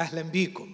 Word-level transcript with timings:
أهلا 0.00 0.22
بيكم. 0.22 0.72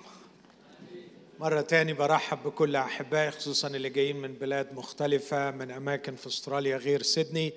مرة 1.41 1.61
تاني 1.61 1.93
برحب 1.93 2.39
بكل 2.45 2.77
أحبائي 2.77 3.31
خصوصا 3.31 3.69
اللي 3.69 3.91
جايين 3.91 4.17
من 4.17 4.33
بلاد 4.33 4.75
مختلفة 4.75 5.51
من 5.51 5.71
أماكن 5.71 6.15
في 6.15 6.27
أستراليا 6.27 6.77
غير 6.77 7.03
سيدني. 7.03 7.53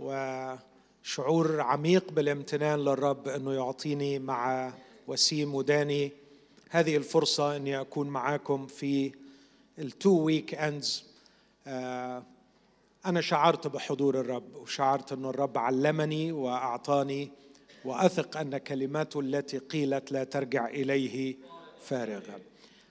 وشعور 0.00 1.60
عميق 1.60 2.12
بالامتنان 2.12 2.78
للرب 2.78 3.28
أنه 3.28 3.52
يعطيني 3.52 4.18
مع 4.18 4.72
وسيم 5.08 5.54
وداني 5.54 6.12
هذه 6.70 6.96
الفرصة 6.96 7.56
أني 7.56 7.80
أكون 7.80 8.08
معاكم 8.08 8.66
في 8.66 9.12
ال 9.78 10.10
two 10.10 10.54
weekends 10.54 11.04
أنا 13.06 13.20
شعرت 13.20 13.66
بحضور 13.66 14.20
الرب 14.20 14.54
وشعرت 14.54 15.12
أن 15.12 15.24
الرب 15.24 15.58
علمني 15.58 16.32
وأعطاني 16.32 17.30
وأثق 17.86 18.36
أن 18.36 18.58
كلماته 18.58 19.20
التي 19.20 19.58
قيلت 19.58 20.12
لا 20.12 20.24
ترجع 20.24 20.68
إليه 20.68 21.36
فارغة. 21.80 22.40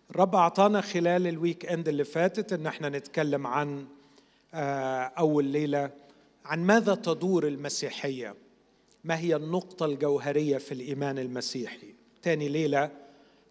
الرب 0.10 0.36
أعطانا 0.36 0.82
خلال 0.82 1.28
الويك 1.28 1.66
أند 1.66 1.88
اللي 1.88 2.04
فاتت 2.04 2.54
أن 2.54 2.68
إحنا 2.68 2.90
نتكلم 2.90 3.48
عن 3.48 3.86
أول 5.18 5.46
ليلة 5.46 5.92
عن 6.46 6.64
ماذا 6.64 6.96
تدور 6.96 7.48
المسيحية. 7.48 8.36
ما 9.04 9.20
هي 9.20 9.36
النقطة 9.36 9.86
الجوهرية 9.86 10.58
في 10.58 10.72
الإيمان 10.72 11.20
المسيحي. 11.20 11.94
تاني 12.22 12.50
ليلة 12.50 12.92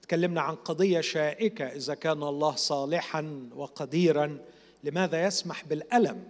تكلمنا 0.03 0.41
عن 0.41 0.55
قضية 0.55 1.01
شائكة 1.01 1.65
إذا 1.65 1.95
كان 1.95 2.23
الله 2.23 2.55
صالحا 2.55 3.51
وقديرا 3.55 4.39
لماذا 4.85 5.27
يسمح 5.27 5.65
بالألم؟ 5.65 6.25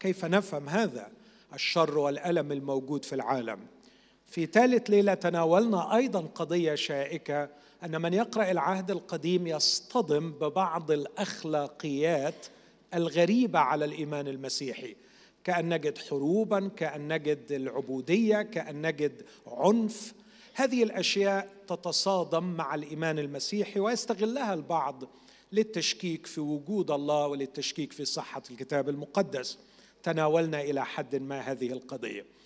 كيف 0.00 0.24
نفهم 0.24 0.68
هذا؟ 0.68 1.08
الشر 1.54 1.98
والألم 1.98 2.52
الموجود 2.52 3.04
في 3.04 3.14
العالم. 3.14 3.58
في 4.30 4.46
ثالث 4.46 4.90
ليلة 4.90 5.14
تناولنا 5.14 5.96
أيضا 5.96 6.20
قضية 6.20 6.74
شائكة 6.74 7.48
أن 7.84 8.02
من 8.02 8.14
يقرأ 8.14 8.50
العهد 8.50 8.90
القديم 8.90 9.46
يصطدم 9.46 10.32
ببعض 10.32 10.90
الأخلاقيات 10.90 12.46
الغريبة 12.94 13.58
على 13.58 13.84
الإيمان 13.84 14.28
المسيحي. 14.28 14.96
كأن 15.44 15.74
نجد 15.74 15.98
حروبا 15.98 16.70
كأن 16.76 17.12
نجد 17.12 17.52
العبودية 17.52 18.42
كأن 18.42 18.86
نجد 18.86 19.22
عنف. 19.46 20.14
هذه 20.54 20.82
الأشياء 20.82 21.48
تتصادم 21.68 22.44
مع 22.44 22.74
الإيمان 22.74 23.18
المسيحي 23.18 23.80
ويستغلها 23.80 24.54
البعض 24.54 25.04
للتشكيك 25.52 26.26
في 26.26 26.40
وجود 26.40 26.90
الله 26.90 27.26
وللتشكيك 27.26 27.92
في 27.92 28.04
صحة 28.04 28.42
الكتاب 28.50 28.88
المقدس. 28.88 29.58
تناولنا 30.02 30.60
إلى 30.60 30.84
حد 30.84 31.16
ما 31.16 31.40
هذه 31.40 31.72
القضية. 31.72 32.39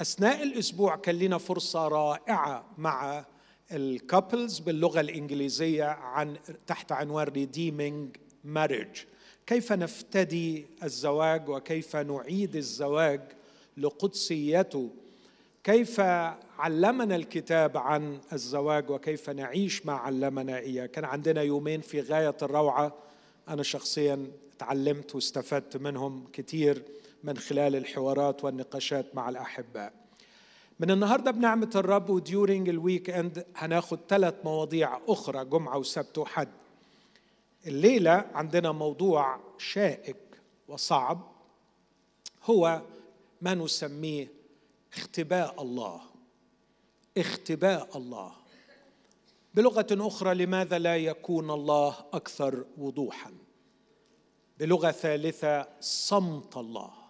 أثناء 0.00 0.42
الأسبوع 0.42 0.96
كان 0.96 1.18
لنا 1.18 1.38
فرصة 1.38 1.88
رائعة 1.88 2.64
مع 2.78 3.24
الكابلز 3.72 4.58
باللغة 4.58 5.00
الإنجليزية 5.00 5.84
عن 5.84 6.36
تحت 6.66 6.92
عنوان 6.92 7.26
redeeming 7.26 8.18
marriage. 8.56 8.98
كيف 9.46 9.72
نفتدي 9.72 10.66
الزواج 10.82 11.48
وكيف 11.48 11.96
نعيد 11.96 12.56
الزواج 12.56 13.20
لقدسيته؟ 13.76 14.90
كيف 15.64 16.00
علمنا 16.58 17.16
الكتاب 17.16 17.76
عن 17.76 18.20
الزواج 18.32 18.90
وكيف 18.90 19.30
نعيش 19.30 19.86
ما 19.86 19.92
علمنا 19.92 20.58
إياه؟ 20.58 20.86
كان 20.86 21.04
عندنا 21.04 21.42
يومين 21.42 21.80
في 21.80 22.00
غاية 22.00 22.36
الروعة. 22.42 22.94
أنا 23.48 23.62
شخصيا 23.62 24.26
تعلمت 24.58 25.14
واستفدت 25.14 25.76
منهم 25.76 26.24
كثير 26.32 26.82
من 27.24 27.36
خلال 27.36 27.76
الحوارات 27.76 28.44
والنقاشات 28.44 29.14
مع 29.14 29.28
الاحباء 29.28 29.92
من 30.80 30.90
النهارده 30.90 31.30
بنعمة 31.30 31.70
الرب 31.74 32.10
و 32.10 32.18
during 32.18 32.68
ال 32.68 33.10
weekend 33.10 33.46
هناخد 33.56 33.98
ثلاث 34.08 34.34
مواضيع 34.44 35.00
أخرى 35.08 35.44
جمعة 35.44 35.78
وسبت 35.78 36.18
وحد. 36.18 36.48
الليلة 37.66 38.30
عندنا 38.34 38.72
موضوع 38.72 39.40
شائك 39.58 40.16
وصعب 40.68 41.32
هو 42.44 42.82
ما 43.42 43.54
نسميه 43.54 44.28
اختباء 44.92 45.62
الله. 45.62 46.00
اختباء 47.18 47.96
الله. 47.96 48.32
بلغة 49.54 49.86
أخرى 49.92 50.34
لماذا 50.34 50.78
لا 50.78 50.96
يكون 50.96 51.50
الله 51.50 51.96
أكثر 52.12 52.64
وضوحا؟ 52.78 53.32
بلغة 54.58 54.90
ثالثة 54.90 55.68
صمت 55.80 56.56
الله. 56.56 57.03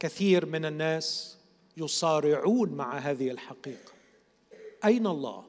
كثير 0.00 0.46
من 0.46 0.64
الناس 0.64 1.38
يصارعون 1.76 2.68
مع 2.68 2.98
هذه 2.98 3.30
الحقيقة. 3.30 3.92
أين 4.84 5.06
الله؟ 5.06 5.44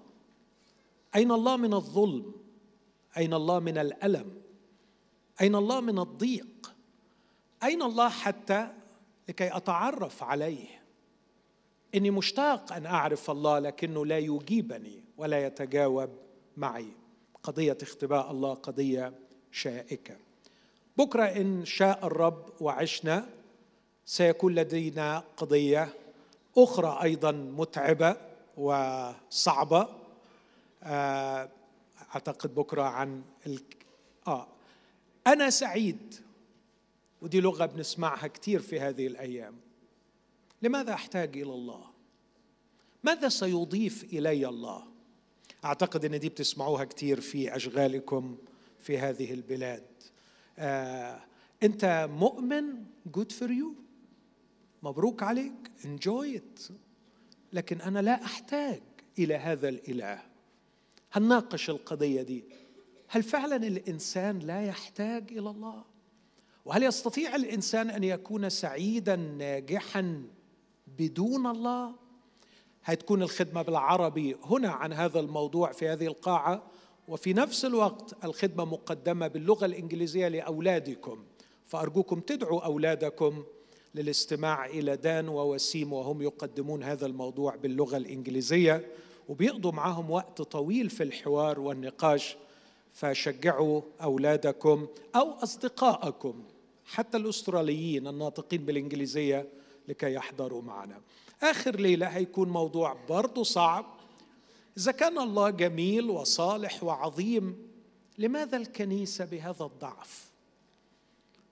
أين 1.15 1.31
الله 1.31 1.57
من 1.57 1.73
الظلم؟ 1.73 2.33
أين 3.17 3.33
الله 3.33 3.59
من 3.59 3.77
الألم؟ 3.77 4.41
أين 5.41 5.55
الله 5.55 5.81
من 5.81 5.99
الضيق؟ 5.99 6.73
أين 7.63 7.81
الله 7.81 8.09
حتى 8.09 8.67
لكي 9.29 9.57
أتعرف 9.57 10.23
عليه؟ 10.23 10.81
إني 11.95 12.11
مشتاق 12.11 12.73
أن 12.73 12.85
أعرف 12.85 13.31
الله 13.31 13.59
لكنه 13.59 14.05
لا 14.05 14.17
يجيبني 14.17 15.03
ولا 15.17 15.45
يتجاوب 15.45 16.09
معي. 16.57 16.91
قضية 17.43 17.77
اختباء 17.81 18.31
الله 18.31 18.53
قضية 18.53 19.13
شائكة. 19.51 20.17
بكرة 20.97 21.23
إن 21.23 21.65
شاء 21.65 22.07
الرب 22.07 22.49
وعشنا 22.61 23.29
سيكون 24.11 24.55
لدينا 24.55 25.23
قضية 25.37 25.93
أخرى 26.57 26.99
أيضا 27.03 27.31
متعبة 27.31 28.17
وصعبة. 28.57 29.87
أعتقد 32.15 32.55
بكرة 32.55 32.81
عن 32.81 33.21
ال... 33.47 33.59
آه. 34.27 34.47
أنا 35.27 35.49
سعيد 35.49 36.15
ودي 37.21 37.41
لغة 37.41 37.65
بنسمعها 37.65 38.27
كثير 38.27 38.59
في 38.59 38.79
هذه 38.79 39.07
الأيام. 39.07 39.55
لماذا 40.61 40.93
أحتاج 40.93 41.37
إلى 41.37 41.53
الله؟ 41.53 41.83
ماذا 43.03 43.29
سيضيف 43.29 44.03
إلي 44.03 44.47
الله؟ 44.47 44.83
أعتقد 45.65 46.05
إن 46.05 46.19
دي 46.19 46.29
بتسمعوها 46.29 46.83
كثير 46.83 47.21
في 47.21 47.55
أشغالكم 47.55 48.37
في 48.79 48.97
هذه 48.97 49.33
البلاد. 49.33 49.83
آه، 50.59 51.19
أنت 51.63 52.09
مؤمن؟ 52.11 52.63
good 53.05 53.31
for 53.31 53.51
you 53.51 53.73
مبروك 54.83 55.23
عليك. 55.23 55.71
enjoy 55.85 56.41
لكن 57.53 57.81
أنا 57.81 57.99
لا 57.99 58.23
أحتاج 58.23 58.81
إلى 59.19 59.35
هذا 59.35 59.69
الإله. 59.69 60.21
هنناقش 61.13 61.69
القضية 61.69 62.21
دي. 62.21 62.43
هل 63.07 63.23
فعلا 63.23 63.55
الإنسان 63.55 64.39
لا 64.39 64.65
يحتاج 64.65 65.31
إلى 65.31 65.49
الله؟ 65.49 65.83
وهل 66.65 66.83
يستطيع 66.83 67.35
الإنسان 67.35 67.89
أن 67.89 68.03
يكون 68.03 68.49
سعيدا 68.49 69.15
ناجحا 69.15 70.23
بدون 70.87 71.47
الله؟ 71.47 71.95
هتكون 72.83 73.21
الخدمة 73.23 73.61
بالعربي 73.61 74.35
هنا 74.43 74.69
عن 74.69 74.93
هذا 74.93 75.19
الموضوع 75.19 75.71
في 75.71 75.87
هذه 75.89 76.07
القاعة. 76.07 76.63
وفي 77.07 77.33
نفس 77.33 77.65
الوقت 77.65 78.25
الخدمة 78.25 78.65
مقدمة 78.65 79.27
باللغة 79.27 79.65
الإنجليزية 79.65 80.27
لأولادكم. 80.27 81.25
فأرجوكم 81.65 82.19
تدعوا 82.19 82.61
أولادكم 82.65 83.43
للاستماع 83.95 84.65
إلى 84.65 84.95
دان 84.97 85.29
ووسيم 85.29 85.93
وهم 85.93 86.21
يقدمون 86.21 86.83
هذا 86.83 87.05
الموضوع 87.05 87.55
باللغة 87.55 87.97
الإنجليزية 87.97 88.87
وبيقضوا 89.29 89.71
معهم 89.71 90.11
وقت 90.11 90.41
طويل 90.41 90.89
في 90.89 91.03
الحوار 91.03 91.59
والنقاش. 91.59 92.37
فشجعوا 92.93 93.81
أولادكم 94.01 94.87
أو 95.15 95.31
اصدقائكم 95.31 96.43
حتى 96.85 97.17
الأستراليين 97.17 98.07
الناطقين 98.07 98.65
بالإنجليزية 98.65 99.47
لكي 99.87 100.13
يحضروا 100.13 100.61
معنا. 100.61 101.01
آخر 101.43 101.75
ليلة 101.75 102.07
هيكون 102.07 102.49
موضوع 102.49 102.97
برضه 103.09 103.43
صعب. 103.43 103.85
إذا 104.77 104.91
كان 104.91 105.17
الله 105.19 105.49
جميل 105.49 106.09
وصالح 106.09 106.83
وعظيم 106.83 107.67
لماذا 108.17 108.57
الكنيسة 108.57 109.25
بهذا 109.25 109.65
الضعف؟ 109.65 110.31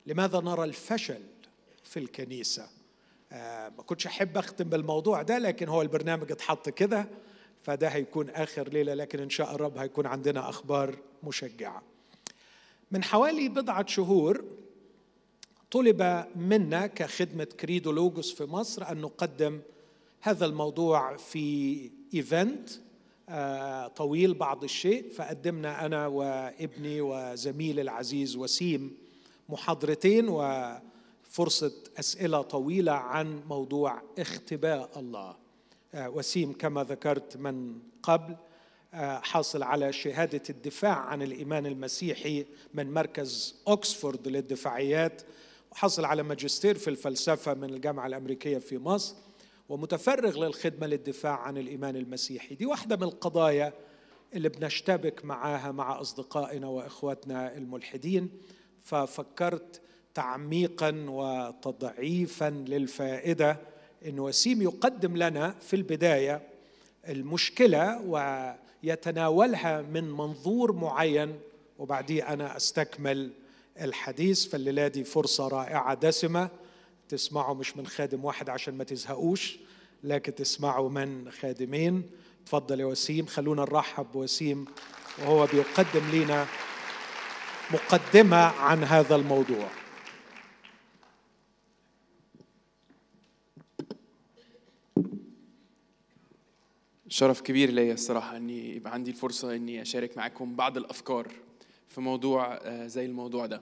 لماذا 0.06 0.40
نرى 0.40 0.64
الفشل؟ 0.64 1.22
في 1.90 2.00
الكنيسة. 2.00 2.68
آه 3.32 3.70
ما 3.70 3.84
كنتش 3.84 4.08
أحب 4.08 4.38
أختم 4.38 4.70
بالموضوع 4.70 5.22
ده 5.22 5.38
لكن 5.38 5.68
هو 5.68 5.82
البرنامج 5.82 6.32
اتحط 6.32 6.70
كده 6.70 7.08
فده 7.62 7.88
هيكون 7.88 8.30
آخر 8.30 8.70
ليلة 8.70 8.94
لكن 8.94 9.20
إن 9.20 9.30
شاء 9.30 9.56
الرب 9.56 9.78
هيكون 9.78 10.06
عندنا 10.06 10.50
أخبار 10.50 10.98
مشجعة. 11.24 11.84
من 12.92 13.04
حوالي 13.04 13.50
بضعة 13.50 13.88
شهور 13.88 14.44
طلب 15.72 16.26
منا 16.36 16.88
كخدمة 16.88 17.44
كريدو 17.44 17.92
لوجوس 17.92 18.34
في 18.34 18.44
مصر 18.44 18.92
أن 18.92 18.98
نقدم 19.02 19.62
هذا 20.22 20.46
الموضوع 20.46 21.18
في 21.18 21.92
event 22.14 22.70
طويل 23.98 24.34
بعض 24.34 24.64
الشيء. 24.64 25.10
فقدمنا 25.10 25.86
أنا 25.86 26.08
وابني 26.08 27.02
وزميلي 27.02 27.82
العزيز 27.82 28.36
وسيم 28.36 28.98
محاضرتين 29.50 30.30
وفرصه 31.30 31.74
أسئلة 32.00 32.42
طويلة 32.42 32.92
عن 32.92 33.42
موضوع 33.48 34.02
اختباء 34.20 35.00
الله. 35.00 35.36
وسيم 35.94 36.54
كما 36.54 36.84
ذكرت 36.84 37.38
من 37.38 37.80
قبل 38.04 38.36
آه، 38.94 39.20
حاصل 39.20 39.64
على 39.64 39.94
شهادة 39.94 40.42
الدفاع 40.50 40.96
عن 41.00 41.22
الإيمان 41.22 41.66
المسيحي 41.66 42.46
من 42.74 42.94
مركز 42.94 43.56
أكسفورد 43.68 44.28
للدفاعيات 44.28 45.22
وحصل 45.72 46.06
على 46.06 46.24
ماجستير 46.24 46.78
في 46.78 46.90
الفلسفة 46.90 47.54
من 47.54 47.70
الجامعة 47.70 48.08
الأمريكية 48.08 48.58
في 48.58 48.78
مصر 48.78 49.16
ومتفرغ 49.70 50.46
للخدمة 50.46 50.88
للدفاع 50.88 51.40
عن 51.40 51.58
الإيمان 51.58 51.96
المسيحي. 51.96 52.56
دي 52.56 52.66
واحدة 52.66 52.96
من 52.96 53.04
القضايا 53.04 53.74
اللي 54.34 54.50
بنشتبك 54.50 55.26
معاها 55.26 55.72
مع 55.72 56.02
أصدقائنا 56.02 56.68
وإخواتنا 56.68 57.58
الملحدين. 57.58 58.30
ففكرت 58.84 59.82
تعميقا 60.14 61.06
وتضعيفا 61.08 62.50
للفائدة. 62.50 63.58
أن 64.06 64.20
وسيم 64.20 64.62
يقدم 64.62 65.18
لنا 65.18 65.56
في 65.62 65.76
البداية 65.76 66.42
المشكلة 67.10 68.02
ويتناولها 68.02 69.82
من 69.82 70.12
منظور 70.12 70.72
معين 70.72 71.40
وبعديه 71.80 72.34
أنا 72.34 72.58
أستكمل 72.58 73.32
الحديث 73.82 74.46
فالليلة 74.46 74.88
دي 74.88 75.04
فرصة 75.04 75.48
رائعة 75.48 75.94
دسمة. 75.94 76.50
تسمعوا 77.10 77.56
مش 77.56 77.78
من 77.78 77.88
خادم 77.88 78.26
واحد 78.26 78.50
عشان 78.50 78.74
ما 78.74 78.84
تزهقوش 78.84 79.58
لكن 80.04 80.36
تسمعوا 80.36 80.90
من 80.90 81.32
خادمين. 81.32 82.04
تفضل 82.46 82.80
يا 82.80 82.86
وسيم. 82.86 83.26
خلونا 83.26 83.62
نرحب 83.62 84.12
بوسيم 84.12 84.66
وهو 85.20 85.46
بيقدم 85.46 86.12
لنا 86.14 86.46
مقدمة 87.72 88.38
عن 88.38 88.84
هذا 88.84 89.16
الموضوع. 89.16 89.68
شرف 97.10 97.42
كبير 97.42 97.70
ليا 97.72 97.94
الصراحة 97.94 98.38
إني 98.38 98.76
يبقى 98.76 98.94
عندي 98.94 99.12
الفرصة 99.12 99.56
إني 99.56 99.82
أشارك 99.82 100.18
معاكم 100.18 100.56
بعض 100.56 100.78
الأفكار 100.78 101.28
في 101.88 102.02
موضوع 102.02 102.54
آه، 102.56 102.88
زي 102.88 103.06
الموضوع 103.06 103.46
ده. 103.46 103.62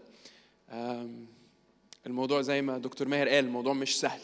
الموضوع 2.08 2.42
زي 2.42 2.62
ما 2.62 2.78
دكتور 2.78 3.08
ماهر 3.08 3.30
قال 3.30 3.46
الموضوع 3.46 3.74
مش 3.74 4.00
سهل. 4.00 4.22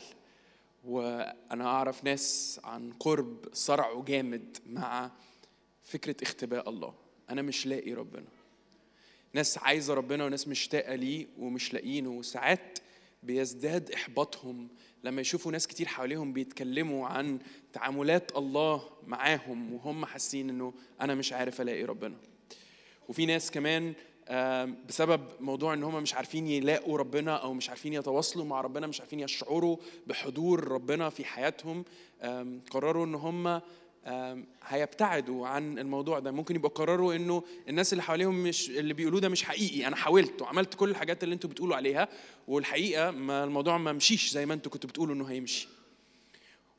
وأنا 0.85 1.65
أعرف 1.65 2.03
ناس 2.03 2.59
عن 2.63 2.93
قرب 2.99 3.37
صرعوا 3.53 4.05
جامد 4.05 4.57
مع 4.65 5.11
فكرة 5.83 6.15
اختباء 6.23 6.69
الله. 6.69 6.93
أنا 7.29 7.41
مش 7.41 7.67
لاقي 7.67 7.93
ربنا. 7.93 8.27
ناس 9.33 9.57
عايزة 9.57 9.93
ربنا 9.93 10.25
وناس 10.25 10.47
مشتاقة 10.47 10.95
ليه 10.95 11.27
ومش 11.39 11.73
لاقيينه 11.73 12.09
وساعات 12.09 12.79
بيزداد 13.23 13.91
إحباطهم 13.91 14.67
لما 15.03 15.21
يشوفوا 15.21 15.51
ناس 15.51 15.67
كتير 15.67 15.87
حواليهم 15.87 16.33
بيتكلموا 16.33 17.07
عن 17.07 17.39
تعاملات 17.73 18.37
الله 18.37 18.89
معاهم 19.07 19.73
وهم 19.73 20.05
حاسين 20.05 20.49
إنه 20.49 20.73
أنا 21.01 21.15
مش 21.15 21.33
عارف 21.33 21.61
ألاقي 21.61 21.83
ربنا. 21.83 22.15
وفي 23.09 23.25
ناس 23.25 23.51
كمان 23.51 23.93
بسبب 24.87 25.21
موضوع 25.39 25.73
إن 25.73 25.83
هم 25.83 26.03
مش 26.03 26.13
عارفين 26.13 26.47
يلاقوا 26.47 26.97
ربنا 26.97 27.35
أو 27.35 27.53
مش 27.53 27.69
عارفين 27.69 27.93
يتواصلوا 27.93 28.45
مع 28.45 28.61
ربنا 28.61 28.87
مش 28.87 28.99
عارفين 29.01 29.19
يشعروا 29.19 29.77
بحضور 30.07 30.67
ربنا 30.67 31.09
في 31.09 31.25
حياتهم 31.25 31.85
قرروا 32.71 33.05
إن 33.05 33.15
هم 33.15 33.61
هيبتعدوا 34.63 35.47
عن 35.47 35.79
الموضوع 35.79 36.19
ده. 36.19 36.31
ممكن 36.31 36.55
يبقوا 36.55 36.71
قرروا 36.71 37.15
إنه 37.15 37.43
الناس 37.69 37.93
اللي 37.93 38.03
حواليهم 38.03 38.43
مش 38.43 38.69
اللي 38.69 38.93
بيقولوه 38.93 39.21
ده 39.21 39.29
مش 39.29 39.43
حقيقي. 39.43 39.87
أنا 39.87 39.95
حاولت 39.95 40.41
وعملت 40.41 40.73
كل 40.73 40.89
الحاجات 40.89 41.23
اللي 41.23 41.35
أنتوا 41.35 41.49
بتقولوا 41.49 41.75
عليها 41.75 42.07
والحقيقة 42.47 43.11
ما 43.11 43.43
الموضوع 43.43 43.77
ما 43.77 43.91
مشيش 43.93 44.31
زي 44.31 44.45
ما 44.45 44.53
أنتوا 44.53 44.71
كنتوا 44.71 44.89
بتقولوا 44.89 45.15
إنه 45.15 45.25
هيمشي. 45.25 45.67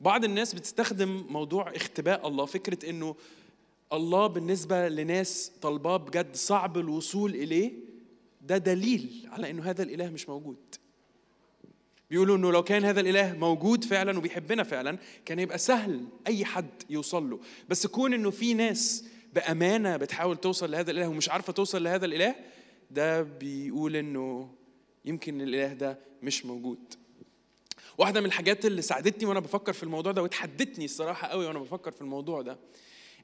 بعض 0.01 0.23
الناس 0.25 0.55
بتستخدم 0.55 1.25
موضوع 1.29 1.75
اختباء 1.75 2.27
الله 2.27 2.45
فكرة 2.45 2.89
إنه 2.89 3.15
الله 3.93 4.27
بالنسبة 4.27 4.89
لناس 4.89 5.51
طلباه 5.61 5.97
بجد 5.97 6.35
صعب 6.35 6.77
الوصول 6.77 7.35
إليه 7.35 7.71
ده 8.41 8.57
دليل 8.57 9.29
على 9.31 9.49
إنه 9.49 9.63
هذا 9.63 9.83
الإله 9.83 10.09
مش 10.09 10.29
موجود. 10.29 10.57
بيقولوا 12.09 12.37
إنه 12.37 12.51
لو 12.51 12.63
كان 12.63 12.85
هذا 12.85 13.01
الإله 13.01 13.33
موجود 13.33 13.83
فعلا 13.83 14.17
وبيحبنا 14.17 14.63
فعلا 14.63 14.97
كان 15.25 15.39
يبقى 15.39 15.57
سهل 15.57 16.05
أي 16.27 16.45
حد 16.45 16.69
يوصل 16.89 17.29
له. 17.29 17.39
بس 17.69 17.87
كون 17.87 18.13
إنه 18.13 18.31
في 18.31 18.53
ناس 18.53 19.05
بأمانة 19.33 19.97
بتحاول 19.97 20.37
توصل 20.37 20.71
لهذا 20.71 20.91
الإله 20.91 21.07
ومش 21.07 21.29
عارفة 21.29 21.53
توصل 21.53 21.83
لهذا 21.83 22.05
الإله 22.05 22.35
ده 22.91 23.21
بيقول 23.21 23.95
إنه 23.95 24.49
يمكن 25.05 25.41
الإله 25.41 25.73
ده 25.73 25.99
مش 26.23 26.45
موجود. 26.45 26.79
واحدة 27.97 28.19
من 28.19 28.25
الحاجات 28.25 28.65
اللي 28.65 28.81
ساعدتني 28.81 29.25
وأنا 29.25 29.39
بفكر 29.39 29.73
في 29.73 29.83
الموضوع 29.83 30.11
ده 30.11 30.23
وتحدتني 30.23 30.85
الصراحة 30.85 31.27
قوي 31.27 31.45
وأنا 31.45 31.59
بفكر 31.59 31.91
في 31.91 32.01
الموضوع 32.01 32.41
ده 32.41 32.57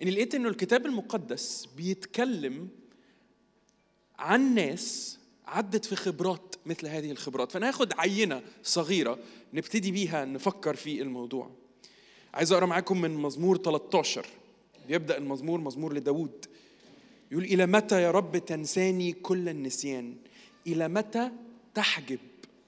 إني 0.01 0.11
لقيت 0.11 0.35
إنه 0.35 0.49
الكتاب 0.49 0.85
المقدس 0.85 1.67
بيتكلم 1.77 2.69
عن 4.19 4.55
ناس 4.55 5.19
عدت 5.51 5.85
في 5.85 5.95
خبرات 5.95 6.55
مثل 6.65 6.87
هذه 6.87 7.11
الخبرات. 7.11 7.51
فانا 7.51 7.67
هاخد 7.67 7.93
عينة 7.97 8.41
صغيرة 8.63 9.19
نبتدي 9.53 9.91
بيها 9.91 10.25
نفكر 10.25 10.75
في 10.75 11.01
الموضوع. 11.01 11.49
عايز 12.33 12.51
أقرأ 12.51 12.65
معاكم 12.65 13.01
من 13.01 13.11
مزمور 13.11 13.57
13 13.57 14.25
بيبدأ 14.87 15.17
المزمور 15.17 15.61
مزمور 15.61 15.93
لداود 15.93 16.45
يقول 17.31 17.43
إلى 17.43 17.65
متى 17.65 18.01
يا 18.01 18.11
رب 18.11 18.37
تنساني 18.37 19.11
كل 19.13 19.49
النسيان؟ 19.49 20.15
إلى 20.67 20.87
متى 20.87 21.31
تحجب 21.73 22.19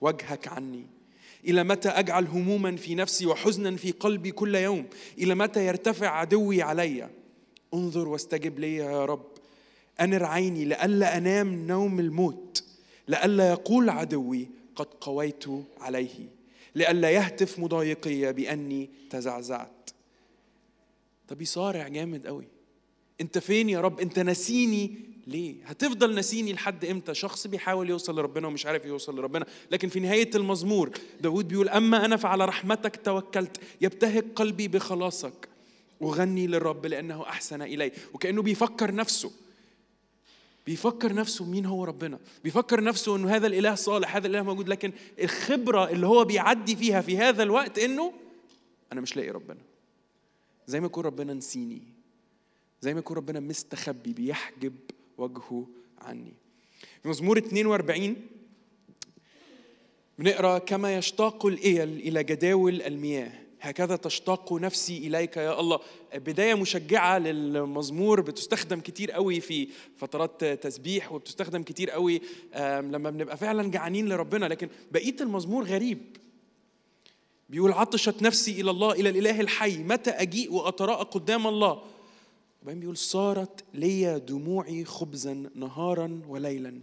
وجهك 0.01 0.47
عني؟ 0.47 0.85
إلى 1.47 1.63
متى 1.63 1.89
أجعل 1.89 2.27
هموما 2.27 2.75
في 2.75 2.95
نفسي 2.95 3.25
وحزنا 3.25 3.75
في 3.75 3.91
قلبي 3.91 4.31
كل 4.31 4.55
يوم؟ 4.55 4.85
إلى 5.17 5.35
متى 5.35 5.67
يرتفع 5.67 6.07
عدوي 6.07 6.61
عليّ؟ 6.61 7.09
انظر 7.73 8.07
واستجب 8.07 8.59
لي 8.59 8.75
يا 8.75 9.05
رب. 9.05 9.27
أنر 10.01 10.25
عيني 10.25 10.65
لئلا 10.65 11.17
أنام 11.17 11.67
نوم 11.67 11.99
الموت. 11.99 12.62
لئلا 13.07 13.49
يقول 13.49 13.89
عدوي 13.89 14.47
قد 14.75 14.87
قويت 15.01 15.45
عليه 15.79 16.29
لئلا 16.75 17.09
يهتف 17.09 17.59
مضايقي 17.59 18.33
بأني 18.33 18.89
تزعزعت. 19.09 19.89
طب 21.27 21.41
يصارع 21.41 21.87
جامد 21.87 22.27
قوي 22.27 22.47
أنت 23.21 23.37
فين 23.37 23.69
يا 23.69 23.81
رب؟ 23.81 23.99
أنت 23.99 24.19
نسيني 24.19 24.95
ليه؟ 25.27 25.55
هتفضل 25.65 26.15
نسيني 26.15 26.53
لحد 26.53 26.85
إمتى؟ 26.85 27.13
شخص 27.13 27.47
بيحاول 27.47 27.89
يوصل 27.89 28.19
لربنا 28.19 28.47
ومش 28.47 28.65
عارف 28.65 28.85
يوصل 28.85 29.19
لربنا. 29.19 29.45
لكن 29.71 29.89
في 29.89 29.99
نهاية 29.99 30.29
المزمور 30.35 30.91
داود 31.21 31.47
بيقول 31.47 31.69
أما 31.69 32.05
أنا 32.05 32.17
فعلى 32.17 32.45
رحمتك 32.45 32.95
توكلت 32.95 33.57
يبتهج 33.81 34.25
قلبي 34.35 34.67
بخلاصك. 34.67 35.49
أغني 36.01 36.47
للرب 36.47 36.85
لأنه 36.85 37.23
أحسن 37.23 37.61
إلي. 37.61 37.91
وكأنه 38.13 38.41
بيفكر 38.41 38.95
نفسه. 38.95 39.31
بيفكر 40.65 41.13
نفسه 41.13 41.45
مين 41.45 41.65
هو 41.65 41.83
ربنا. 41.83 42.19
بيفكر 42.43 42.83
نفسه 42.83 43.15
إنه 43.15 43.35
هذا 43.35 43.47
الإله 43.47 43.75
صالح 43.75 44.15
هذا 44.15 44.27
الإله 44.27 44.43
موجود 44.43 44.69
لكن 44.69 44.93
الخبرة 45.21 45.89
اللي 45.89 46.07
هو 46.07 46.25
بيعدي 46.25 46.75
فيها 46.75 47.01
في 47.01 47.17
هذا 47.17 47.43
الوقت 47.43 47.79
إنه 47.79 48.13
أنا 48.91 49.01
مش 49.01 49.15
لاقي 49.15 49.29
ربنا. 49.29 49.61
زي 50.67 50.79
ما 50.79 50.85
يكون 50.85 51.05
ربنا 51.05 51.33
نسيني 51.33 51.81
زي 52.81 52.93
ما 52.93 52.99
يكون 52.99 53.17
ربنا 53.17 53.39
مستخبي 53.39 54.13
بيحجب 54.13 54.73
وجهه 55.17 55.67
عني. 56.01 56.33
في 57.03 57.09
مزمور 57.09 57.37
42 57.37 58.15
بنقرأ 60.19 60.57
كما 60.57 60.95
يشتاق 60.97 61.45
الإيل 61.45 61.89
إلى 61.89 62.23
جداول 62.23 62.81
المياه 62.81 63.42
هكذا 63.63 63.95
تشتاق 63.95 64.53
نفسي 64.53 64.97
إليك 64.97 65.37
يا 65.37 65.59
الله. 65.59 65.79
بداية 66.15 66.53
مشجعة 66.53 67.19
للمزمور 67.19 68.21
بتستخدم 68.21 68.79
كتير 68.79 69.11
قوي 69.11 69.39
في 69.39 69.67
فترات 69.97 70.43
تسبيح 70.45 71.11
وبتستخدم 71.11 71.63
كتير 71.63 71.89
قوي 71.89 72.21
لما 72.57 73.09
بنبقى 73.09 73.37
فعلا 73.37 73.71
جعانين 73.71 74.09
لربنا. 74.09 74.45
لكن 74.45 74.69
بقية 74.91 75.15
المزمور 75.21 75.63
غريب. 75.63 76.17
بيقول 77.49 77.71
عطشت 77.71 78.21
نفسي 78.21 78.61
إلى 78.61 78.71
الله 78.71 78.91
إلى 78.91 79.09
الإله 79.09 79.41
الحي 79.41 79.77
متى 79.77 80.09
أجيء 80.09 80.53
وأتراءى 80.53 81.03
قدام 81.03 81.47
الله؟ 81.47 81.83
وبعدين 82.61 82.79
بيقول 82.79 82.97
صارت 82.97 83.63
لي 83.73 84.19
دموعي 84.19 84.85
خبزا 84.85 85.49
نهارا 85.55 86.21
وليلا. 86.27 86.81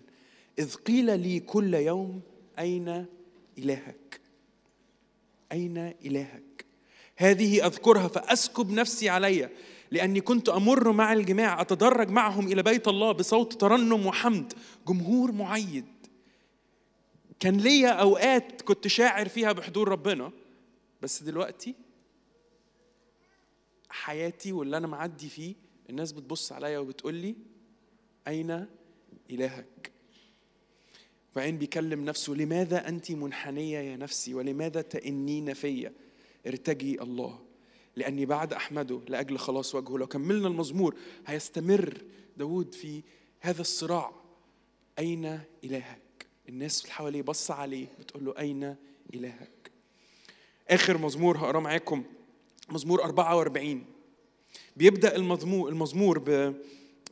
إذ 0.59 0.75
قيل 0.75 1.21
لي 1.21 1.41
كل 1.41 1.75
يوم 1.75 2.21
أين 2.59 3.07
إلهك؟ 3.59 4.21
أين 5.53 5.79
إلهك؟ 6.05 6.50
هذه 7.21 7.67
أذكرها 7.67 8.09
فأسكب 8.09 8.71
نفسي 8.71 9.09
علي 9.09 9.49
لأني 9.91 10.21
كنت 10.21 10.49
أمر 10.49 10.93
مع 10.93 11.13
الجماع 11.13 11.61
أتدرج 11.61 12.11
معهم 12.11 12.47
إلى 12.49 12.63
بيت 12.63 12.89
الله 12.89 13.13
بصوت 13.13 13.61
ترنم 13.61 14.07
وحمد 14.07 14.53
جمهور 14.89 15.33
معيد. 15.33 15.87
كان 17.41 17.57
ليا 17.57 17.89
أوقات 17.89 18.63
كنت 18.63 18.87
شاعر 18.87 19.29
فيها 19.29 19.53
بحضور 19.53 19.89
ربنا 19.89 20.33
بس 21.03 21.23
دلوقتي 21.23 21.75
حياتي 23.89 24.53
واللي 24.53 24.77
أنا 24.77 24.87
معدي 24.87 25.29
فيه 25.29 25.55
الناس 25.91 26.13
بتبص 26.13 26.53
عليا 26.53 26.79
وبتقول 26.79 27.15
لي 27.15 27.35
أين 28.29 28.67
إلهك؟ 29.31 29.93
وبعدين 31.33 31.59
بيكلم 31.59 32.05
نفسه 32.05 32.33
لماذا 32.33 32.89
أنت 32.89 33.11
منحنية 33.11 33.79
يا 33.79 33.97
نفسي؟ 33.97 34.35
ولماذا 34.35 34.83
تئنين 34.83 35.55
فيا؟ 35.55 35.93
ارتجي 36.47 37.03
الله 37.03 37.39
لأني 37.97 38.27
بعد 38.27 38.53
أحمده 38.53 39.01
لأجل 39.09 39.39
خلاص 39.39 39.75
وجهه. 39.75 39.99
لو 39.99 40.07
كملنا 40.07 40.49
المزمور 40.49 40.95
هيستمر 41.27 42.03
داود 42.37 42.75
في 42.75 43.03
هذا 43.41 43.61
الصراع. 43.61 44.13
أين 44.99 45.41
إلهك؟ 45.65 46.27
الناس 46.49 46.83
اللي 46.83 46.93
حواليه 46.93 47.23
بص 47.23 47.51
عليه 47.51 47.87
بتقول 48.01 48.25
له 48.25 48.35
أين 48.39 48.77
إلهك؟ 49.15 49.71
آخر 50.69 50.99
مزمور 50.99 51.39
هقراه 51.39 51.61
معاكم 51.61 52.05
مزمور 52.69 53.05
44 53.05 53.85
بيبدأ 54.77 55.17
المزمور 55.17 55.69
المزمور 55.69 56.19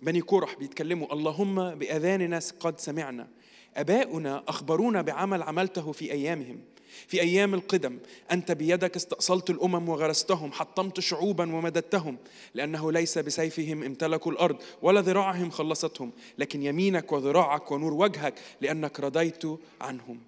بني 0.03 0.21
كورح 0.21 0.55
بيتكلموا 0.55 1.13
اللهم 1.13 1.75
بأذاننا 1.75 2.41
قد 2.61 2.81
سمعنا 2.81 3.29
أباؤنا 3.77 4.45
أخبرونا 4.49 5.03
بعمل 5.03 5.43
عملته 5.43 5.93
في 5.93 6.13
أيامهم. 6.13 6.61
في 7.07 7.21
أيام 7.21 7.55
القدم 7.55 7.99
أنت 8.33 8.53
بيدك 8.53 8.97
استأصلت 8.97 9.51
الأمم 9.51 9.89
وغرستهم 9.89 10.53
حطمت 10.53 11.01
شعوبا 11.01 11.57
ومددتهم 11.57 12.17
لأنه 12.55 12.93
ليس 12.93 13.19
بسيفهم 13.19 13.83
امتلكوا 13.83 14.33
الأرض 14.33 14.57
ولا 14.83 15.01
ذراعهم 15.01 15.51
خلصتهم 15.51 16.13
لكن 16.39 16.63
يمينك 16.63 17.13
وذراعك 17.13 17.73
ونور 17.73 17.95
وجهك 17.95 18.35
لأنك 18.61 19.01
رضيت 19.01 19.45
عنهم. 19.81 20.21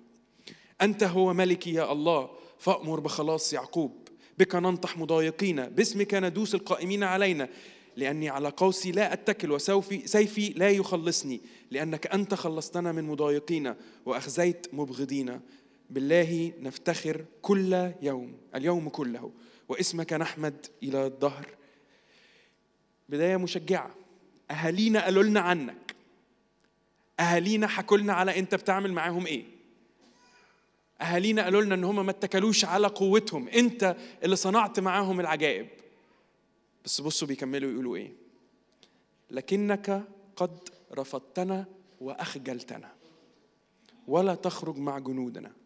أنت 0.82 1.02
هو 1.02 1.34
ملكي 1.34 1.72
يا 1.72 1.92
الله 1.92 2.30
فأمر 2.58 3.00
بخلاص 3.00 3.52
يعقوب. 3.52 4.08
بك 4.38 4.54
ننطح 4.54 4.98
مضايقين 4.98 5.66
باسمك 5.66 6.14
ندوس 6.14 6.54
القائمين 6.54 7.02
علينا. 7.04 7.48
لأني 7.96 8.28
على 8.28 8.48
قوسي 8.48 8.92
لا 8.92 9.12
أتكل 9.12 9.52
وسوفي 9.52 10.06
سيفي 10.06 10.48
لا 10.48 10.70
يخلصني 10.70 11.40
لأنك 11.70 12.06
أنت 12.06 12.34
خلصتنا 12.34 12.92
من 12.92 13.04
مضايقين 13.04 13.74
وأخزيت 14.06 14.66
مبغضين. 14.72 15.40
بالله 15.90 16.52
نفتخر 16.60 17.24
كل 17.42 17.92
يوم 18.02 18.38
اليوم 18.54 18.88
كله. 18.88 19.32
واسمك 19.68 20.12
نحمد 20.12 20.66
إلى 20.82 21.06
الدهر. 21.06 21.46
بداية 23.08 23.36
مشجعة. 23.36 23.94
أهالينا 24.50 25.04
قالوا 25.04 25.22
لنا 25.22 25.40
عنك. 25.40 25.94
أهالينا 27.20 27.66
حكوا 27.66 27.98
لنا 27.98 28.12
على 28.12 28.38
أنت 28.38 28.54
بتعمل 28.54 28.92
معاهم 28.92 29.26
إيه. 29.26 29.44
أهالينا 31.00 31.42
قالوا 31.42 31.62
لنا 31.62 31.74
إن 31.74 31.84
هم 31.84 32.06
ما 32.06 32.10
اتكلوش 32.10 32.64
على 32.64 32.86
قوتهم. 32.86 33.48
أنت 33.48 33.96
اللي 34.24 34.36
صنعت 34.36 34.80
معاهم 34.80 35.20
العجائب. 35.20 35.68
بس 36.84 37.00
بصوا 37.00 37.28
بيكملوا 37.28 37.72
يقولوا 37.72 37.96
إيه. 37.96 38.12
لكنك 39.30 40.04
قد 40.36 40.68
رفضتنا 40.94 41.64
وأخجلتنا. 42.00 42.92
ولا 44.08 44.34
تخرج 44.34 44.78
مع 44.78 44.98
جنودنا. 44.98 45.59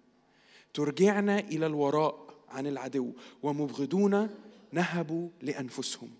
ترجعنا 0.74 1.38
إلى 1.38 1.66
الوراء 1.66 2.24
عن 2.48 2.66
العدو 2.66 3.12
ومبغضون 3.42 4.28
نهبوا 4.72 5.28
لأنفسهم. 5.42 6.10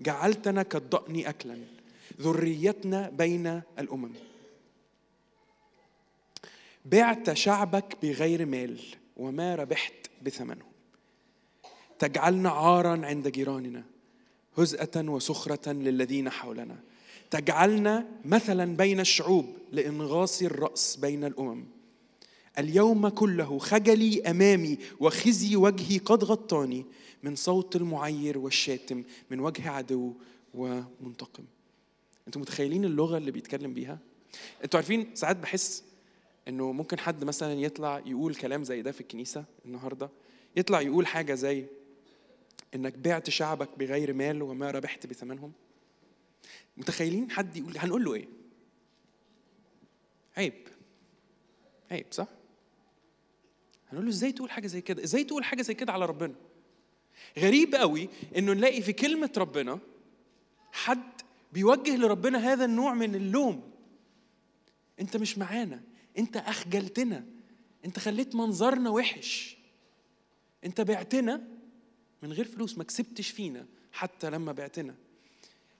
جعلتنا 0.00 0.62
كالضأن 0.62 1.26
اكلا. 1.26 1.58
ذريتنا 2.20 3.10
بين 3.10 3.62
الأمم. 3.78 4.12
بعت 6.84 7.32
شعبك 7.32 7.96
بغير 8.02 8.46
مال 8.46 8.80
وما 9.16 9.54
ربحت 9.54 9.94
بثمنهم. 10.22 10.72
تجعلنا 11.98 12.50
عارا 12.50 13.06
عند 13.06 13.28
جيراننا 13.28 13.82
هزءة 14.58 15.08
وسخرة 15.08 15.72
للذين 15.72 16.30
حولنا. 16.30 16.76
تجعلنا 17.30 18.06
مثلا 18.24 18.76
بين 18.76 19.00
الشعوب 19.00 19.46
لإنغاص 19.72 20.42
الرأس 20.42 20.96
بين 20.96 21.24
الأمم. 21.24 21.64
اليوم 22.58 23.08
كله 23.08 23.58
خجلي 23.58 24.22
أمامي 24.22 24.78
وخزي 25.00 25.56
وجهي 25.56 25.98
قد 25.98 26.24
غطاني 26.24 26.84
من 27.22 27.36
صوت 27.36 27.76
المعير 27.76 28.38
والشاتم 28.38 29.04
من 29.30 29.40
وجه 29.40 29.70
عدو 29.70 30.12
ومنتقم. 30.54 31.44
أنتوا 32.26 32.40
متخيلين 32.40 32.84
اللغة 32.84 33.16
اللي 33.18 33.30
بيتكلم 33.30 33.74
بيها؟ 33.74 33.98
أنتوا 34.64 34.80
عارفين 34.80 35.10
ساعات 35.14 35.36
بحس 35.36 35.84
إنه 36.48 36.72
ممكن 36.72 36.98
حد 36.98 37.24
مثلا 37.24 37.52
يطلع 37.52 38.02
يقول 38.06 38.34
كلام 38.34 38.64
زي 38.64 38.82
ده 38.82 38.92
في 38.92 39.00
الكنيسة 39.00 39.44
النهارده 39.64 40.10
يطلع 40.56 40.80
يقول 40.80 41.06
حاجة 41.06 41.34
زي 41.34 41.66
إنك 42.74 42.98
بعت 42.98 43.30
شعبك 43.30 43.68
بغير 43.78 44.12
مال 44.12 44.42
وما 44.42 44.70
ربحت 44.70 45.06
بثمنهم. 45.06 45.52
متخيلين 46.76 47.30
حد 47.30 47.56
يقول 47.56 47.78
هنقول 47.78 48.04
له 48.04 48.14
إيه؟ 48.14 48.28
عيب. 50.36 50.54
عيب 51.90 52.06
صح؟ 52.10 52.28
هنقول 53.94 54.06
له 54.06 54.10
إزاي 54.12 54.32
تقول 54.32 54.50
حاجة 54.50 54.66
زي 54.66 54.80
كده؟ 54.80 55.04
إزاي 55.04 55.24
تقول 55.24 55.44
حاجة 55.44 55.62
زي 55.62 55.74
كده 55.74 55.92
على 55.92 56.06
ربنا؟ 56.06 56.34
غريب 57.38 57.74
قوي 57.74 58.08
إنه 58.36 58.52
نلاقي 58.52 58.82
في 58.82 58.92
كلمة 58.92 59.30
ربنا 59.36 59.78
حد 60.72 61.20
بيوجه 61.52 61.96
لربنا 61.96 62.52
هذا 62.52 62.64
النوع 62.64 62.94
من 62.94 63.14
اللوم. 63.14 63.70
أنت 65.00 65.16
مش 65.16 65.38
معانا 65.38 65.80
أنت 66.18 66.36
أخجلتنا 66.36 67.24
أنت 67.84 67.98
خليت 67.98 68.34
منظرنا 68.34 68.90
وحش. 68.90 69.56
أنت 70.64 70.80
بعتنا 70.80 71.48
من 72.22 72.32
غير 72.32 72.44
فلوس 72.44 72.78
ما 72.78 72.84
كسبتش 72.84 73.30
فينا 73.30 73.66
حتى 73.92 74.30
لما 74.30 74.52
بعتنا. 74.52 74.94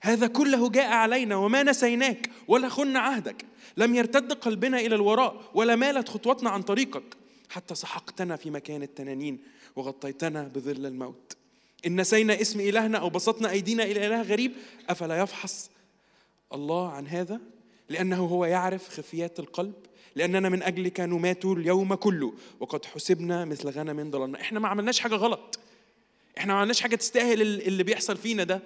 هذا 0.00 0.26
كله 0.26 0.70
جاء 0.70 0.92
علينا 0.92 1.36
وما 1.36 1.62
نسيناك 1.62 2.30
ولا 2.48 2.68
خن 2.68 2.96
عهدك. 2.96 3.44
لم 3.76 3.94
يرتد 3.94 4.32
قلبنا 4.32 4.80
إلى 4.80 4.94
الوراء 4.94 5.50
ولا 5.54 5.76
مالت 5.76 6.08
خطوتنا 6.08 6.50
عن 6.50 6.62
طريقك. 6.62 7.16
حتى 7.54 7.74
سحقتنا 7.74 8.36
في 8.36 8.50
مكان 8.50 8.82
التنانين 8.82 9.38
وغطيتنا 9.76 10.42
بظل 10.42 10.86
الموت. 10.86 11.36
إن 11.86 12.00
نسينا 12.00 12.40
اسم 12.40 12.60
إلهنا 12.60 12.98
أو 12.98 13.10
بسطنا 13.10 13.50
أيدينا 13.50 13.82
إلى 13.84 14.06
إله 14.06 14.22
غريب 14.22 14.52
أفلا 14.88 15.22
يفحص 15.22 15.70
الله 16.52 16.90
عن 16.90 17.06
هذا؟ 17.06 17.40
لأنه 17.88 18.16
هو 18.26 18.44
يعرف 18.44 18.88
خفيات 18.88 19.40
القلب 19.40 19.74
لأننا 20.16 20.48
من 20.48 20.62
أجلك 20.62 21.00
نمات 21.00 21.44
اليوم 21.44 21.94
كله 21.94 22.34
وقد 22.60 22.84
حسبنا 22.84 23.44
مثل 23.44 23.68
غنم 23.68 24.10
ضللنا 24.10 24.40
إحنا 24.40 24.60
ما 24.60 24.68
عملناش 24.68 25.00
حاجة 25.00 25.14
غلط. 25.14 25.58
إحنا 26.38 26.52
ما 26.52 26.58
عملناش 26.58 26.80
حاجة 26.80 26.96
تستاهل 26.96 27.42
اللي 27.42 27.82
بيحصل 27.82 28.16
فينا 28.16 28.44
ده. 28.44 28.62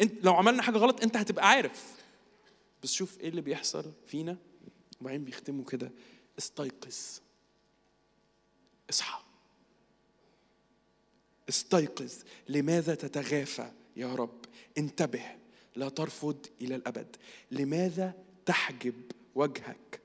انت 0.00 0.24
لو 0.24 0.34
عملنا 0.34 0.62
حاجة 0.62 0.78
غلط 0.78 1.02
أنت 1.02 1.16
هتبقى 1.16 1.48
عارف. 1.48 1.84
بس 2.82 2.92
شوف 2.92 3.20
إيه 3.20 3.28
اللي 3.28 3.40
بيحصل 3.40 3.84
فينا. 4.06 4.36
وبعدين 5.00 5.24
بيختموا 5.24 5.64
كده. 5.64 5.92
استيقظ. 6.38 7.20
اصحى. 8.90 9.22
استيقظ. 11.48 12.12
لماذا 12.48 12.94
تتغافى 12.94 13.70
يا 13.96 14.14
رب؟ 14.14 14.44
انتبه. 14.78 15.24
لا 15.76 15.88
ترفض 15.88 16.46
إلى 16.60 16.74
الأبد. 16.74 17.16
لماذا 17.50 18.14
تحجب 18.46 18.94
وجهك 19.34 20.00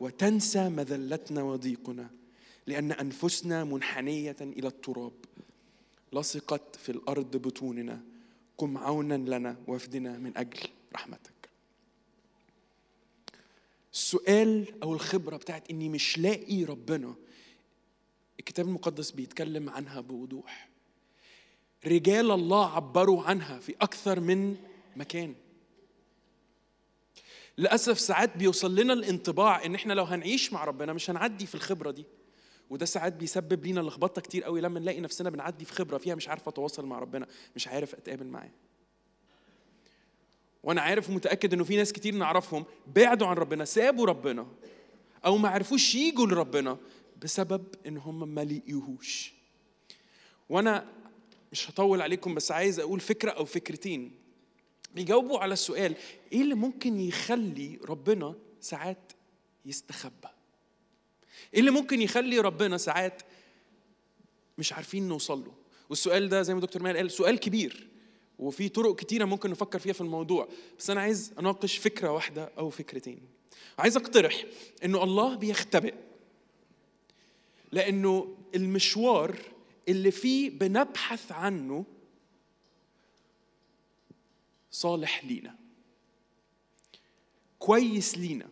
وتنسى 0.00 0.68
مذلتنا 0.68 1.42
وضيقنا؟ 1.42 2.10
لأن 2.66 2.92
أنفسنا 2.92 3.64
منحنية 3.64 4.36
إلى 4.40 4.68
التراب. 4.68 5.12
لصقت 6.12 6.76
في 6.76 6.92
الأرض 6.92 7.36
بطوننا. 7.36 8.02
قم 8.58 8.78
عونا 8.78 9.14
لنا 9.14 9.56
وافدنا 9.66 10.18
من 10.18 10.36
أجل 10.36 10.68
رحمتك. 10.94 11.32
السؤال 13.92 14.82
أو 14.82 14.94
الخبرة 14.94 15.36
بتاعت 15.36 15.70
إني 15.70 15.88
مش 15.88 16.18
لاقي 16.18 16.64
ربنا 16.64 17.14
الكتاب 18.48 18.66
المقدس 18.66 19.10
بيتكلم 19.10 19.70
عنها 19.70 20.00
بوضوح. 20.00 20.68
رجال 21.86 22.30
الله 22.30 22.76
عبروا 22.76 23.22
عنها 23.22 23.58
في 23.58 23.74
أكثر 23.80 24.20
من 24.20 24.56
مكان. 24.96 25.34
للأسف 27.58 28.00
ساعات 28.00 28.36
بيوصل 28.36 28.74
لنا 28.74 28.92
الانطباع 28.92 29.64
إن 29.64 29.74
إحنا 29.74 29.92
لو 29.92 30.04
هنعيش 30.04 30.52
مع 30.52 30.64
ربنا 30.64 30.92
مش 30.92 31.10
هنعدي 31.10 31.46
في 31.46 31.54
الخبرة 31.54 31.90
دي. 31.90 32.04
وده 32.70 32.86
ساعات 32.86 33.12
بيسبب 33.12 33.64
لينا 33.64 33.80
لخبطة 33.80 34.20
كتير 34.20 34.44
قوي 34.44 34.60
لما 34.60 34.80
نلاقي 34.80 35.00
نفسنا 35.00 35.30
بنعدي 35.30 35.64
في 35.64 35.72
خبرة 35.72 35.98
فيها 35.98 36.14
مش 36.14 36.28
عارف 36.28 36.48
أتواصل 36.48 36.86
مع 36.86 36.98
ربنا 36.98 37.26
مش 37.56 37.68
عارف 37.68 37.94
أتقابل 37.94 38.26
معاه. 38.26 38.50
وأنا 40.62 40.80
عارف 40.80 41.10
ومتأكد 41.10 41.52
إنه 41.52 41.64
في 41.64 41.76
ناس 41.76 41.92
كتير 41.92 42.14
نعرفهم 42.14 42.64
بعدوا 42.86 43.26
عن 43.26 43.36
ربنا 43.36 43.64
سابوا 43.64 44.06
ربنا 44.06 44.46
أو 45.26 45.36
ما 45.36 45.48
عرفوش 45.48 45.94
يجوا 45.94 46.26
لربنا. 46.26 46.78
بسبب 47.22 47.64
إن 47.86 47.96
هم 47.96 48.34
ما 48.34 48.44
لقيوهوش. 48.44 49.32
وأنا 50.48 50.92
مش 51.52 51.70
هطول 51.70 52.00
عليكم 52.02 52.34
بس 52.34 52.52
عايز 52.52 52.80
أقول 52.80 53.00
فكرة 53.00 53.30
أو 53.30 53.44
فكرتين. 53.44 54.14
بيجاوبوا 54.94 55.38
على 55.38 55.52
السؤال 55.52 55.94
إيه 56.32 56.40
اللي 56.40 56.54
ممكن 56.54 57.00
يخلي 57.00 57.78
ربنا 57.84 58.34
ساعات 58.60 59.12
يستخبى؟ 59.66 60.28
إيه 61.54 61.60
اللي 61.60 61.70
ممكن 61.70 62.02
يخلي 62.02 62.38
ربنا 62.38 62.76
ساعات 62.78 63.22
مش 64.58 64.72
عارفين 64.72 65.08
نوصل 65.08 65.44
له؟ 65.44 65.52
والسؤال 65.90 66.28
ده 66.28 66.42
زي 66.42 66.54
ما 66.54 66.60
دكتور 66.60 66.82
مال 66.82 66.96
قال 66.96 67.10
سؤال 67.10 67.38
كبير 67.38 67.88
وفي 68.38 68.68
طرق 68.68 68.96
كتيرة 68.96 69.24
ممكن 69.24 69.50
نفكر 69.50 69.78
فيها 69.78 69.92
في 69.92 70.00
الموضوع. 70.00 70.48
بس 70.78 70.90
أنا 70.90 71.00
عايز 71.00 71.32
أناقش 71.38 71.76
فكرة 71.76 72.10
واحدة 72.12 72.52
أو 72.58 72.70
فكرتين. 72.70 73.20
عايز 73.78 73.96
أقترح 73.96 74.44
إنه 74.84 75.04
الله 75.04 75.34
بيختبئ. 75.36 75.94
لأنه 77.72 78.36
المشوار 78.54 79.38
اللي 79.88 80.10
فيه 80.10 80.50
بنبحث 80.50 81.32
عنه 81.32 81.84
صالح 84.70 85.24
لينا. 85.24 85.56
كويس 87.58 88.18
لينا. 88.18 88.48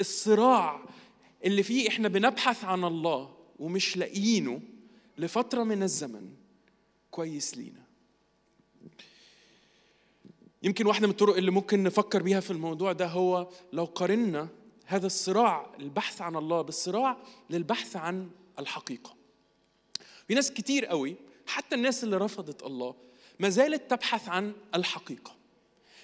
الصراع 0.00 0.84
اللي 1.44 1.62
فيه 1.62 1.88
إحنا 1.88 2.08
بنبحث 2.08 2.64
عن 2.64 2.84
الله 2.84 3.36
ومش 3.58 3.96
لاقيينه 3.96 4.60
لفترة 5.18 5.62
من 5.62 5.82
الزمن 5.82 6.34
كويس 7.10 7.56
لينا. 7.56 7.82
يمكن 10.62 10.86
واحدة 10.86 11.06
من 11.06 11.12
الطرق 11.12 11.36
اللي 11.36 11.50
ممكن 11.50 11.82
نفكر 11.82 12.22
بيها 12.22 12.40
في 12.40 12.50
الموضوع 12.50 12.92
ده 12.92 13.06
هو 13.06 13.48
لو 13.72 13.84
قارنا 13.84 14.48
هذا 14.90 15.06
الصراع 15.06 15.66
البحث 15.80 16.20
عن 16.22 16.36
الله 16.36 16.62
بالصراع 16.62 17.16
للبحث 17.50 17.96
عن 17.96 18.30
الحقيقة. 18.58 19.14
في 20.28 20.34
ناس 20.34 20.52
كتير 20.52 20.86
قوي 20.86 21.16
حتى 21.46 21.74
الناس 21.74 22.04
اللي 22.04 22.16
رفضت 22.16 22.62
الله 22.62 22.94
ما 23.38 23.48
زالت 23.48 23.90
تبحث 23.90 24.28
عن 24.28 24.52
الحقيقة. 24.74 25.36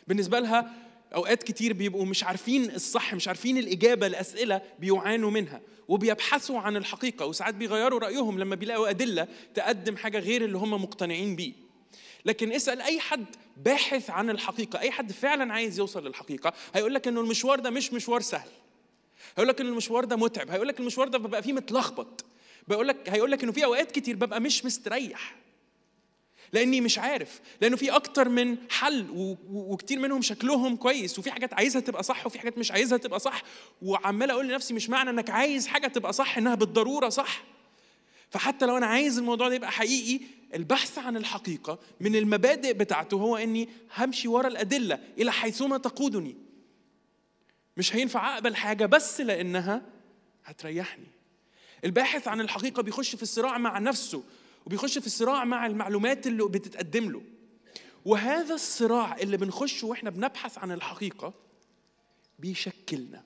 بالنسبة 0.07 0.41
لها 0.41 0.73
أوقات 1.15 1.43
كتير 1.43 1.73
بيبقوا 1.73 2.05
مش 2.05 2.25
عارفين 2.25 2.71
الصح 2.71 3.15
مش 3.15 3.29
عارفين 3.29 3.59
الإجابة 3.59 4.09
لاسئله 4.09 4.63
بيعانوا 4.79 5.31
منها 5.31 5.61
وبيبحثوا 5.89 6.59
عن 6.61 6.77
الحقيقة. 6.77 7.27
وساعات 7.27 7.55
بيغيروا 7.55 7.99
رأيهم 7.99 8.39
لما 8.39 8.55
بيلاقوا 8.55 8.91
أدلة 8.91 9.29
تقدم 9.55 9.97
حاجة 9.97 10.19
غير 10.19 10.45
اللي 10.45 10.59
هم 10.59 10.83
مقتنعين 10.83 11.37
بيه. 11.37 11.53
لكن 12.25 12.53
اسأل 12.53 12.81
أي 12.81 13.01
حد 13.01 13.25
باحث 13.57 14.11
عن 14.11 14.31
الحقيقة 14.31 14.79
أي 14.79 14.91
حد 14.91 15.13
فعلا 15.13 15.53
عايز 15.53 15.79
يوصل 15.79 16.07
للحقيقة 16.07 16.53
هيقول 16.75 16.95
لك 16.95 17.09
إنه 17.09 17.21
المشوار 17.21 17.61
ده 17.61 17.71
مش 17.71 17.93
مشوار 17.93 18.21
سهل. 18.21 18.49
هيقول 19.37 19.49
لك 19.49 19.61
إن 19.61 19.67
المشوار 19.67 20.05
ده 20.05 20.17
متعب 20.17 20.51
هيقول 20.51 20.69
لك 20.69 20.81
المشوار 20.81 21.09
ده 21.09 21.19
ببقى 21.19 21.43
فيه 21.43 21.53
متلخبط 21.53 22.25
بيقول 22.69 22.89
لك 22.89 23.09
هيقول 23.09 23.31
لك 23.31 23.43
إنه 23.43 23.53
في 23.53 23.65
أوقات 23.65 23.91
كتير 23.93 24.17
ببقى 24.17 24.41
مش 24.41 24.65
مستريح 24.65 25.37
لأني 26.53 26.81
مش 26.81 26.99
عارف 26.99 27.41
لأنه 27.61 27.77
في 27.77 27.91
أكتر 27.91 28.29
من 28.29 28.57
حل 28.71 29.07
وكتير 29.51 29.99
منهم 29.99 30.23
شكلهم 30.23 30.77
كويس 30.77 31.19
وفي 31.19 31.31
حاجات 31.31 31.55
عايزها 31.55 31.81
تبقى 31.81 32.03
صح 32.03 32.27
وفي 32.27 32.39
حاجات 32.39 32.59
مش 32.59 32.71
عايزها 32.73 32.99
تبقى 32.99 33.21
صح 33.21 33.43
وعمال 33.83 34.31
أقول 34.31 34.49
لنفسي 34.49 34.75
مش 34.75 34.91
معنى 34.91 35.11
إنك 35.11 35.31
عايز 35.31 35.67
حاجة 35.67 35.87
تبقى 35.87 36.13
صح 36.13 36.39
إنها 36.39 36.55
بالضرورة 36.55 37.09
صح. 37.09 37.43
فحتى 38.31 38.67
لو 38.67 38.77
أنا 38.77 38.87
عايز 38.87 39.19
الموضوع 39.19 39.49
ده 39.49 39.55
يبقى 39.55 39.73
حقيقي 39.73 40.25
البحث 40.55 40.99
عن 40.99 41.17
الحقيقة 41.17 41.79
من 42.01 42.17
المبادئ 42.17 42.73
بتاعته 42.73 43.15
هو 43.17 43.37
إني 43.37 43.69
همشي 43.97 44.29
ورا 44.29 44.49
الأدلة 44.49 44.99
إلى 45.19 45.33
حيثما 45.33 45.79
تقودني. 45.79 46.37
مش 47.77 47.97
هينفع 47.97 48.35
أقبل 48.35 48.57
حاجة 48.57 48.87
بس 48.87 49.21
لأنها 49.21 49.83
هتريحني. 50.45 51.07
الباحث 51.85 52.29
عن 52.29 52.41
الحقيقة 52.41 52.83
بيخش 52.83 53.17
في 53.17 53.23
الصراع 53.23 53.59
مع 53.59 53.79
نفسه 53.79 54.25
وبيخش 54.67 54.99
في 54.99 55.07
الصراع 55.07 55.45
مع 55.45 55.67
المعلومات 55.67 56.27
اللي 56.27 56.45
بتتقدم 56.49 57.11
له. 57.11 57.23
وهذا 58.05 58.55
الصراع 58.55 59.17
اللي 59.17 59.37
بنخشه 59.37 59.87
وإحنا 59.87 60.11
بنبحث 60.11 60.59
عن 60.59 60.73
الحقيقة 60.73 61.35
بيشكلنا 62.39 63.23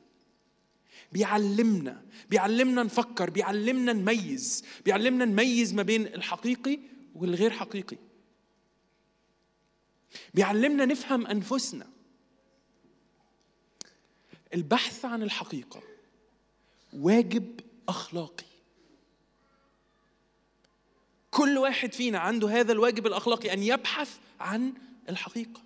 بيعلمنا 1.12 2.02
بيعلمنا 2.30 2.82
نفكر 2.82 3.30
بيعلمنا 3.30 3.92
نميز 3.92 4.64
بيعلمنا 4.84 5.24
نميز 5.24 5.74
ما 5.74 5.82
بين 5.82 6.06
الحقيقي 6.06 6.78
والغير 7.14 7.50
حقيقي. 7.50 7.96
بيعلمنا 10.34 10.84
نفهم 10.84 11.26
أنفسنا. 11.26 11.86
البحث 14.54 15.04
عن 15.04 15.22
الحقيقة 15.22 15.82
واجب 16.92 17.60
أخلاقي. 17.88 18.44
كل 21.30 21.58
واحد 21.58 21.92
فينا 21.92 22.18
عنده 22.18 22.48
هذا 22.48 22.72
الواجب 22.72 23.06
الأخلاقي 23.06 23.52
أن 23.52 23.62
يبحث 23.62 24.18
عن 24.40 24.72
الحقيقة. 25.08 25.60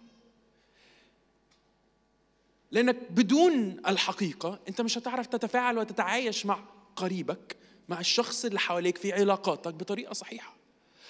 لأنك 2.71 2.97
بدون 3.11 3.79
الحقيقة 3.87 4.59
أنت 4.69 4.81
مش 4.81 4.99
هتعرف 4.99 5.26
تتفاعل 5.26 5.78
وتتعايش 5.78 6.47
مع 6.47 6.65
قريبك 6.97 7.56
مع 7.89 8.00
الشخص 8.00 8.45
اللي 8.45 8.59
حواليك 8.61 8.99
في 8.99 9.13
علاقاتك 9.13 9.75
بطريقة 9.75 10.13
صحيحة. 10.13 10.54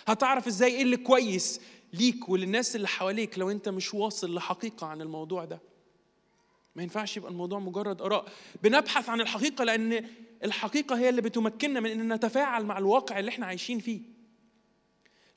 هتعرف 0.06 0.46
إزاي 0.46 0.74
إيه 0.74 0.82
اللي 0.82 0.96
كويس 0.96 1.60
ليك 1.92 2.28
وللناس 2.28 2.76
اللي 2.76 2.88
حواليك 2.88 3.38
لو 3.38 3.50
أنت 3.50 3.68
مش 3.68 3.94
واصل 3.94 4.34
لحقيقة 4.34 4.86
عن 4.86 5.00
الموضوع 5.00 5.44
ده. 5.44 5.60
ما 6.76 6.82
ينفعش 6.82 7.16
يبقى 7.16 7.30
الموضوع 7.30 7.58
مجرد 7.58 8.02
آراء. 8.02 8.32
بنبحث 8.62 9.08
عن 9.08 9.20
الحقيقة 9.20 9.64
لأن 9.64 10.06
الحقيقة 10.44 10.98
هي 10.98 11.08
اللي 11.08 11.22
بتمكننا 11.22 11.80
من 11.80 11.90
ان 11.90 12.12
نتفاعل 12.12 12.64
مع 12.64 12.78
الواقع 12.78 13.18
اللي 13.18 13.28
إحنا 13.28 13.46
عايشين 13.46 13.78
فيه. 13.78 14.00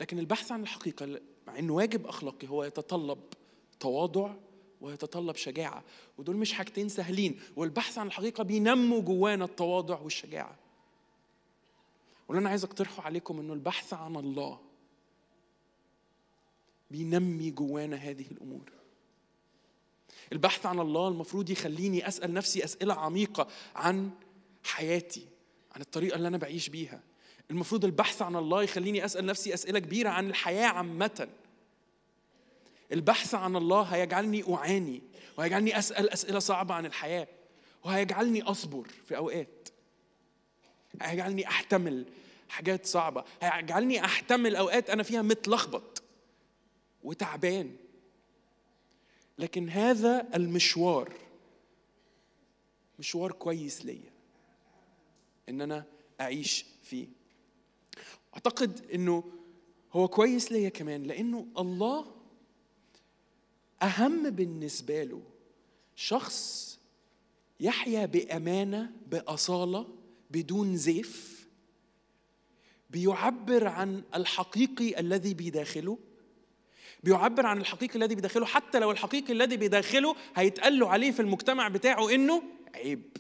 لكن 0.02 0.20
البحث 0.20 0.52
عن 0.52 0.62
الحقيقة 0.62 1.22
مع 1.48 1.60
إنه 1.60 1.74
واجب 1.74 2.08
أخلاقي 2.08 2.48
هو 2.48 2.64
يتطلب 2.64 3.20
تواضع 3.80 4.34
ويتطلب 4.82 5.36
شجاعة. 5.36 5.84
ودول 6.18 6.36
مش 6.36 6.54
حاجتين 6.54 6.90
سهلين. 6.90 7.40
والبحث 7.56 7.98
عن 7.98 8.08
الحقيقة 8.08 8.44
بينموا 8.44 9.02
جوانا 9.02 9.46
التواضع 9.46 10.00
والشجاعة. 10.00 10.56
واللي 12.28 12.42
أنا 12.42 12.50
عايز 12.50 12.64
أقترحه 12.64 13.04
عليكم 13.04 13.40
إنه 13.40 13.54
البحث 13.54 13.94
عن 13.94 14.16
الله 14.16 14.60
بينمي 16.92 17.52
جوانا 17.52 17.96
هذه 17.96 18.26
الأمور. 18.32 18.72
البحث 20.32 20.66
عن 20.66 20.80
الله 20.80 21.08
المفروض 21.08 21.50
يخليني 21.50 22.08
أسأل 22.08 22.34
نفسي 22.34 22.64
أسئلة 22.64 22.94
عميقة 22.94 23.48
عن 23.76 24.12
حياتي 24.64 25.28
عن 25.76 25.82
الطريقة 25.82 26.16
اللي 26.16 26.28
أنا 26.28 26.38
بعيش 26.38 26.70
بيها. 26.70 27.02
المفروض 27.52 27.86
البحث 27.86 28.22
عن 28.22 28.36
الله 28.36 28.64
يخليني 28.64 29.06
أسأل 29.06 29.26
نفسي 29.26 29.54
أسئلة 29.54 29.80
كبيرة 29.80 30.10
عن 30.10 30.30
الحياة 30.30 30.68
عامة. 30.68 31.28
البحث 32.92 33.36
عن 33.36 33.56
الله 33.56 33.82
هيجعلني 33.82 34.54
أعاني 34.54 35.02
وهيجعلني 35.38 35.80
أسأل 35.80 36.10
أسئلة 36.10 36.40
صعبة 36.40 36.74
عن 36.74 36.86
الحياة 36.86 37.28
وهيجعلني 37.84 38.42
أصبر 38.42 38.88
في 39.06 39.18
أوقات. 39.18 39.70
هيجعلني 41.02 41.48
أحتمل 41.48 42.06
حاجات 42.50 42.86
صعبة 42.86 43.24
هيجعلني 43.42 44.06
أحتمل 44.06 44.56
أوقات 44.56 44.90
أنا 44.90 45.04
فيها 45.04 45.22
متلخبط 45.22 46.04
وتعبان. 47.04 47.76
لكن 49.38 49.70
هذا 49.70 50.28
المشوار 50.36 51.14
مشوار 53.00 53.32
كويس 53.32 53.86
ليا 53.86 54.12
إن 55.50 55.62
أنا 55.62 55.86
أعيش 56.22 56.66
فيه. 56.84 57.08
أعتقد 58.34 58.92
إنه 58.94 59.24
هو 59.92 60.08
كويس 60.08 60.52
ليا 60.52 60.70
كمان 60.70 61.04
لأنه 61.04 61.48
الله 61.58 62.16
أهم 63.82 64.30
بالنسبة 64.30 65.04
له 65.04 65.22
شخص 65.96 66.80
يحيا 67.60 68.06
بأمانة 68.06 68.92
بأصالة 69.08 69.88
بدون 70.32 70.78
زيف 70.78 71.48
بيعبر 72.90 73.68
عن 73.68 74.04
الحقيقي 74.16 75.00
الذي 75.00 75.34
بداخله 75.34 75.98
بيعبر 77.06 77.46
عن 77.46 77.58
الحقيقي 77.58 77.96
الذي 77.96 78.16
بداخله 78.16 78.46
حتى 78.46 78.80
لو 78.80 78.92
الحقيقي 78.92 79.34
الذي 79.34 79.58
بداخله 79.58 80.16
هيتقال 80.36 80.80
له 80.80 80.90
عليه 80.90 81.12
في 81.12 81.20
المجتمع 81.20 81.68
بتاعه 81.68 82.10
إنه 82.10 82.44
عيب. 82.76 83.18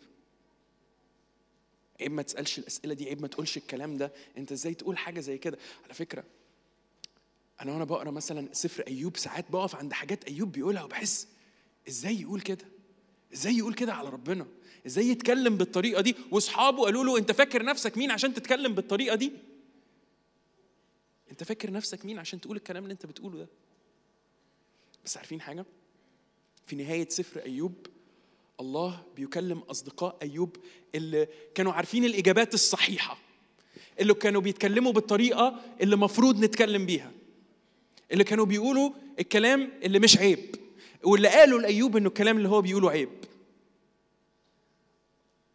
عيب 2.01 2.11
ما 2.11 2.21
تسألش 2.21 2.59
الأسئلة 2.59 2.93
دي 2.93 3.07
عيب 3.09 3.21
ما 3.21 3.27
تقولش 3.27 3.57
الكلام 3.57 3.97
ده. 3.97 4.11
أنت 4.37 4.51
إزاي 4.51 4.73
تقول 4.73 4.97
حاجة 4.97 5.19
زي 5.19 5.37
كده؟ 5.37 5.57
على 5.83 5.93
فكرة 5.93 6.23
أنا 7.61 7.71
وأنا 7.71 7.83
بقرأ 7.83 8.11
مثلا 8.11 8.49
سفر 8.51 8.83
أيوب 8.87 9.17
ساعات 9.17 9.51
بقف 9.51 9.75
عند 9.75 9.93
حاجات 9.93 10.23
أيوب 10.23 10.51
بيقولها 10.51 10.83
وبحس 10.83 11.27
إزاي 11.87 12.21
يقول 12.21 12.41
كده؟ 12.41 12.65
إزاي 13.33 13.57
يقول 13.57 13.73
كده 13.73 13.93
على 13.93 14.09
ربنا؟ 14.09 14.47
إزاي 14.85 15.05
يتكلم 15.07 15.57
بالطريقة 15.57 16.01
دي؟ 16.01 16.15
وأصحابه 16.31 16.83
قالوا 16.83 17.03
له 17.03 17.17
أنت 17.17 17.31
فاكر 17.31 17.63
نفسك 17.63 17.97
مين 17.97 18.11
عشان 18.11 18.33
تتكلم 18.33 18.73
بالطريقة 18.75 19.15
دي؟ 19.15 19.31
أنت 21.31 21.43
فاكر 21.43 21.71
نفسك 21.71 22.05
مين 22.05 22.19
عشان 22.19 22.41
تقول 22.41 22.57
الكلام 22.57 22.83
اللي 22.83 22.93
أنت 22.93 23.05
بتقوله 23.05 23.37
ده؟ 23.37 23.47
بس 25.05 25.17
عارفين 25.17 25.41
حاجة؟ 25.41 25.65
في 26.65 26.75
نهاية 26.75 27.09
سفر 27.09 27.45
أيوب 27.45 27.73
الله 28.59 29.03
بيكلم 29.15 29.59
أصدقاء 29.59 30.17
أيوب 30.21 30.57
اللي 30.95 31.27
كانوا 31.55 31.73
عارفين 31.73 32.05
الإجابات 32.05 32.53
الصحيحة 32.53 33.17
اللي 33.99 34.13
كانوا 34.13 34.41
بيتكلموا 34.41 34.91
بالطريقة 34.91 35.61
اللي 35.81 35.95
مفروض 35.95 36.39
نتكلم 36.39 36.85
بيها 36.85 37.11
اللي 38.11 38.23
كانوا 38.23 38.45
بيقولوا 38.45 38.91
الكلام 39.19 39.71
اللي 39.83 39.99
مش 39.99 40.17
عيب 40.17 40.55
واللي 41.03 41.27
قالوا 41.27 41.61
لأيوب 41.61 41.97
إنه 41.97 42.07
الكلام 42.07 42.37
اللي 42.37 42.49
هو 42.49 42.61
بيقوله 42.61 42.89
عيب. 42.89 43.09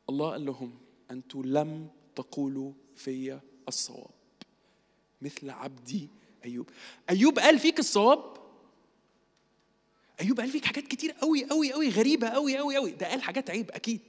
الله 0.08 0.30
قال 0.30 0.46
لهم 0.46 0.74
أنتم 1.10 1.42
لم 1.44 1.88
تقولوا 2.16 2.72
في 2.96 3.40
الصواب. 3.68 4.10
مثل 5.22 5.50
عبدي 5.50 6.08
أيوب. 6.44 6.68
أيوب 7.10 7.38
قال 7.38 7.58
فيك 7.58 7.78
الصواب؟ 7.78 8.39
أيوب 10.20 10.40
قال 10.40 10.50
فيك 10.50 10.64
حاجات 10.64 10.86
كتير 10.86 11.12
قوي 11.12 11.44
قوي 11.44 11.72
قوي 11.72 11.88
غريبة 11.88 12.28
قوي 12.28 12.58
قوي 12.58 12.76
قوي 12.76 12.90
ده 12.90 13.08
قال 13.08 13.22
حاجات 13.22 13.50
عيب 13.50 13.70
أكيد. 13.70 14.00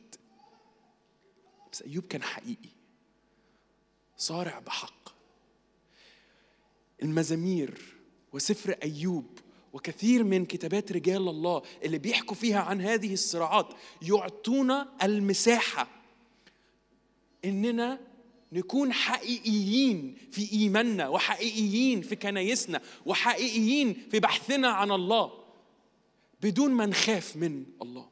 بس 1.71 1.81
أيوب 1.81 2.03
كان 2.03 2.23
حقيقي. 2.23 2.69
صارع 4.17 4.59
بحق. 4.59 5.13
المزامير 7.03 7.81
وسفر 8.33 8.75
أيوب 8.83 9.39
وكثير 9.73 10.23
من 10.23 10.45
كتابات 10.45 10.91
رجال 10.91 11.29
الله 11.29 11.61
اللي 11.83 11.97
بيحكوا 11.97 12.35
فيها 12.35 12.59
عن 12.59 12.81
هذه 12.81 13.13
الصراعات 13.13 13.73
يعطونا 14.01 14.87
المساحة 15.03 15.87
إننا 17.45 17.99
نكون 18.51 18.93
حقيقيين 18.93 20.17
في 20.31 20.51
إيماننا 20.51 21.07
وحقيقيين 21.07 22.01
في 22.01 22.15
كنايسنا 22.15 22.81
وحقيقيين 23.05 24.07
في 24.11 24.19
بحثنا 24.19 24.67
عن 24.67 24.91
الله. 24.91 25.40
بدون 26.41 26.71
ما 26.71 26.85
نخاف 26.85 27.35
من 27.35 27.65
الله. 27.81 28.09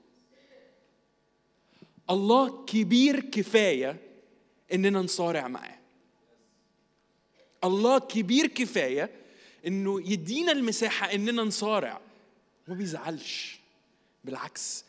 الله 2.10 2.66
كبير 2.66 3.20
كفاية 3.20 3.98
إننا 4.74 5.00
نصارع 5.02 5.48
معاه. 5.48 5.80
الله 7.64 8.00
كبير 8.00 8.48
كفاية 8.48 9.10
إنه 9.68 10.12
يدينا 10.12 10.52
المساحة 10.52 11.14
إننا 11.14 11.44
نصارع. 11.44 12.02
وما 12.68 12.78
بيزعلش. 12.78 13.60
بالعكس 14.24 14.86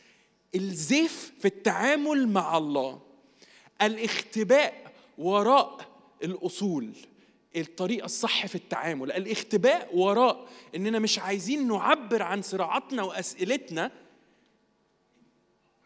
الزيف 0.55 1.33
في 1.41 1.45
التعامل 1.45 2.29
مع 2.29 2.59
الله 2.59 3.03
الاختباء 3.83 4.93
وراء 5.19 5.89
الأصول. 6.25 6.93
الطريقة 7.57 8.05
الصح 8.05 8.47
في 8.47 8.55
التعامل. 8.55 9.13
الاختباء 9.13 9.97
وراء 9.97 10.49
إننا 10.75 10.99
مش 10.99 11.19
عايزين 11.19 11.69
نعبر 11.69 12.23
عن 12.23 12.43
صراعاتنا 12.43 13.03
وأسئلتنا 13.03 13.91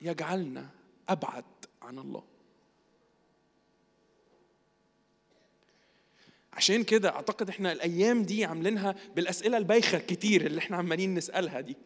يجعلنا 0.03 0.69
أبعد 1.09 1.45
عن 1.83 1.99
الله. 1.99 2.25
عشان 6.53 6.85
كده 6.85 7.09
أعتقد 7.09 7.49
إحنا 7.49 7.73
الأيام 7.73 8.23
دي 8.23 8.45
عاملينها 8.45 8.95
بالأسئلة 9.17 9.57
البايخة 9.57 9.99
كتير 9.99 10.47
اللي 10.47 10.59
إحنا 10.59 10.77
عمالين 10.77 11.15
نسألها 11.15 11.61
دي. 11.61 11.77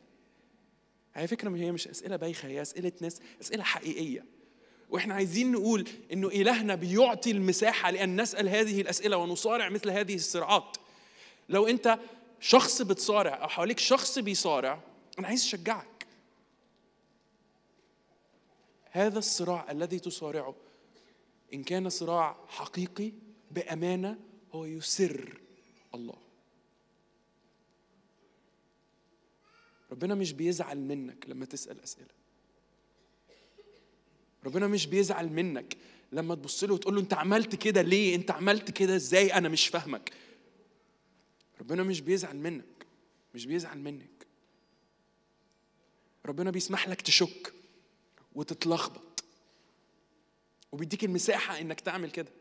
على 1.16 1.26
فكرة 1.26 1.56
هي 1.56 1.72
مش 1.72 1.88
أسئلة 1.88 2.16
بايخة 2.16 2.48
هي 2.48 2.62
أسئلة 2.62 2.92
ناس 3.00 3.20
أسئلة 3.40 3.62
حقيقية. 3.62 4.37
وإحنا 4.90 5.14
عايزين 5.14 5.52
نقول 5.52 5.88
إنه 6.12 6.28
إلهنا 6.28 6.74
بيعطي 6.74 7.30
المساحة 7.30 7.90
لأن 7.90 8.20
نسأل 8.20 8.48
هذه 8.48 8.80
الأسئلة 8.80 9.16
ونصارع 9.16 9.68
مثل 9.68 9.90
هذه 9.90 10.14
الصراعات. 10.14 10.76
لو 11.48 11.66
أنت 11.66 11.98
شخص 12.40 12.82
بتصارع 12.82 13.42
أو 13.42 13.48
حواليك 13.48 13.78
شخص 13.78 14.18
بيصارع 14.18 14.80
أنا 15.18 15.26
عايز 15.26 15.44
أشجعك. 15.44 16.06
هذا 18.90 19.18
الصراع 19.18 19.70
الذي 19.70 19.98
تصارعه 19.98 20.54
إن 21.54 21.62
كان 21.62 21.88
صراع 21.88 22.36
حقيقي 22.48 23.12
بأمانة 23.50 24.18
هو 24.52 24.64
يسر 24.64 25.40
الله. 25.94 26.18
ربنا 29.90 30.14
مش 30.14 30.32
بيزعل 30.32 30.78
منك 30.78 31.24
لما 31.28 31.44
تسأل 31.44 31.82
أسئلة. 31.82 32.17
ربنا 34.44 34.66
مش 34.66 34.86
بيزعل 34.86 35.28
منك 35.28 35.76
لما 36.12 36.34
تبص 36.34 36.64
له 36.64 36.74
وتقول 36.74 36.94
له 36.94 37.00
انت 37.00 37.14
عملت 37.14 37.54
كده 37.54 37.82
ليه؟ 37.82 38.14
انت 38.14 38.30
عملت 38.30 38.70
كده 38.70 38.96
إزاي؟ 38.96 39.34
أنا 39.34 39.48
مش 39.48 39.68
فاهمك. 39.68 40.12
ربنا 41.60 41.82
مش 41.82 42.00
بيزعل 42.00 42.36
منك 42.36 42.86
مش 43.34 43.46
بيزعل 43.46 43.78
منك. 43.78 44.26
ربنا 46.26 46.50
بيسمح 46.50 46.88
لك 46.88 47.00
تشك 47.00 47.52
وتتلخبط. 48.34 49.24
وبيديك 50.72 51.04
المساحة 51.04 51.60
انك 51.60 51.80
تعمل 51.80 52.10
كده. 52.10 52.32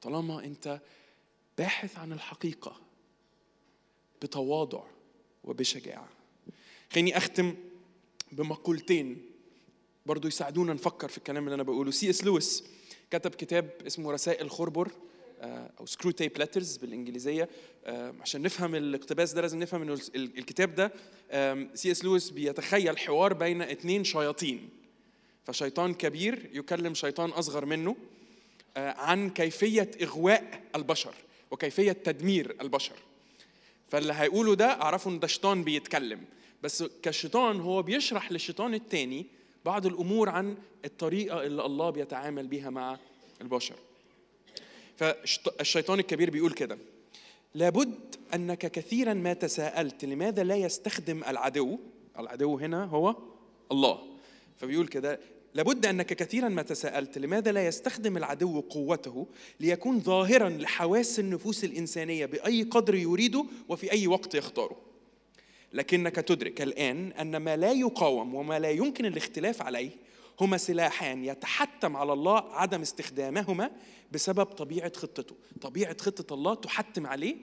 طالما 0.00 0.44
انت 0.44 0.80
باحث 1.58 1.98
عن 1.98 2.12
الحقيقة 2.12 2.80
بتواضع 4.22 4.84
وبشجاعة. 5.44 6.08
خليني 6.92 7.16
أختم 7.16 7.54
بمقولتين 8.32 9.22
برضو 10.06 10.28
يساعدونا 10.28 10.72
نفكر 10.72 11.08
في 11.08 11.18
الكلام 11.18 11.44
اللي 11.44 11.54
أنا 11.54 11.62
بقوله. 11.62 11.90
سي 11.90 12.10
إس 12.10 12.24
لويس 12.24 12.64
كتب 13.10 13.30
كتاب 13.34 13.70
اسمه 13.86 14.12
رسائل 14.12 14.50
خربر 14.50 14.90
آه، 15.40 15.70
أو 15.80 15.86
Screwtape 15.86 16.38
Letters 16.38 16.76
بالإنجليزية. 16.76 17.48
آه، 17.84 18.14
عشان 18.20 18.42
نفهم 18.42 18.74
الاقتباس 18.74 19.32
ده 19.32 19.40
لازم 19.42 19.58
نفهم 19.58 19.82
ال- 19.82 20.38
الكتاب 20.38 20.74
ده 20.74 20.92
سي 21.74 21.90
إس 21.90 22.04
لويس 22.04 22.30
بيتخيل 22.30 22.98
حوار 22.98 23.32
بين 23.32 23.62
اثنين 23.62 24.04
شياطين. 24.04 24.68
فشيطان 25.44 25.94
كبير 25.94 26.50
يكلم 26.52 26.94
شيطان 26.94 27.30
أصغر 27.30 27.64
منه 27.64 27.96
آه، 28.76 28.90
عن 28.92 29.30
كيفية 29.30 29.90
إغواء 30.02 30.62
البشر 30.76 31.14
وكيفية 31.50 31.92
تدمير 31.92 32.56
البشر. 32.60 32.96
فاللي 33.88 34.12
هيقوله 34.12 34.54
ده 34.54 34.66
اعرفوا 34.82 35.12
إن 35.12 35.18
ده 35.18 35.26
شيطان 35.26 35.64
بيتكلم. 35.64 36.24
بس 36.62 36.84
كشيطان 37.02 37.60
هو 37.60 37.82
بيشرح 37.82 38.32
للشيطان 38.32 38.74
التاني 38.74 39.26
بعض 39.64 39.86
الأمور 39.86 40.28
عن 40.28 40.56
الطريقة 40.84 41.42
اللي 41.42 41.66
الله 41.66 41.90
بيتعامل 41.90 42.46
بيها 42.46 42.70
مع 42.70 42.98
البشر. 43.40 43.74
فالشيطان 44.96 45.98
الكبير 45.98 46.30
بيقول 46.30 46.52
كده. 46.52 46.78
لابد 47.54 48.16
أنك 48.34 48.58
كثيرا 48.58 49.14
ما 49.14 49.32
تساءلت 49.32 50.04
لماذا 50.04 50.44
لا 50.44 50.56
يستخدم 50.56 51.24
العدو؟ 51.24 51.78
العدو 52.18 52.58
هنا 52.58 52.84
هو 52.84 53.16
الله. 53.72 53.98
فبيقول 54.56 54.88
كده. 54.88 55.20
لابد 55.54 55.86
أنك 55.86 56.06
كثيرا 56.06 56.48
ما 56.48 56.62
تساءلت 56.62 57.18
لماذا 57.18 57.52
لا 57.52 57.66
يستخدم 57.66 58.16
العدو 58.16 58.60
قوته 58.60 59.26
ليكون 59.60 60.00
ظاهرا 60.00 60.48
لحواس 60.48 61.18
النفوس 61.18 61.64
الإنسانية 61.64 62.26
بأي 62.26 62.62
قدر 62.62 62.94
يريده 62.94 63.44
وفي 63.68 63.92
أي 63.92 64.06
وقت 64.06 64.34
يختاره. 64.34 64.87
لكنك 65.72 66.16
تدرك 66.16 66.62
الآن 66.62 67.12
أن 67.12 67.36
ما 67.36 67.56
لا 67.56 67.72
يقاوم 67.72 68.34
وما 68.34 68.58
لا 68.58 68.70
يمكن 68.70 69.06
الاختلاف 69.06 69.62
عليه 69.62 69.90
هما 70.40 70.56
سلاحان 70.56 71.24
يتحتم 71.24 71.96
على 71.96 72.12
الله 72.12 72.54
عدم 72.54 72.80
استخدامهما 72.80 73.70
بسبب 74.12 74.44
طبيعة 74.44 74.92
خطته. 74.96 75.36
طبيعة 75.60 75.96
خطة 76.00 76.34
الله 76.34 76.54
تحتم 76.54 77.06
عليه 77.06 77.36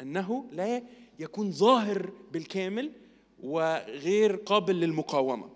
أنه 0.00 0.46
لا 0.52 0.82
يكون 1.18 1.52
ظاهر 1.52 2.12
بالكامل 2.32 2.92
وغير 3.42 4.36
قابل 4.36 4.80
للمقاومة. 4.80 5.50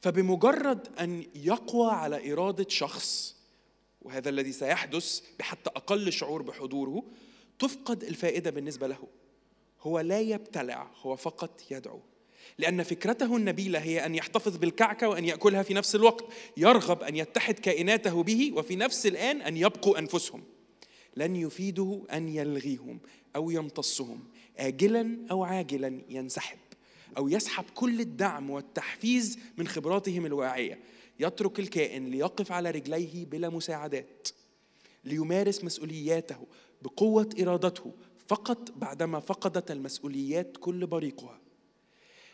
فبمجرد 0.00 0.88
أن 1.00 1.26
يقوى 1.34 1.90
على 1.90 2.32
إرادة 2.32 2.66
شخص 2.68 3.36
وهذا 4.02 4.28
الذي 4.28 4.52
سيحدث 4.52 5.22
بحتى 5.38 5.70
أقل 5.70 6.12
شعور 6.12 6.42
بحضوره 6.42 7.04
تفقد 7.58 8.02
الفائدة 8.02 8.50
بالنسبة 8.50 8.86
له. 8.86 8.98
هو 9.84 10.00
لا 10.00 10.20
يبتلع 10.20 10.90
هو 11.02 11.16
فقط 11.16 11.62
يدعو. 11.70 12.00
لأن 12.58 12.82
فكرته 12.82 13.36
النبيلة 13.36 13.78
هي 13.78 14.06
أن 14.06 14.14
يحتفظ 14.14 14.56
بالكعكة 14.56 15.08
وأن 15.08 15.24
يأكلها 15.24 15.62
في 15.62 15.74
نفس 15.74 15.94
الوقت 15.94 16.24
يرغب 16.56 17.02
أن 17.02 17.16
يتحد 17.16 17.54
كائناته 17.54 18.22
به 18.22 18.52
وفي 18.56 18.76
نفس 18.76 19.06
الآن 19.06 19.42
أن 19.42 19.56
يبقوا 19.56 19.98
أنفسهم. 19.98 20.42
لن 21.16 21.36
يفيده 21.36 22.02
أن 22.12 22.28
يلغيهم 22.28 23.00
أو 23.36 23.50
يمتصهم 23.50 24.24
آجلا 24.58 25.18
أو 25.30 25.44
عاجلا 25.44 26.00
ينسحب 26.08 26.58
أو 27.16 27.28
يسحب 27.28 27.64
كل 27.74 28.00
الدعم 28.00 28.50
والتحفيز 28.50 29.38
من 29.56 29.68
خبراتهم 29.68 30.26
الواعية. 30.26 30.78
يترك 31.20 31.58
الكائن 31.58 32.10
ليقف 32.10 32.52
على 32.52 32.70
رجليه 32.70 33.24
بلا 33.26 33.48
مساعدات 33.48 34.28
ليمارس 35.04 35.64
مسؤولياته 35.64 36.46
بقوة 36.82 37.28
إرادته 37.40 37.92
فقط 38.26 38.70
بعدما 38.70 39.20
فقدت 39.20 39.70
المسؤوليات 39.70 40.56
كل 40.56 40.86
بريقها. 40.86 41.40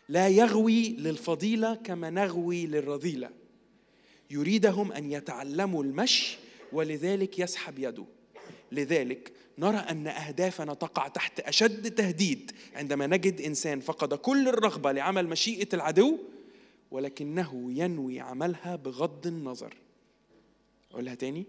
لا 0.09 0.27
يغوي 0.27 0.89
للفضيلة 0.89 1.75
كما 1.75 2.09
نغوي 2.09 2.65
للرذيلة. 2.65 3.29
يريدهم 4.31 4.91
أن 4.91 5.11
يتعلموا 5.11 5.83
المشي 5.83 6.37
ولذلك 6.71 7.39
يسحب 7.39 7.79
يده. 7.79 8.05
لذلك 8.71 9.31
نرى 9.57 9.77
أن 9.77 10.07
أهدافنا 10.07 10.73
تقع 10.73 11.07
تحت 11.07 11.39
أشد 11.39 11.91
تهديد 11.91 12.51
عندما 12.75 13.07
نجد 13.07 13.41
إنسان 13.41 13.79
فقد 13.79 14.13
كل 14.13 14.47
الرغبة 14.47 14.91
لعمل 14.91 15.27
مشيئة 15.27 15.67
العدو 15.73 16.17
ولكنه 16.91 17.71
ينوي 17.75 18.19
عملها 18.19 18.75
بغض 18.75 19.27
النظر. 19.27 19.73
أقولها 20.91 21.15
تاني؟ 21.15 21.45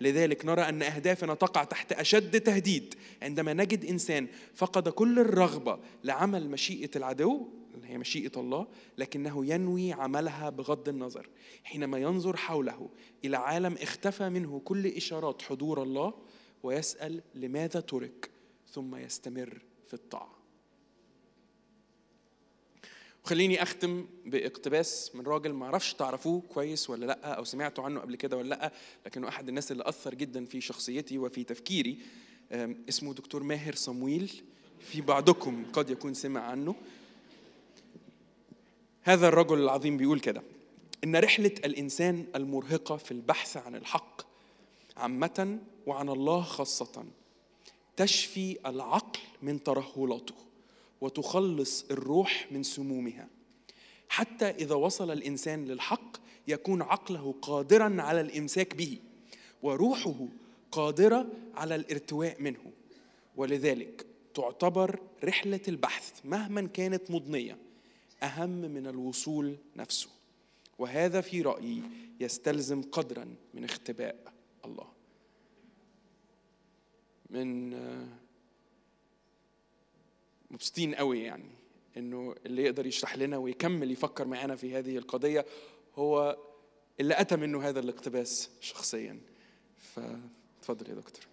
لذلك 0.00 0.44
نرى 0.44 0.62
أن 0.62 0.82
أهدافنا 0.82 1.34
تقع 1.34 1.64
تحت 1.64 1.92
أشد 1.92 2.40
تهديد. 2.40 2.94
عندما 3.22 3.52
نجد 3.52 3.84
إنسان 3.84 4.28
فقد 4.54 4.88
كل 4.88 5.18
الرغبة 5.18 5.78
لعمل 6.04 6.50
مشيئة 6.50 6.90
العدو 6.96 7.48
هي 7.84 7.98
مشيئة 7.98 8.32
الله 8.36 8.66
لكنه 8.98 9.46
ينوي 9.46 9.92
عملها 9.92 10.50
بغض 10.50 10.88
النظر. 10.88 11.28
حينما 11.64 11.98
ينظر 11.98 12.36
حوله 12.36 12.90
إلى 13.24 13.36
عالم 13.36 13.74
اختفى 13.74 14.28
منه 14.28 14.60
كل 14.64 14.86
إشارات 14.86 15.42
حضور 15.42 15.82
الله 15.82 16.14
ويسأل 16.62 17.22
لماذا 17.34 17.80
ترك؟ 17.80 18.30
ثم 18.68 18.96
يستمر 18.96 19.62
في 19.86 19.94
الطاعة. 19.94 20.33
وخليني 23.24 23.62
أختم 23.62 24.06
باقتباس 24.26 25.10
من 25.14 25.26
راجل 25.26 25.52
ما 25.52 25.66
أعرفش 25.66 25.94
تعرفوه 25.94 26.42
كويس 26.54 26.90
ولا 26.90 27.06
لأ 27.06 27.34
أو 27.34 27.44
سمعتوا 27.44 27.84
عنه 27.84 28.00
قبل 28.00 28.16
كده 28.16 28.36
ولا 28.36 28.48
لأ 28.48 28.72
لكنه 29.06 29.28
أحد 29.28 29.48
الناس 29.48 29.72
اللي 29.72 29.88
أثر 29.88 30.14
جدا 30.14 30.44
في 30.44 30.60
شخصيتي 30.60 31.18
وفي 31.18 31.44
تفكيري. 31.44 31.98
اسمه 32.88 33.14
دكتور 33.14 33.42
ماهر 33.42 33.74
صمويل. 33.74 34.42
في 34.80 35.00
بعضكم 35.00 35.64
قد 35.72 35.90
يكون 35.90 36.14
سمع 36.14 36.40
عنه. 36.40 36.74
هذا 39.02 39.28
الرجل 39.28 39.58
العظيم 39.58 39.96
بيقول 39.96 40.20
كده 40.20 40.42
إن 41.04 41.16
رحلة 41.16 41.54
الإنسان 41.64 42.26
المرهقة 42.34 42.96
في 42.96 43.10
البحث 43.10 43.56
عن 43.56 43.74
الحق 43.74 44.22
عامة 44.96 45.58
وعن 45.86 46.08
الله 46.08 46.42
خاصة 46.42 47.04
تشفي 47.96 48.58
العقل 48.66 49.20
من 49.42 49.62
ترهلاته. 49.62 50.34
وتخلص 51.00 51.84
الروح 51.90 52.48
من 52.50 52.62
سمومها. 52.62 53.28
حتى 54.08 54.44
إذا 54.44 54.74
وصل 54.74 55.10
الإنسان 55.10 55.64
للحق 55.64 56.16
يكون 56.48 56.82
عقله 56.82 57.34
قادرا 57.42 58.02
على 58.02 58.20
الإمساك 58.20 58.74
به 58.74 58.98
وروحه 59.62 60.14
قادرة 60.72 61.26
على 61.54 61.74
الارتواء 61.74 62.42
منه. 62.42 62.72
ولذلك 63.36 64.06
تعتبر 64.34 65.00
رحلة 65.24 65.60
البحث 65.68 66.20
مهما 66.24 66.66
كانت 66.66 67.10
مضنية 67.10 67.58
أهم 68.22 68.48
من 68.48 68.86
الوصول 68.86 69.56
نفسه. 69.76 70.08
وهذا 70.78 71.20
في 71.20 71.42
رأيي 71.42 71.82
يستلزم 72.20 72.82
قدرا 72.82 73.34
من 73.54 73.64
اختباء 73.64 74.32
الله. 74.64 74.86
من 77.30 77.74
مبسوطين 80.54 80.94
قوي 80.94 81.22
يعني. 81.22 81.50
إنه 81.96 82.34
اللي 82.46 82.62
يقدر 82.62 82.86
يشرح 82.86 83.16
لنا 83.16 83.36
ويكمل 83.36 83.90
يفكر 83.90 84.24
معانا 84.26 84.56
في 84.56 84.74
هذه 84.78 84.98
القضية 84.98 85.46
هو 85.96 86.38
اللي 87.00 87.20
أتى 87.20 87.36
منه 87.36 87.68
هذا 87.68 87.80
الاقتباس 87.80 88.50
شخصيا. 88.60 89.20
فتفضل 89.78 90.90
يا 90.90 90.94
دكتور. 90.94 91.24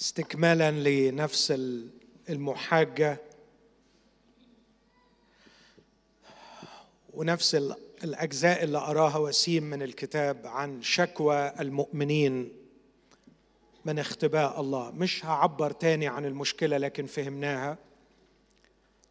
استكمالا 0.00 0.70
لنفس 0.70 1.50
ال- 1.50 1.88
ونفس 7.16 7.54
ال- 7.54 7.76
الأجزاء 8.04 8.64
اللي 8.64 8.78
أراها 8.78 9.16
وسيم 9.18 9.62
من 9.64 9.82
الكتاب 9.82 10.46
عن 10.46 10.82
شكوى 10.82 11.52
المؤمنين 11.60 12.52
من 13.84 13.98
اختباء 13.98 14.60
الله. 14.60 14.90
مش 14.90 15.24
هعبر 15.24 15.70
تاني 15.70 16.06
عن 16.08 16.24
المشكلة 16.24 16.76
لكن 16.76 17.06
فهمناها. 17.06 17.78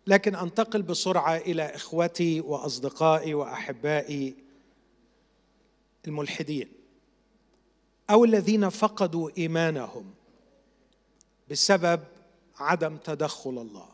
لكن 0.07 0.35
أنتقل 0.35 0.81
بسرعة 0.81 1.37
إلى 1.37 1.63
إخوتي 1.63 2.41
وأصدقائي 2.41 3.33
وأحبائي 3.33 4.35
الملحدين. 6.07 6.71
أو 8.09 8.25
الذين 8.25 8.69
فقدوا 8.69 9.29
إيمانهم 9.37 10.13
بسبب 11.51 12.03
عدم 12.57 12.97
تدخل 12.97 13.49
الله. 13.49 13.87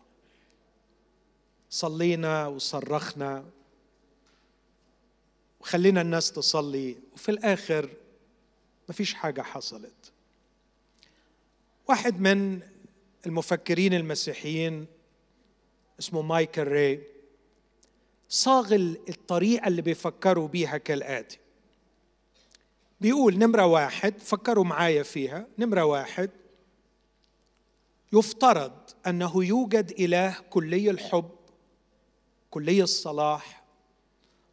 صلينا 1.70 2.48
وصرخنا 2.48 3.44
وخلينا 5.62 6.02
الناس 6.02 6.32
تصلي 6.32 6.98
وفي 7.14 7.30
الآخر 7.30 7.90
مفيش 8.90 9.14
حاجة 9.14 9.42
حصلت. 9.42 10.12
واحد 11.90 12.20
من 12.20 12.60
المفكرين 13.26 13.94
المسيحيين 13.94 14.86
اسمه 16.00 16.22
مايكل 16.22 16.64
ري 16.64 17.04
صاغ 18.30 18.74
الطريقة 19.10 19.68
اللي 19.68 19.82
بيفكروا 19.82 20.48
بيها 20.48 20.78
كالآتي. 20.78 21.40
بيقول 23.02 23.38
نمرة 23.38 23.66
واحد 23.66 24.20
فكروا 24.20 24.64
معايا 24.64 25.04
فيها. 25.04 25.48
نمرة 25.60 25.86
واحد 25.86 26.30
يفترض 28.14 28.74
أنه 29.08 29.46
يوجد 29.46 29.92
إله 30.00 30.40
كلي 30.50 30.90
الحب 30.90 31.30
كلي 32.50 32.84
الصلاح 32.84 33.61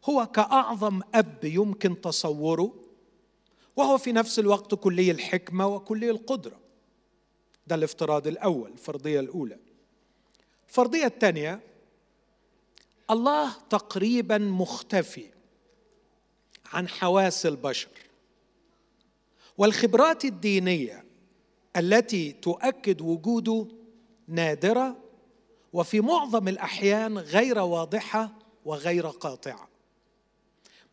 هو 0.05 0.25
كأعظم 0.25 1.01
أب 1.13 1.43
يمكن 1.43 2.01
تصوره 2.01 2.73
وهو 3.75 3.97
في 3.97 4.11
نفس 4.11 4.39
الوقت 4.39 4.75
كلي 4.75 5.11
الحكمة 5.11 5.67
وكلي 5.67 6.09
القدرة. 6.09 6.59
ده 7.67 7.75
الافتراض 7.75 8.27
الأول 8.27 8.71
الفرضية 8.71 9.19
الأولى. 9.19 9.57
الفرضية 10.67 11.05
الثانية 11.05 11.59
الله 13.11 13.53
تقريبا 13.69 14.37
مختفي 14.37 15.25
عن 16.65 16.87
حواس 16.87 17.45
البشر. 17.45 17.89
والخبرات 19.57 20.25
الدينية 20.25 21.05
التي 21.77 22.31
تؤكد 22.31 23.01
وجوده 23.01 23.67
نادرة 24.27 24.97
وفي 25.73 26.01
معظم 26.01 26.47
الأحيان 26.47 27.17
غير 27.17 27.59
واضحة 27.59 28.31
وغير 28.65 29.07
قاطعة. 29.07 29.68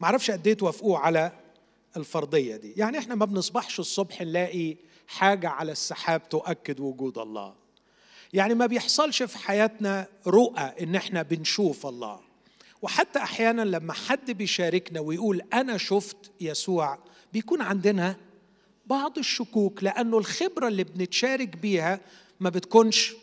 معرفش 0.01 0.31
قد 0.31 0.47
إيه 0.47 0.55
توافقوا 0.55 0.99
على 0.99 1.33
الفرضية 1.97 2.57
دي. 2.57 2.73
يعني 2.77 2.99
إحنا 2.99 3.15
ما 3.15 3.25
بنصبحش 3.25 3.81
الصبح 3.81 4.23
نلاقي 4.23 4.77
حاجة 5.09 5.49
على 5.49 5.73
السحاب 5.73 6.29
تؤكد 6.29 6.81
وجود 6.81 7.19
الله. 7.19 7.55
يعني 8.33 8.55
ما 8.55 8.67
بيحصلش 8.67 9.23
في 9.23 9.39
حياتنا 9.39 10.07
رؤى 10.27 10.73
إن 10.81 10.95
إحنا 10.95 11.23
بنشوف 11.23 11.87
الله. 11.87 12.21
وحتى 12.83 13.19
أحيانا 13.19 13.63
لما 13.63 13.93
حد 13.93 14.31
بيشاركنا 14.31 15.01
ويقول 15.01 15.43
أنا 15.53 15.77
شفت 15.77 16.31
يسوع 16.41 16.99
بيكون 17.33 17.63
عندنا 17.63 18.17
بعض 18.87 19.19
الشكوك 19.19 19.83
لأنه 19.85 20.19
الخبرة 20.19 20.69
اللي 20.69 20.85
بنتشارك 20.85 21.57
بيها 21.57 22.01
ما 22.41 22.51
بتكونش 22.51 23.15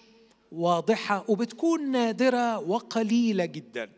واضحة 0.51 1.25
وبتكون 1.27 1.91
نادرة 1.91 2.59
وقليلة 2.59 3.45
جدا. 3.45 3.89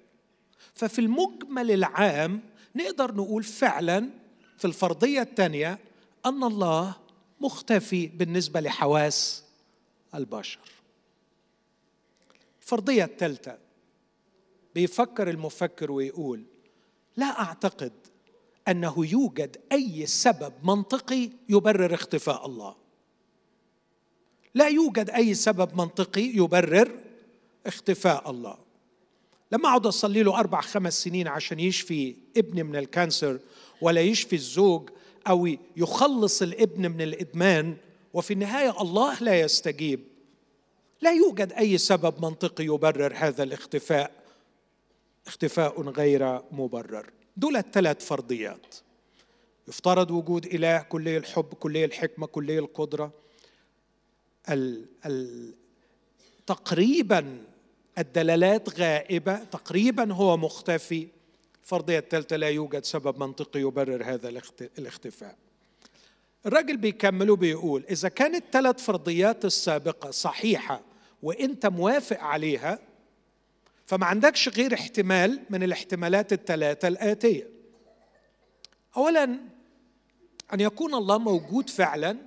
ففي 0.74 1.00
المجمل 1.00 1.72
العام 1.72 2.42
نقدر 2.76 3.16
نقول 3.16 3.44
فعلا 3.44 4.10
في 4.58 4.66
الفرضية 4.66 5.22
الثانية 5.22 5.80
أن 6.26 6.44
الله 6.44 6.96
مختفي 7.42 8.08
بالنسبة 8.08 8.60
لحواس 8.60 9.44
البشر. 10.16 10.60
الفرضية 12.62 13.04
الثالثة 13.04 13.58
بيفكر 14.76 15.30
المفكر 15.30 15.92
ويقول 15.92 16.44
لا 17.18 17.40
أعتقد 17.40 17.94
أنه 18.68 19.06
يوجد 19.06 19.58
أي 19.72 20.06
سبب 20.06 20.54
منطقي 20.64 21.30
يبرر 21.50 21.94
اختفاء 21.94 22.46
الله. 22.46 22.76
لا 24.54 24.68
يوجد 24.68 25.10
أي 25.10 25.34
سبب 25.34 25.76
منطقي 25.76 26.22
يبرر 26.22 27.00
اختفاء 27.66 28.32
الله. 28.32 28.65
لما 29.56 29.70
اقعد 29.70 29.86
أصلي 29.86 30.24
له 30.24 30.40
أربع 30.40 30.62
خمس 30.62 31.04
سنين 31.04 31.28
عشان 31.28 31.60
يشفي 31.60 32.16
ابني 32.38 32.64
من 32.64 32.76
الكانسر 32.76 33.40
ولا 33.82 34.02
يشفي 34.02 34.36
الزوج 34.36 34.90
أو 35.28 35.50
يخلص 35.78 36.42
الابن 36.42 36.92
من 36.92 37.02
الإدمان 37.02 37.78
وفي 38.14 38.34
النهاية 38.34 38.82
الله 38.82 39.24
لا 39.24 39.40
يستجيب. 39.40 40.00
لا 41.02 41.12
يوجد 41.12 41.54
أي 41.54 41.78
سبب 41.78 42.26
منطقي 42.26 42.66
يبرر 42.66 43.14
هذا 43.16 43.44
الاختفاء. 43.44 44.12
اختفاء 45.28 45.82
غير 45.82 46.42
مبرر. 46.52 47.10
دول 47.38 47.58
الثلاث 47.58 48.06
فرضيات. 48.06 48.76
يفترض 49.68 50.12
وجود 50.12 50.46
إله 50.46 50.80
كلي 50.80 51.18
الحب 51.18 51.54
كلي 51.54 51.86
الحكمة 51.86 52.28
كلي 52.28 52.60
القدرة. 52.60 53.12
ال 54.50 54.86
ال 55.06 55.54
تقريبا 56.48 57.46
الدلالات 57.98 58.80
غائبة. 58.80 59.36
تقريبا 59.36 60.14
هو 60.14 60.38
مختفي. 60.38 61.08
الفرضيه 61.64 62.00
الثالثة 62.00 62.36
لا 62.36 62.50
يوجد 62.50 62.84
سبب 62.84 63.20
منطقي 63.20 63.60
يبرر 63.60 64.04
هذا 64.04 64.42
الاختفاء. 64.80 65.36
الراجل 66.46 66.78
بيكمل 66.78 67.36
بيقول 67.36 67.84
إذا 67.90 68.10
كانت 68.10 68.44
ثلاث 68.52 68.84
فرضيات 68.84 69.46
السابقة 69.46 70.12
صحيحة 70.12 70.82
وانت 71.24 71.66
موافق 71.66 72.20
عليها 72.20 72.80
فما 73.86 74.06
عندكش 74.06 74.50
غير 74.50 74.74
احتمال 74.74 75.40
من 75.50 75.64
الاحتمالات 75.64 76.34
الثلاثة 76.34 76.88
الآتية. 76.88 77.50
اولا 78.98 79.24
أن 80.54 80.60
يكون 80.60 80.94
الله 80.94 81.18
موجود 81.18 81.70
فعلا 81.70 82.18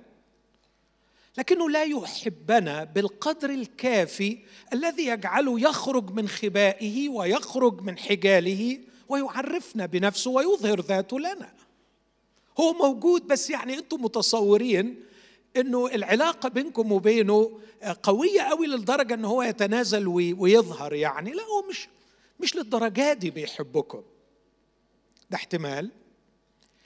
لكنه 1.37 1.69
لا 1.69 1.83
يحبنا 1.83 2.83
بالقدر 2.83 3.49
الكافي 3.49 4.37
الذي 4.73 5.05
يجعله 5.05 5.59
يخرج 5.61 6.11
من 6.11 6.27
خبائه 6.27 7.09
ويخرج 7.09 7.81
من 7.81 7.97
حجاله 7.97 8.79
ويعرفنا 9.09 9.85
بنفسه 9.85 10.31
ويظهر 10.31 10.81
ذاته 10.81 11.19
لنا. 11.19 11.53
هو 12.59 12.73
موجود 12.73 13.27
بس 13.27 13.49
يعني 13.49 13.77
أنتم 13.77 14.03
متصورين 14.03 15.03
انه 15.57 15.87
العلاقة 15.87 16.49
بينكم 16.49 16.91
وبينه 16.91 17.59
قوية 18.03 18.41
قوي 18.41 18.67
للدرجه 18.67 19.13
ان 19.13 19.25
هو 19.25 19.41
يتنازل 19.41 20.07
ويظهر 20.07 20.93
يعني. 20.93 21.31
لا 21.31 21.43
هو 21.43 21.69
مش 21.69 21.87
مش 22.39 22.55
للدرجة 22.55 23.13
دي 23.13 23.29
بيحبكم. 23.29 24.01
ده 25.29 25.35
احتمال. 25.35 25.91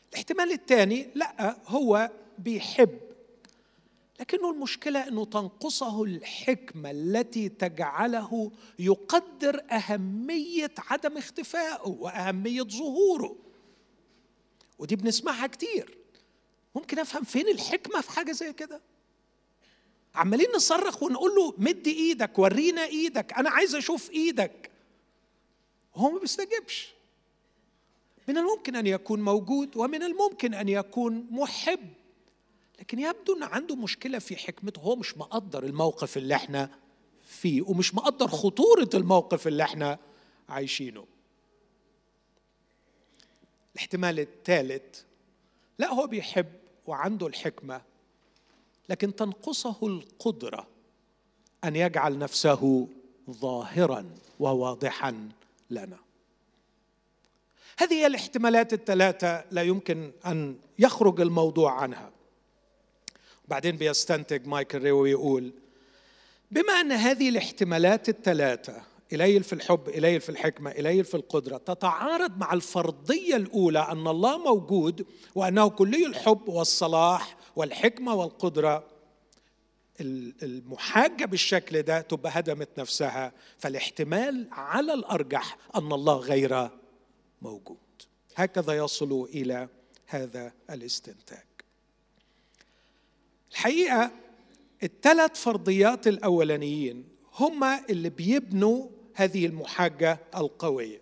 الاحتمال 0.10 0.52
الثاني 0.52 1.10
لا 1.16 1.58
هو 1.68 2.12
بيحب 2.40 3.00
لكنه 4.20 4.52
المشكلة 4.52 5.08
إنه 5.08 5.26
تنقصه 5.26 6.04
الحكمة 6.04 6.92
التي 6.92 7.50
تجعله 7.50 8.52
يقدر 8.80 9.64
أهمية 9.72 10.72
عدم 10.78 11.18
اختفائه 11.18 11.88
وأهمية 11.88 12.62
ظهوره. 12.62 13.36
ودي 14.80 14.96
بنسمعها 14.96 15.48
كتير. 15.48 15.98
ممكن 16.76 17.00
أفهم 17.00 17.24
فين 17.24 17.48
الحكمة 17.48 18.02
في 18.02 18.12
حاجة 18.12 18.32
زي 18.32 18.54
كده؟ 18.54 18.82
عمالين 20.16 20.48
نصرخ 20.56 21.04
ونقول 21.04 21.36
له 21.36 21.54
مد 21.58 21.88
إيدك 21.88 22.40
ورينا 22.40 22.86
إيدك 22.86 23.34
أنا 23.34 23.50
عايز 23.50 23.76
أشوف 23.76 24.12
إيدك. 24.12 24.72
هو 25.96 26.12
ما 26.12 26.20
بيستجبش 26.20 26.94
من 28.28 28.38
الممكن 28.38 28.76
أن 28.76 28.88
يكون 28.88 29.22
موجود 29.22 29.78
ومن 29.78 30.04
الممكن 30.04 30.54
أن 30.54 30.70
يكون 30.70 31.28
محب. 31.32 31.94
لكن 32.80 33.00
يبدو 33.00 33.38
إن 33.38 33.44
عنده 33.44 33.76
مشكلة 33.76 34.20
في 34.20 34.36
حكمته. 34.36 34.80
هو 34.80 34.96
مش 34.96 35.18
مقدر 35.18 35.64
الموقف 35.64 36.18
اللي 36.18 36.36
إحنا 36.36 36.70
فيه 37.24 37.62
ومش 37.62 37.96
مقدر 37.96 38.28
خطورة 38.28 38.90
الموقف 38.94 39.48
اللي 39.48 39.64
إحنا 39.64 40.00
عايشينه. 40.50 41.06
الاحتمال 43.76 44.20
الثالث 44.20 45.02
لا 45.80 45.94
هو 45.94 46.08
بيحب 46.08 46.48
وعنده 46.88 47.28
الحكمة 47.28 47.82
لكن 48.90 49.16
تنقصه 49.16 49.78
القدرة 49.84 50.68
أن 51.64 51.76
يجعل 51.76 52.18
نفسه 52.18 52.88
ظاهرا 53.30 54.10
وواضحا 54.40 55.30
لنا. 55.70 55.98
هذه 57.78 57.94
هي 57.94 58.08
الاحتمالات 58.08 58.74
الثلاثة 58.74 59.46
لا 59.52 59.62
يمكن 59.64 60.12
أن 60.26 60.58
يخرج 60.80 61.22
الموضوع 61.22 61.72
عنها. 61.72 62.13
بعدين 63.48 63.76
بيستنتج 63.78 64.48
مايكل 64.48 64.78
ريو 64.84 65.02
ويقول 65.02 65.54
بما 66.52 66.74
أن 66.74 66.92
هذه 66.92 67.30
الاحتمالات 67.30 68.10
الثلاثة 68.10 68.82
إليل 69.14 69.44
في 69.44 69.54
الحب 69.54 69.90
إليل 69.90 70.22
في 70.22 70.30
الحكمة 70.30 70.72
إليل 70.72 71.06
في 71.06 71.16
القدرة 71.16 71.58
تتعارض 71.58 72.38
مع 72.38 72.54
الفرضية 72.54 73.36
الأولى 73.36 73.80
أن 73.80 74.08
الله 74.08 74.38
موجود 74.38 75.06
وأنه 75.36 75.70
كلي 75.70 76.06
الحب 76.06 76.50
والصلاح 76.50 77.38
والحكمة 77.56 78.14
والقدرة 78.14 78.88
المحاجة 80.44 81.26
بالشكل 81.26 81.82
ده 81.82 82.02
تبقى 82.02 82.32
هدمت 82.36 82.70
نفسها 82.80 83.32
فالاحتمال 83.58 84.48
على 84.52 84.94
الأرجح 84.94 85.58
أن 85.76 85.92
الله 85.94 86.16
غير 86.18 86.70
موجود. 87.42 87.78
هكذا 88.36 88.74
يصل 88.74 89.28
إلى 89.34 89.68
هذا 90.08 90.54
الاستنتاج. 90.70 91.53
الحقيقة 93.54 94.12
الثلاث 94.84 95.42
فرضيات 95.42 96.08
الأولانيين 96.08 97.08
هما 97.34 97.86
اللي 97.90 98.10
بيبنوا 98.10 98.88
هذه 99.14 99.46
المحاجة 99.46 100.20
القوية. 100.36 101.02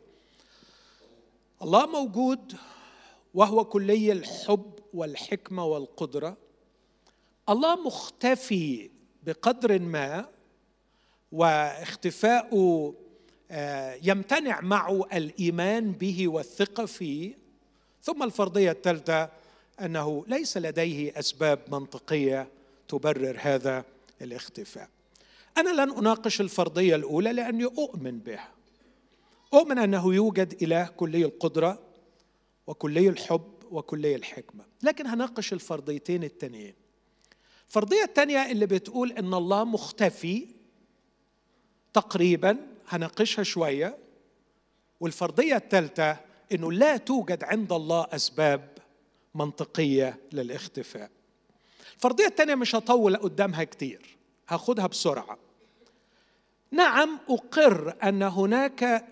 الله 1.61 1.85
موجود 1.85 2.53
وهو 3.33 3.65
كلي 3.65 4.11
الحب 4.11 4.71
والحكمة 4.93 5.65
والقدرة. 5.65 6.37
الله 7.49 7.83
مختفي 7.85 8.89
بقدر 9.23 9.79
ما 9.79 10.25
واختفاؤه 11.31 12.95
آه، 13.51 13.99
يمتنع 14.03 14.61
معه 14.61 15.05
الإيمان 15.13 15.91
به 15.91 16.27
والثقة 16.27 16.85
فيه. 16.85 17.37
ثم 18.03 18.23
الفرضية 18.23 18.71
الثالثة 18.71 19.29
أنه 19.79 20.25
ليس 20.27 20.57
لديه 20.57 21.19
أسباب 21.19 21.59
منطقية 21.71 22.47
تبرر 22.87 23.37
هذا 23.41 23.85
الاختفاء. 24.21 24.89
أنا 25.57 25.69
لن 25.69 25.97
أناقش 25.97 26.41
الفرضية 26.41 26.95
الأولى 26.95 27.33
لأني 27.33 27.65
أؤمن 27.65 28.19
بها. 28.19 28.51
أؤمن 29.53 29.77
أنه 29.77 30.13
يوجد 30.13 30.63
إله 30.63 30.85
كلي 30.85 31.25
القدرة 31.25 31.79
وكلي 32.67 33.09
الحب 33.09 33.51
وكلي 33.71 34.15
الحكمة. 34.15 34.63
لكن 34.83 35.07
هناقش 35.07 35.53
الفرضيتين 35.53 36.23
التانيين. 36.23 36.73
الفرضية 37.67 38.03
الثانية 38.03 38.51
اللي 38.51 38.65
بتقول 38.65 39.11
إن 39.11 39.33
الله 39.33 39.63
مختفي 39.63 40.47
تقريبا 41.93 42.57
هناقشها 42.87 43.43
شوية. 43.43 43.97
والفرضية 44.99 45.55
الثالثه 45.55 46.17
إنه 46.51 46.71
لا 46.71 46.97
توجد 46.97 47.43
عند 47.43 47.73
الله 47.73 48.07
أسباب 48.11 48.70
منطقية 49.35 50.19
للاختفاء. 50.31 51.09
الفرضية 51.95 52.25
الثانية 52.25 52.55
مش 52.55 52.75
هطول 52.75 53.15
قدامها 53.17 53.63
كتير 53.63 54.17
هاخدها 54.49 54.87
بسرعة. 54.87 55.37
نعم 56.71 57.19
أقر 57.29 57.95
أن 58.03 58.23
هناك 58.23 59.05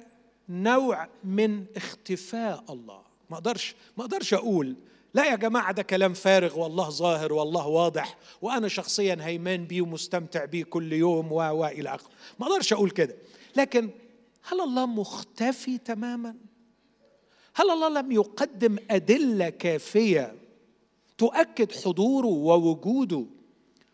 نوع 0.49 1.07
من 1.23 1.65
اختفاء 1.75 2.63
الله. 2.69 3.01
ما 3.29 3.37
أقدرش 3.37 3.75
ما 3.97 4.03
أقدرش 4.03 4.33
أقول 4.33 4.75
لا 5.13 5.25
يا 5.25 5.35
جماعة 5.35 5.71
ده 5.71 5.83
كلام 5.83 6.13
فارغ 6.13 6.59
والله 6.59 6.89
ظاهر 6.89 7.33
والله 7.33 7.67
واضح 7.67 8.17
وأنا 8.41 8.67
شخصيا 8.67 9.17
هيمان 9.21 9.65
بيه 9.65 9.81
ومستمتع 9.81 10.45
بيه 10.45 10.63
كل 10.63 10.93
يوم 10.93 11.31
و 11.31 11.35
والى 11.35 11.95
آخره. 11.95 12.09
ما 12.39 12.47
أقدرش 12.47 12.73
أقول 12.73 12.89
كده. 12.89 13.15
لكن 13.55 13.89
هل 14.43 14.61
الله 14.61 14.85
مختفي 14.85 15.77
تماما؟ 15.77 16.35
هل 17.59 17.71
الله 17.71 17.89
لم 17.89 18.11
يقدم 18.11 18.77
أدلة 18.91 19.49
كافية 19.49 20.35
تؤكد 21.17 21.71
حضوره 21.71 22.27
ووجوده 22.27 23.25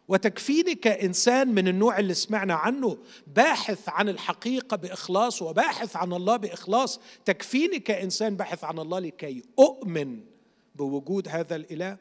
وتكفيني 0.08 0.76
كإنسان 0.76 1.48
من 1.48 1.68
النوع 1.68 2.00
اللي 2.00 2.14
سمعنا 2.14 2.54
عنه 2.54 2.98
باحث 3.36 3.90
عن 3.90 4.10
الحقيقة 4.10 4.78
بإخلاص 4.78 5.42
وباحث 5.42 5.96
عن 5.96 6.14
الله 6.14 6.38
بإخلاص؟ 6.38 7.00
تكفيني 7.26 7.80
كإنسان 7.80 8.36
باحث 8.36 8.64
عن 8.64 8.80
الله 8.80 9.00
لكي 9.00 9.44
أؤمن 9.60 10.20
بوجود 10.76 11.28
هذا 11.28 11.56
الإله؟ 11.56 11.98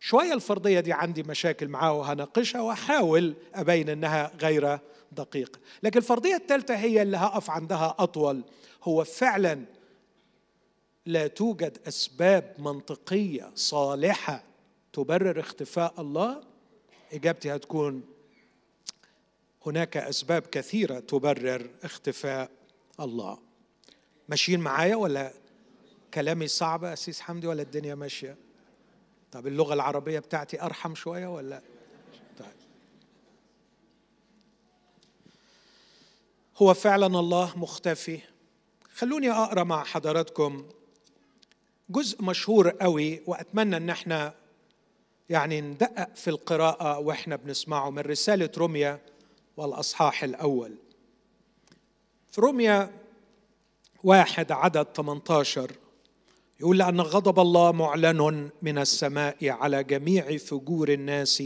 شوية 0.00 0.32
الفرضية 0.32 0.80
دي 0.80 0.92
عندي 0.92 1.22
مشاكل 1.22 1.68
معاها 1.68 1.90
وهناقشها 1.90 2.60
وأحاول 2.60 3.34
أبين 3.54 3.88
إنها 3.88 4.30
غير 4.40 4.78
دقيقة. 5.12 5.58
لكن 5.82 5.98
الفرضية 5.98 6.36
الثالثة 6.36 6.74
هي 6.74 7.02
اللي 7.02 7.16
هقف 7.16 7.50
عندها 7.50 7.94
أطول. 7.98 8.44
هو 8.84 9.04
فعلا 9.04 9.64
لا 11.06 11.26
توجد 11.26 11.78
أسباب 11.88 12.54
منطقية 12.58 13.50
صالحة 13.54 14.44
تبرر 14.92 15.40
اختفاء 15.40 16.00
الله. 16.00 16.42
إجابتي 17.12 17.54
هتكون 17.54 18.02
هناك 19.66 19.96
أسباب 19.96 20.42
كثيرة 20.42 21.00
تبرر 21.00 21.70
اختفاء 21.84 22.50
الله. 23.00 23.38
ماشيين 24.28 24.60
معايا 24.60 24.96
ولا 24.96 25.32
كلامي 26.14 26.48
صعب 26.48 26.84
أسيس 26.84 27.20
حمدي 27.20 27.46
ولا 27.46 27.62
الدنيا 27.62 27.94
ماشية؟ 27.94 28.36
طب 29.32 29.46
اللغة 29.46 29.74
العربية 29.74 30.18
بتاعتي 30.18 30.62
أرحم 30.62 30.94
شوية 30.94 31.26
ولا؟ 31.26 31.62
طيب. 32.38 32.48
هو 36.56 36.74
فعلا 36.74 37.06
الله 37.06 37.58
مختفي. 37.58 38.20
خلوني 38.94 39.30
أقرأ 39.30 39.64
مع 39.64 39.84
حضراتكم 39.84 40.68
جزء 41.88 42.22
مشهور 42.22 42.68
قوي 42.68 43.22
وأتمنى 43.26 43.76
إن 43.76 43.90
إحنا 43.90 44.34
يعني 45.28 45.60
ندقق 45.60 46.14
في 46.14 46.30
القراءة 46.30 46.98
وإحنا 46.98 47.36
بنسمعه 47.36 47.90
من 47.90 47.98
رسالة 47.98 48.50
روميا 48.56 49.00
والأصحاح 49.56 50.24
الأول. 50.24 50.74
في 52.30 52.40
روميا 52.40 52.90
واحد 54.04 54.52
عدد 54.52 54.86
18 54.96 55.72
يقول 56.60 56.78
لأن 56.78 57.00
غضب 57.00 57.40
الله 57.40 57.72
معلن 57.72 58.50
من 58.62 58.78
السماء 58.78 59.48
على 59.48 59.84
جميع 59.84 60.36
فجور 60.36 60.88
الناس 60.88 61.42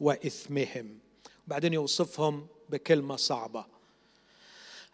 وإثمهم. 0.00 0.98
وبعدين 1.46 1.72
يوصفهم 1.72 2.46
بكلمة 2.70 3.16
صعبة. 3.16 3.64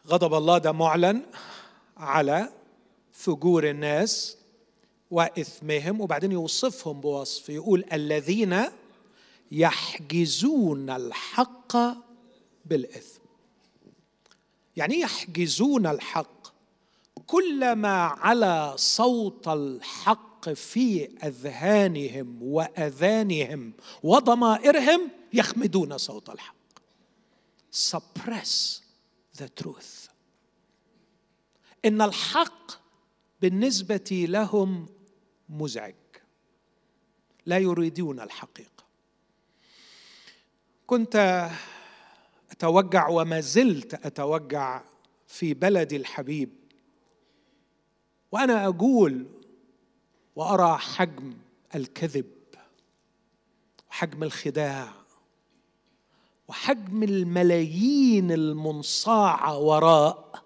غضب 0.09 0.35
الله 0.35 0.59
ده 0.59 0.73
معلن 0.73 1.23
على 1.97 2.49
فجور 3.13 3.71
الناس 3.71 4.39
وإثمهم 5.15 6.01
وبعدين 6.01 6.33
يوصفهم 6.33 7.01
بوصف 7.01 7.49
يقول 7.49 7.85
الذين 7.93 8.65
يحجزون 9.53 10.91
الحق 10.91 11.77
بالإثم. 12.65 13.21
يعني 14.77 15.01
يحجزون 15.01 15.87
الحق. 15.87 16.55
كلما 17.27 17.97
على 17.99 18.73
صوت 18.77 19.49
الحق 19.49 20.49
في 20.49 21.05
أذهانهم 21.25 22.39
وأذانهم 22.43 23.73
وضمائرهم 24.03 25.11
يخمدون 25.33 25.99
صوت 25.99 26.31
الحق. 26.31 26.55
Suppress 27.73 28.81
the 29.39 29.49
truth. 29.63 30.11
إن 31.85 32.03
الحق 32.03 32.71
بالنسبة 33.43 34.27
لهم 34.29 34.87
مزعج. 35.49 35.95
لا 37.47 37.59
يريدون 37.59 38.21
الحقيقة. 38.21 38.85
كنت 40.87 41.51
اتوجع 42.51 43.09
وما 43.09 43.41
زلت 43.41 43.95
اتوجع 43.95 44.83
في 45.27 45.55
بلدي 45.55 45.97
الحبيب. 45.97 46.51
وأنا 48.33 48.65
أقول 48.65 49.27
وأرى 50.37 50.79
حجم 50.79 51.37
الكذب 51.75 52.31
وحجم 53.91 54.23
الخداع 54.23 54.93
وحجم 56.49 57.03
الملايين 57.03 58.33
المنصاعة 58.33 59.59
وراء 59.59 60.45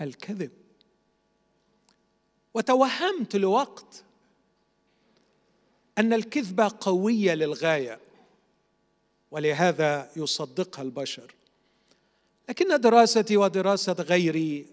الكذب. 0.00 0.59
وتوهمت 2.54 3.36
لوقت 3.36 4.04
أن 5.98 6.12
الكذبة 6.12 6.72
قوية 6.80 7.34
للغاية 7.34 8.00
ولهذا 9.30 10.10
يصدقها 10.16 10.82
البشر. 10.82 11.34
لكن 12.48 12.80
دراستي 12.80 13.36
ودراسة 13.36 13.92
غيري 13.92 14.66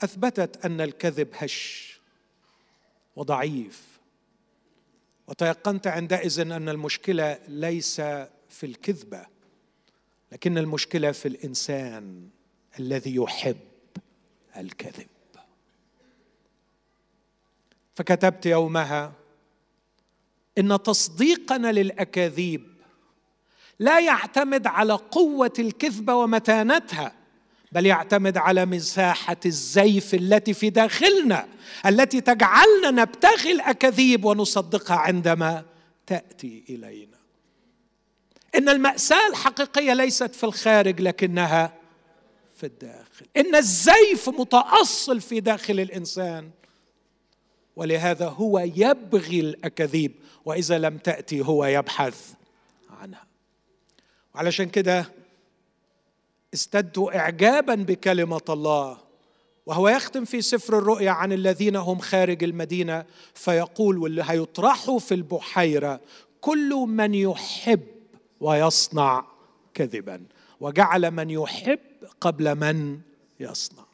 أثبتت 0.00 0.64
أن 0.64 0.80
الكذب 0.80 1.28
هش 1.34 1.90
وضعيف. 3.16 3.90
وتيقنت 5.28 5.86
عندئذ 5.86 6.40
أن 6.40 6.68
المشكلة 6.68 7.38
ليس 7.48 8.00
في 8.48 8.64
الكذبة 8.64 9.26
لكن 10.32 10.58
المشكلة 10.58 11.12
في 11.12 11.28
الإنسان 11.28 12.28
الذي 12.78 13.14
يحب 13.16 13.56
الكذب. 14.56 15.06
فكتبت 18.00 18.46
يومها 18.46 19.12
إن 20.58 20.82
تصديقنا 20.82 21.72
للأكاذيب 21.72 22.66
لا 23.78 24.00
يعتمد 24.00 24.66
على 24.66 24.92
قوة 24.92 25.52
الكذبه 25.58 26.14
ومتانتها 26.14 27.12
بل 27.72 27.86
يعتمد 27.86 28.36
على 28.36 28.66
مساحة 28.66 29.36
الزيف 29.46 30.14
التي 30.14 30.54
في 30.54 30.70
داخلنا 30.70 31.48
التي 31.86 32.20
تجعلنا 32.20 32.90
نبتغي 32.90 33.52
الأكاذيب 33.52 34.24
ونصدقها 34.24 34.96
عندما 34.96 35.64
تأتي 36.06 36.64
إلينا. 36.68 37.18
إن 38.54 38.68
المأساة 38.68 39.28
الحقيقية 39.28 39.94
ليست 39.94 40.34
في 40.34 40.44
الخارج 40.44 41.00
لكنها 41.00 41.72
في 42.56 42.66
الداخل. 42.66 43.26
إن 43.36 43.56
الزيف 43.56 44.28
متأصل 44.28 45.20
في 45.20 45.40
داخل 45.40 45.80
الإنسان. 45.80 46.50
ولهذا 47.80 48.28
هو 48.28 48.58
يبغي 48.58 49.40
الأكاذيب 49.40 50.12
وإذا 50.44 50.78
لم 50.78 50.98
تأتي 50.98 51.40
هو 51.40 51.64
يبحث 51.64 52.32
عنها. 52.90 53.24
وعلشان 54.34 54.68
كده 54.68 55.12
ازددت 56.54 56.98
اعجابا 56.98 57.74
بكلمة 57.74 58.40
الله 58.48 58.98
وهو 59.66 59.88
يختم 59.88 60.24
في 60.24 60.42
سفر 60.42 60.78
الرؤيا 60.78 61.10
عن 61.10 61.32
الذين 61.32 61.76
هم 61.76 61.98
خارج 61.98 62.44
المدينة 62.44 63.04
فيقول 63.34 63.98
واللي 63.98 64.22
هيطرحوا 64.26 64.98
في 64.98 65.14
البحيرة 65.14 66.00
كل 66.40 66.70
من 66.88 67.14
يحب 67.14 67.86
ويصنع 68.40 69.24
كذبا 69.74 70.22
وجعل 70.60 71.10
من 71.10 71.30
يحب 71.30 71.78
قبل 72.20 72.54
من 72.54 73.00
يصنع. 73.40 73.89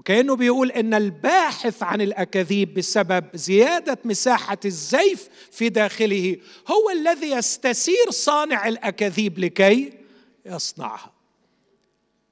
وكأنه 0.00 0.36
بيقول 0.36 0.70
إن 0.72 0.94
الباحث 0.94 1.82
عن 1.82 2.00
الأكاذيب 2.00 2.74
بسبب 2.74 3.24
زيادة 3.34 3.98
مساحة 4.04 4.58
الزيف 4.64 5.28
في 5.50 5.68
داخله 5.68 6.36
هو 6.68 6.90
الذي 6.90 7.30
يستسير 7.30 8.10
صانع 8.10 8.68
الأكاذيب 8.68 9.38
لكي 9.38 9.92
يصنعها. 10.46 11.12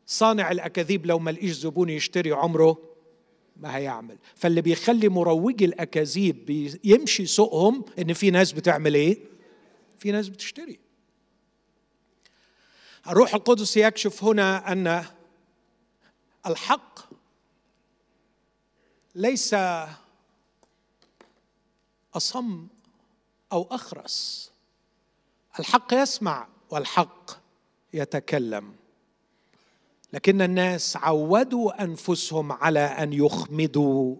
صانع 0.06 0.50
الأكاذيب 0.50 1.06
لو 1.06 1.18
ما 1.18 1.30
لقيش 1.30 1.50
زبون 1.50 1.88
يشتري 1.88 2.32
عمره 2.32 2.78
ما 3.56 3.76
هيعمل. 3.76 4.18
فاللي 4.34 4.62
بيخلي 4.62 5.08
مروجي 5.08 5.64
الأكاذيب 5.64 6.70
يمشي 6.84 7.26
سوقهم 7.26 7.84
إن 7.98 8.12
في 8.12 8.30
ناس 8.30 8.52
بتعمل 8.52 8.94
إيه؟ 8.94 9.18
في 9.98 10.12
ناس 10.12 10.28
بتشتري. 10.28 10.78
الروح 13.08 13.34
القدس 13.34 13.76
يكشف 13.76 14.24
هنا 14.24 14.72
أن 14.72 15.04
الحق 16.46 17.07
ليس 19.18 19.56
أصم 22.14 22.66
أو 23.52 23.68
أخرس. 23.70 24.50
الحق 25.58 25.94
يسمع 25.94 26.46
والحق 26.70 27.30
يتكلم. 27.94 28.74
لكن 30.12 30.42
الناس 30.42 30.96
عودوا 30.96 31.84
أنفسهم 31.84 32.52
على 32.52 32.80
أن 32.80 33.12
يخمدوا 33.12 34.16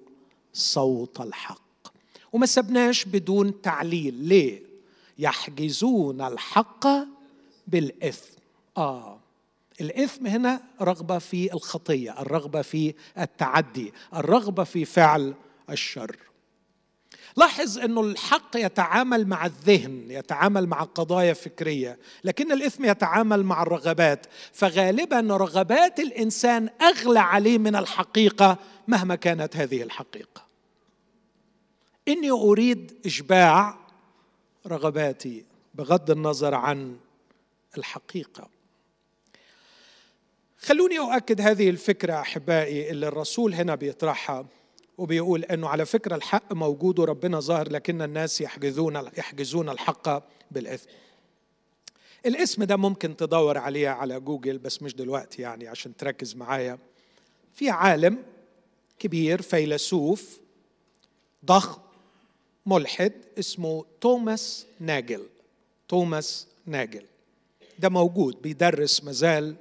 صوت 0.53 1.21
الحق. 1.21 1.89
وما 2.33 2.47
سبناش 2.47 3.05
بدون 3.05 3.63
تعليل. 3.63 4.15
ليه؟ 4.15 4.63
يحجزون 5.19 6.21
الحق 6.21 6.87
بالإثم. 7.67 8.39
آه. 8.77 9.18
الإثم 9.81 10.27
هنا 10.27 10.61
رغبة 10.81 11.19
في 11.19 11.53
الخطية 11.53 12.21
الرغبة 12.21 12.63
في 12.63 12.95
التعدي 13.19 13.93
الرغبة 14.15 14.65
في 14.65 14.85
فعل 14.85 15.35
الشر. 15.71 16.17
لاحظ 17.37 17.79
إنه 17.79 18.01
الحق 18.01 18.57
يتعامل 18.57 19.27
مع 19.27 19.47
الذهن 19.47 20.11
يتعامل 20.11 20.67
مع 20.67 20.83
قضايا 20.83 21.33
فكرية 21.33 21.99
لكن 22.25 22.53
الإثم 22.53 22.85
يتعامل 22.85 23.43
مع 23.43 23.63
الرغبات. 23.63 24.27
فغالبا 24.53 25.21
رغبات 25.21 26.01
الإنسان 26.01 26.69
أغلى 26.83 27.21
عليه 27.21 27.59
من 27.59 27.77
الحقيقة 27.77 28.59
مهما 28.89 29.15
كانت 29.15 29.57
هذه 29.57 29.83
الحقيقة. 29.83 30.43
إني 32.09 32.31
أريد 32.31 32.93
إشباع 33.07 33.79
رغباتي 34.67 35.45
بغض 35.75 36.11
النظر 36.11 36.55
عن 36.55 36.97
الحقيقة. 37.79 38.58
خلوني 40.59 40.99
أؤكد 40.99 41.41
هذه 41.41 41.71
الفكرة 41.71 42.21
أحبائي 42.21 42.91
اللي 42.91 43.09
الرسول 43.09 43.55
هنا 43.55 43.75
بيطرحها 43.75 44.47
وبيقول 44.99 45.45
إنه 45.45 45.69
على 45.69 45.87
فكرة 45.87 46.15
الحق 46.17 46.53
موجود 46.53 46.99
وربنا 46.99 47.41
ظاهر 47.41 47.73
لكن 47.73 48.03
الناس 48.03 48.41
يحجزون 48.41 48.97
يحجزون 49.19 49.69
الحق 49.69 50.23
بالإثم. 50.51 50.89
الاسم 52.27 52.65
ده 52.65 52.77
ممكن 52.77 53.17
تدور 53.17 53.59
عليه 53.59 53.89
على 53.89 54.21
جوجل 54.21 54.59
بس 54.59 54.83
مش 54.83 54.95
دلوقتي 54.95 55.43
يعني 55.43 55.69
عشان 55.69 55.97
تركز 55.97 56.35
معايا. 56.37 56.79
في 57.55 57.71
عالم 57.71 58.19
كبير 58.99 59.43
فيلسوف 59.43 60.39
ضخم 61.45 61.81
ملحد 62.67 63.13
اسمه 63.39 63.85
توماس 64.01 64.67
ناجل 64.81 65.27
توماس 65.89 66.47
ناجل 66.67 67.05
ده 67.79 67.89
موجود 67.89 68.43
بيدرس 68.43 69.05
مازال 69.05 69.57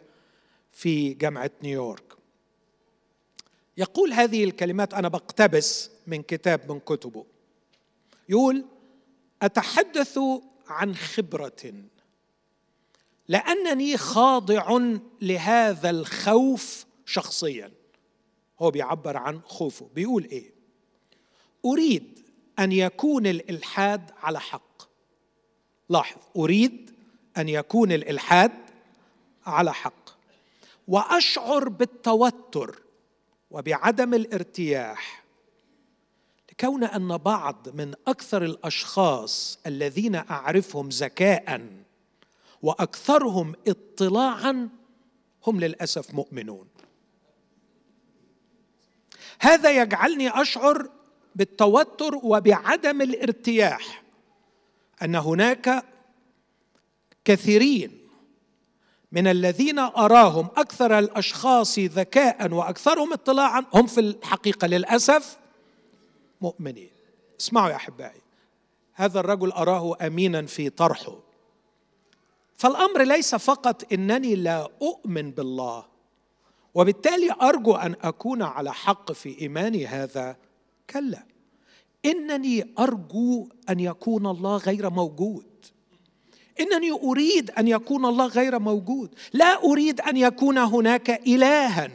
في 0.77 1.13
جامعة 1.13 1.51
نيويورك. 1.63 2.13
يقول 3.77 4.13
هذه 4.13 4.43
الكلمات 4.43 4.93
أنا 4.93 5.07
بقتبس 5.07 5.91
من 6.07 6.23
كتاب 6.23 6.71
من 6.71 6.79
كتبه. 6.79 7.25
يقول 8.29 8.65
أتحدث 9.41 10.19
عن 10.67 10.95
خبرة 10.95 11.73
لأنني 13.27 13.97
خاضع 13.97 14.79
لهذا 15.21 15.89
الخوف 15.89 16.85
شخصيا. 17.05 17.71
هو 18.59 18.71
بيعبر 18.71 19.17
عن 19.17 19.41
خوفه. 19.41 19.89
بيقول 19.95 20.25
إيه؟ 20.25 20.53
أريد 21.65 22.19
أن 22.59 22.71
يكون 22.71 23.27
الإلحاد 23.27 24.11
على 24.17 24.39
حق. 24.39 24.81
لاحظ 25.89 26.21
أريد 26.35 26.91
أن 27.37 27.49
يكون 27.49 27.91
الإلحاد 27.91 28.51
على 29.45 29.73
حق. 29.73 30.06
وأشعر 30.87 31.69
بالتوتر 31.69 32.81
وبعدم 33.51 34.13
الارتياح 34.13 35.23
لكون 36.51 36.83
أن 36.83 37.17
بعض 37.17 37.69
من 37.73 37.93
أكثر 38.07 38.43
الأشخاص 38.43 39.59
الذين 39.65 40.15
أعرفهم 40.15 40.89
ذكاء 40.89 41.69
وأكثرهم 42.61 43.55
اطلاعا 43.67 44.69
هم 45.47 45.59
للأسف 45.59 46.13
مؤمنون. 46.13 46.67
هذا 49.39 49.81
يجعلني 49.81 50.41
أشعر 50.41 50.89
بالتوتر 51.35 52.15
وبعدم 52.15 53.01
الارتياح 53.01 54.03
أن 55.01 55.15
هناك 55.15 55.85
كثيرين 57.25 57.96
من 59.11 59.27
الذين 59.27 59.79
أراهم 59.79 60.47
أكثر 60.57 60.99
الأشخاص 60.99 61.79
ذكاء 61.79 62.53
وأكثرهم 62.53 63.13
اطلاعا 63.13 63.65
هم 63.73 63.87
في 63.87 63.99
الحقيقة 63.99 64.67
للأسف 64.67 65.37
مؤمنين. 66.41 66.89
اسمعوا 67.39 67.69
يا 67.69 67.75
أحبائي 67.75 68.21
هذا 68.93 69.19
الرجل 69.19 69.51
أراه 69.51 69.95
امينا 70.01 70.45
في 70.45 70.69
طرحه. 70.69 71.15
فالأمر 72.57 73.03
ليس 73.03 73.35
فقط 73.35 73.93
إنني 73.93 74.35
لا 74.35 74.69
أؤمن 74.81 75.31
بالله 75.31 75.85
وبالتالي 76.73 77.35
أرجو 77.41 77.75
أن 77.75 77.95
أكون 78.01 78.41
على 78.41 78.73
حق 78.73 79.11
في 79.11 79.41
إيماني 79.41 79.87
هذا. 79.87 80.37
كلا 80.89 81.23
إنني 82.05 82.73
أرجو 82.79 83.49
أن 83.69 83.79
يكون 83.79 84.27
الله 84.27 84.57
غير 84.57 84.89
موجود. 84.89 85.45
إنني 86.59 86.91
أريد 86.91 87.51
أن 87.51 87.67
يكون 87.67 88.05
الله 88.05 88.27
غير 88.27 88.59
موجود. 88.59 89.15
لا 89.33 89.63
أريد 89.63 90.01
أن 90.01 90.17
يكون 90.17 90.57
هناك 90.57 91.09
الها. 91.09 91.91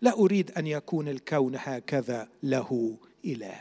لا 0.00 0.12
أريد 0.18 0.50
أن 0.50 0.66
يكون 0.66 1.08
الكون 1.08 1.56
هكذا 1.56 2.28
له 2.42 2.96
إله. 3.24 3.60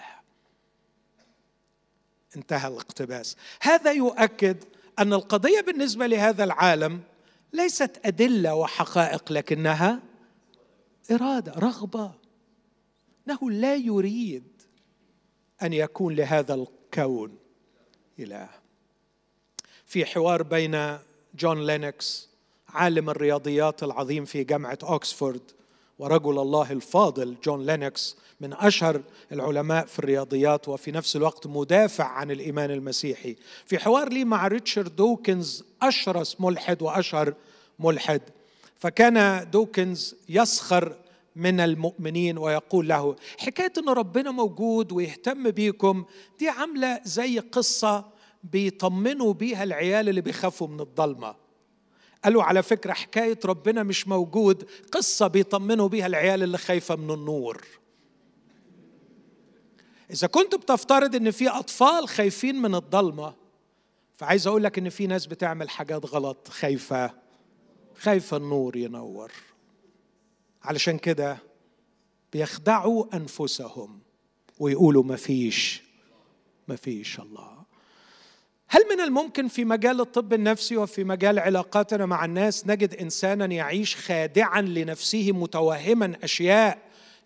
انتهى 2.35 2.67
الاقتباس. 2.67 3.35
هذا 3.61 3.91
يؤكد 3.91 4.63
أن 4.99 5.13
القضية 5.13 5.61
بالنسبة 5.61 6.07
لهذا 6.07 6.43
العالم 6.43 7.01
ليست 7.53 7.99
أدلة 8.05 8.55
وحقائق 8.55 9.31
لكنها 9.31 9.99
إرادة 11.11 11.51
رغبة. 11.51 12.11
إنه 13.27 13.51
لا 13.51 13.75
يريد 13.75 14.43
أن 15.63 15.73
يكون 15.73 16.15
لهذا 16.15 16.53
الكون 16.53 17.37
إله. 18.19 18.62
في 19.93 20.05
حوار 20.05 20.43
بين 20.43 20.97
جون 21.35 21.65
لينوكس 21.65 22.29
عالم 22.69 23.09
الرياضيات 23.09 23.83
العظيم 23.83 24.25
في 24.25 24.43
جامعة 24.43 24.77
اوكسفورد 24.83 25.41
ورجل 25.99 26.39
الله 26.39 26.71
الفاضل 26.71 27.35
جون 27.43 27.65
لينوكس 27.65 28.17
من 28.41 28.53
أشهر 28.53 29.01
العلماء 29.31 29.85
في 29.85 29.99
الرياضيات 29.99 30.67
وفي 30.69 30.91
نفس 30.91 31.15
الوقت 31.15 31.47
مدافع 31.47 32.03
عن 32.03 32.31
الإيمان 32.31 32.71
المسيحي. 32.71 33.35
في 33.65 33.79
حوار 33.79 34.09
لي 34.09 34.25
مع 34.25 34.47
ريتشارد 34.47 34.95
دوكنز 34.95 35.63
أشرس 35.81 36.35
ملحد 36.39 36.81
وأشهر 36.81 37.33
ملحد. 37.79 38.21
فكان 38.79 39.49
دوكنز 39.51 40.15
يسخر 40.29 40.95
من 41.35 41.59
المؤمنين 41.59 42.37
ويقول 42.37 42.87
له 42.87 43.15
حكاية 43.39 43.73
إن 43.77 43.89
ربنا 43.89 44.31
موجود 44.31 44.91
ويهتم 44.91 45.51
بيكم 45.51 46.05
دي 46.39 46.49
عاملة 46.49 46.99
زي 47.03 47.39
قصة 47.39 48.12
بيطمنوا 48.43 49.33
بيها 49.33 49.63
العيال 49.63 50.09
اللي 50.09 50.21
بيخافوا 50.21 50.67
من 50.67 50.79
الضلمة. 50.79 51.35
قالوا 52.23 52.43
على 52.43 52.63
فكرة 52.63 52.93
حكاية 52.93 53.39
ربنا 53.45 53.83
مش 53.83 54.07
موجود 54.07 54.69
قصة 54.91 55.27
بيطمنوا 55.27 55.87
بيها 55.87 56.05
العيال 56.05 56.43
اللي 56.43 56.57
خايفة 56.57 56.95
من 56.95 57.11
النور. 57.11 57.67
إذا 60.11 60.27
كنت 60.27 60.55
بتفترض 60.55 61.15
إن 61.15 61.31
في 61.31 61.49
أطفال 61.49 62.07
خايفين 62.07 62.61
من 62.61 62.75
الضلمة 62.75 63.35
فعايز 64.15 64.47
أقول 64.47 64.63
لك 64.63 64.77
إن 64.77 64.89
في 64.89 65.07
ناس 65.07 65.25
بتعمل 65.25 65.69
حاجات 65.69 66.05
غلط 66.05 66.47
خايفة 66.47 67.13
خايفة 67.95 68.37
النور 68.37 68.77
ينور. 68.77 69.31
علشان 70.63 70.97
كده 70.97 71.37
بيخدعوا 72.33 73.15
أنفسهم 73.15 73.99
ويقولوا 74.59 75.03
ما 75.03 75.15
فيش 75.15 75.83
ما 76.67 76.75
فيش 76.75 77.19
الله. 77.19 77.62
هل 78.73 78.81
من 78.89 79.01
الممكن 79.01 79.47
في 79.47 79.65
مجال 79.65 80.01
الطب 80.01 80.33
النفسي 80.33 80.77
وفي 80.77 81.03
مجال 81.03 81.39
علاقاتنا 81.39 82.05
مع 82.05 82.25
الناس 82.25 82.67
نجد 82.67 82.93
إنسانا 82.93 83.45
يعيش 83.45 83.95
خادعا 83.95 84.61
لنفسه 84.61 85.31
متوهما 85.31 86.13
أشياء 86.23 86.77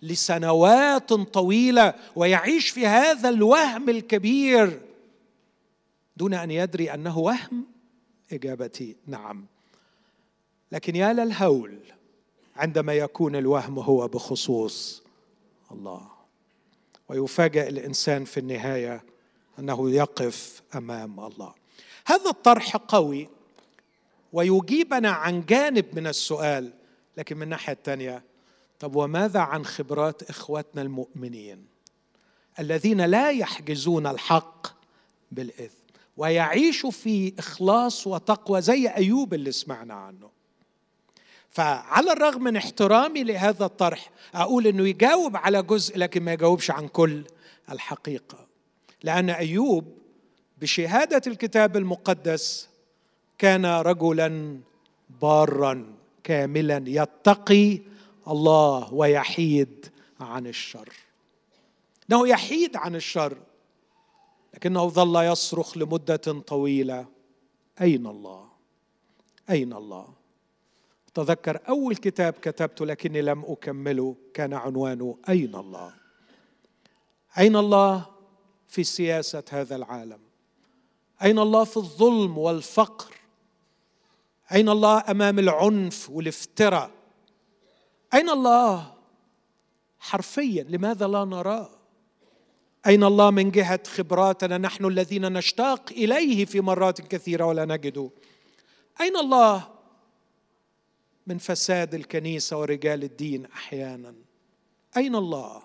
لسنوات 0.02 1.14
طويلة 1.14 1.94
ويعيش 2.16 2.70
في 2.70 2.88
هذا 2.88 3.30
الوهم 3.30 3.90
الكبير 3.90 4.82
دون 6.18 6.34
أن 6.34 6.52
يدري 6.52 6.94
أنه 6.94 7.18
وهم 7.18 7.66
إجابتي 8.32 8.96
نعم. 9.08 9.46
لكن 10.72 10.96
يا 10.96 11.14
للهول 11.14 11.78
عندما 12.56 12.94
يكون 12.94 13.36
الوهم 13.36 13.80
هو 13.80 14.08
بخصوص 14.08 15.04
الله 15.72 16.08
ويفاجأ 17.10 17.68
الإنسان 17.68 18.26
في 18.26 18.40
النهاية 18.40 19.04
أنه 19.60 19.92
يقف 19.92 20.62
أمام 20.76 21.20
الله. 21.20 21.54
هذا 22.06 22.30
الطرح 22.30 22.76
قوي 22.76 23.30
ويجيبنا 24.34 25.10
عن 25.10 25.46
جانب 25.46 25.86
من 25.94 26.08
السؤال 26.08 26.74
لكن 27.18 27.38
من 27.38 27.44
الناحية 27.44 27.74
الثانية 27.74 28.24
طب 28.80 28.96
وماذا 28.96 29.40
عن 29.40 29.66
خبرات 29.66 30.30
إخواتنا 30.30 30.82
المؤمنين 30.82 31.66
الذين 32.60 33.02
لا 33.02 33.32
يحجزون 33.32 34.08
الحق 34.08 34.68
بالإثم 35.32 35.88
ويعيشوا 36.18 36.92
في 36.92 37.34
إخلاص 37.40 38.08
وتقوى 38.08 38.62
زي 38.62 38.88
أيوب 38.88 39.34
اللي 39.34 39.52
سمعنا 39.52 39.94
عنه؟ 39.94 40.30
فعلى 41.50 42.12
الرغم 42.12 42.44
من 42.44 42.56
احترامي 42.56 43.24
لهذا 43.24 43.66
الطرح 43.66 44.10
أقول 44.34 44.68
إنه 44.68 44.88
يجاوب 44.88 45.38
على 45.38 45.64
جزء 45.64 45.98
لكن 45.98 46.24
ما 46.24 46.34
يجاوبش 46.34 46.72
عن 46.72 46.88
كل 46.88 47.24
الحقيقة. 47.72 48.47
لأن 49.08 49.30
أيوب 49.30 49.98
بشهادة 50.62 51.22
الكتاب 51.28 51.78
المقدس 51.78 52.70
كان 53.38 53.66
رجلا 53.66 54.60
بارا 55.22 55.94
كاملا 56.24 56.84
يتقي 56.88 57.80
الله 58.28 58.94
ويحيد 58.94 59.92
عن 60.20 60.48
الشر. 60.48 60.90
إنه 62.10 62.28
يحيد 62.28 62.78
عن 62.78 62.96
الشر 62.96 63.38
لكنه 64.54 64.88
ظل 64.88 65.24
يصرخ 65.24 65.78
لمدة 65.78 66.42
طويلة 66.48 67.06
أين 67.82 68.08
الله؟ 68.08 68.48
أين 69.50 69.74
الله؟ 69.74 70.08
تذكر 71.14 71.60
أول 71.70 71.96
كتاب 71.96 72.34
كتبته 72.34 72.86
لكني 72.86 73.22
لم 73.22 73.46
أكمله 73.48 74.16
كان 74.34 74.54
عنوانه 74.54 75.18
أين 75.30 75.56
الله؟ 75.56 75.94
أين 77.38 77.56
الله؟ 77.56 78.17
في 78.68 78.84
سياسة 78.84 79.44
هذا 79.50 79.76
العالم. 79.76 80.20
أين 81.24 81.40
الله 81.40 81.64
في 81.64 81.78
الظلم 81.78 82.38
والفقر؟ 82.38 83.14
أين 84.52 84.70
الله 84.70 85.04
أمام 85.10 85.40
العنف 85.40 86.10
والافتراء؟ 86.10 86.92
أين 88.14 88.30
الله 88.30 88.94
حرفيا؟ 90.00 90.64
لماذا 90.64 91.08
لا 91.08 91.26
نراه؟ 91.26 91.70
أين 92.88 93.04
الله 93.04 93.32
من 93.32 93.52
جهة 93.52 93.80
خبراتنا؟ 93.88 94.58
نحن 94.58 94.86
الذين 94.86 95.34
نشتاق 95.34 95.92
إليه 95.92 96.46
في 96.46 96.62
مرات 96.62 97.02
كثيرة 97.02 97.46
ولا 97.46 97.66
نجده 97.66 98.10
أين 99.02 99.18
الله 99.18 99.68
من 101.28 101.38
فساد 101.38 101.94
الكنيسة 101.96 102.60
ورجال 102.60 103.04
الدين 103.04 103.46
أحيانا؟ 103.46 104.16
أين 104.98 105.16
الله؟ 105.16 105.62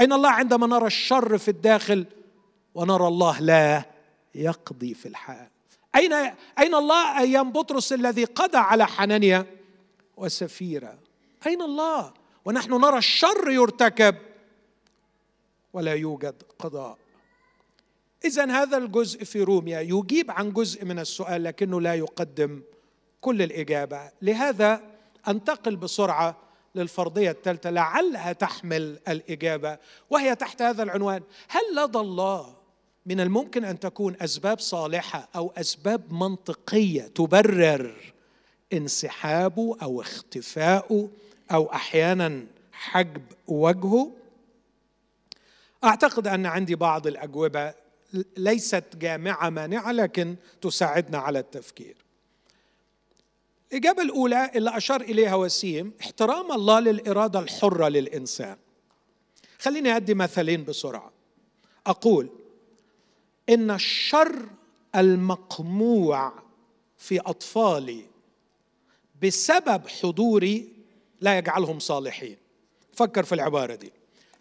أين 0.00 0.12
الله 0.12 0.30
عندما 0.30 0.66
نرى 0.66 0.86
الشر 0.86 1.38
في 1.38 1.48
الداخل 1.48 2.06
ونرى 2.74 3.06
الله 3.06 3.40
لا 3.40 3.84
يقضي 4.34 4.94
في 4.94 5.08
الحال. 5.08 5.48
اين 5.96 6.12
أين 6.58 6.74
الله 6.74 7.20
أيام 7.20 7.52
بطرس 7.52 7.92
الذي 7.92 8.24
قضى 8.24 8.58
على 8.58 8.86
حنانيا 8.86 9.46
وسفيره 10.16 10.98
أين 11.46 11.62
الله؟ 11.62 12.12
ونحن 12.44 12.72
نرى 12.72 12.98
الشر 12.98 13.50
يرتكب 13.50 14.16
ولا 15.72 15.94
يوجد 15.94 16.42
قضاء. 16.58 16.98
اذا 18.24 18.44
هذا 18.44 18.76
الجزء 18.76 19.24
في 19.24 19.42
روميا 19.42 19.80
يجيب 19.80 20.30
عن 20.30 20.52
جزء 20.52 20.84
من 20.84 20.98
السؤال 20.98 21.44
لكنه 21.44 21.80
لا 21.80 21.94
يقدم 21.94 22.62
كل 23.20 23.42
الإجابة. 23.42 24.10
لهذا 24.22 24.80
أنتقل 25.28 25.76
بسرعة 25.76 26.36
للفرضية 26.74 27.30
الثالثة 27.30 27.70
لعلها 27.70 28.32
تحمل 28.32 28.98
الإجابة 29.08 29.78
وهي 30.10 30.34
تحت 30.34 30.62
هذا 30.62 30.82
العنوان 30.82 31.22
هل 31.48 31.84
لدى 31.84 31.98
الله 31.98 32.53
من 33.06 33.20
الممكن 33.20 33.64
أن 33.64 33.80
تكون 33.80 34.16
أسباب 34.20 34.60
صالحة 34.60 35.28
أو 35.36 35.52
أسباب 35.56 36.12
منطقية 36.12 37.02
تبرر 37.02 38.14
انسحابه 38.72 39.76
أو 39.82 40.00
اختفائه 40.00 41.08
أو 41.52 41.72
أحيانا 41.72 42.46
حجب 42.72 43.22
وجهه. 43.48 44.12
أعتقد 45.84 46.26
أن 46.26 46.46
عندي 46.46 46.74
بعض 46.74 47.06
الأجوبة 47.06 47.74
ليست 48.36 48.84
جامعة 48.96 49.50
مانعة 49.50 49.92
لكن 49.92 50.36
تساعدنا 50.60 51.18
على 51.18 51.38
التفكير. 51.38 51.96
الإجابة 53.72 54.02
الأولى 54.02 54.50
اللي 54.54 54.76
أشار 54.76 55.00
إليها 55.00 55.34
وسيم 55.34 55.92
احترام 56.00 56.52
الله 56.52 56.80
للإرادة 56.80 57.38
الحرة 57.40 57.88
للإنسان. 57.88 58.56
خليني 59.58 59.96
أدي 59.96 60.14
مثلين 60.14 60.64
بسرعة. 60.64 61.12
أقول 61.86 62.28
إن 63.48 63.70
الشر 63.70 64.48
المقموع 64.94 66.32
في 66.98 67.20
أطفالي 67.20 68.04
بسبب 69.22 69.88
حضوري 69.88 70.68
لا 71.20 71.38
يجعلهم 71.38 71.78
صالحين. 71.78 72.36
فكر 72.92 73.22
في 73.22 73.34
العبارة 73.34 73.74
دي. 73.74 73.92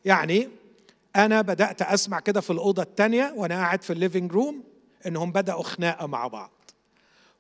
يعني 0.06 0.49
أنا 1.16 1.41
بدأت 1.41 1.82
أسمع 1.82 2.20
كده 2.20 2.41
في 2.41 2.49
الأوضة 2.49 2.82
الثانية 2.84 3.34
وأنا 3.36 3.56
قاعد 3.56 3.82
في 3.82 3.93
ال 3.93 3.99
living 3.99 4.32
room 4.32 4.63
إنهم 5.08 5.32
بدأوا 5.32 5.64
خناقة 5.64 6.08
مع 6.08 6.28
بعض. 6.28 6.51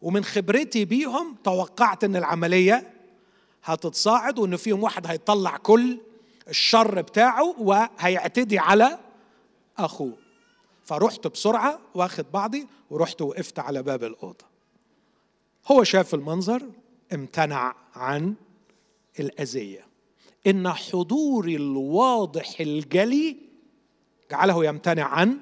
ومن 0.01 0.23
خبرتي 0.23 0.85
بيهم 0.85 1.35
توقعت 1.43 2.03
إن 2.03 2.15
العملية 2.15 2.93
هتتصاعد 3.63 4.39
وإن 4.39 4.55
فيهم 4.55 4.83
واحد 4.83 5.07
هيطلع 5.07 5.57
كل 5.57 5.97
الشر 6.49 7.01
بتاعه 7.01 7.55
وهيعتدي 7.59 8.59
على 8.59 8.99
أخوه. 9.77 10.22
فرحت 10.85 11.27
بسرعة 11.27 11.79
واخد 11.95 12.25
بعضي 12.33 12.67
ورحت 12.89 13.21
وقفت 13.21 13.59
على 13.59 13.83
باب 13.83 14.03
الأوضة. 14.03 14.45
هو 15.67 15.83
شاف 15.83 16.13
المنظر 16.13 16.63
امتنع 17.13 17.75
عن 17.95 18.33
الأذية. 19.19 19.85
إن 20.47 20.69
حضوري 20.69 21.55
الواضح 21.55 22.59
الجلي 22.59 23.37
جعله 24.31 24.65
يمتنع 24.65 25.03
عن 25.03 25.37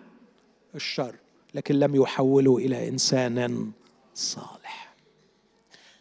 الشر 0.76 1.16
لكن 1.54 1.76
لم 1.76 1.96
يحوله 1.96 2.58
إلى 2.58 2.88
إنسان 2.88 3.72
صالح. 4.16 4.94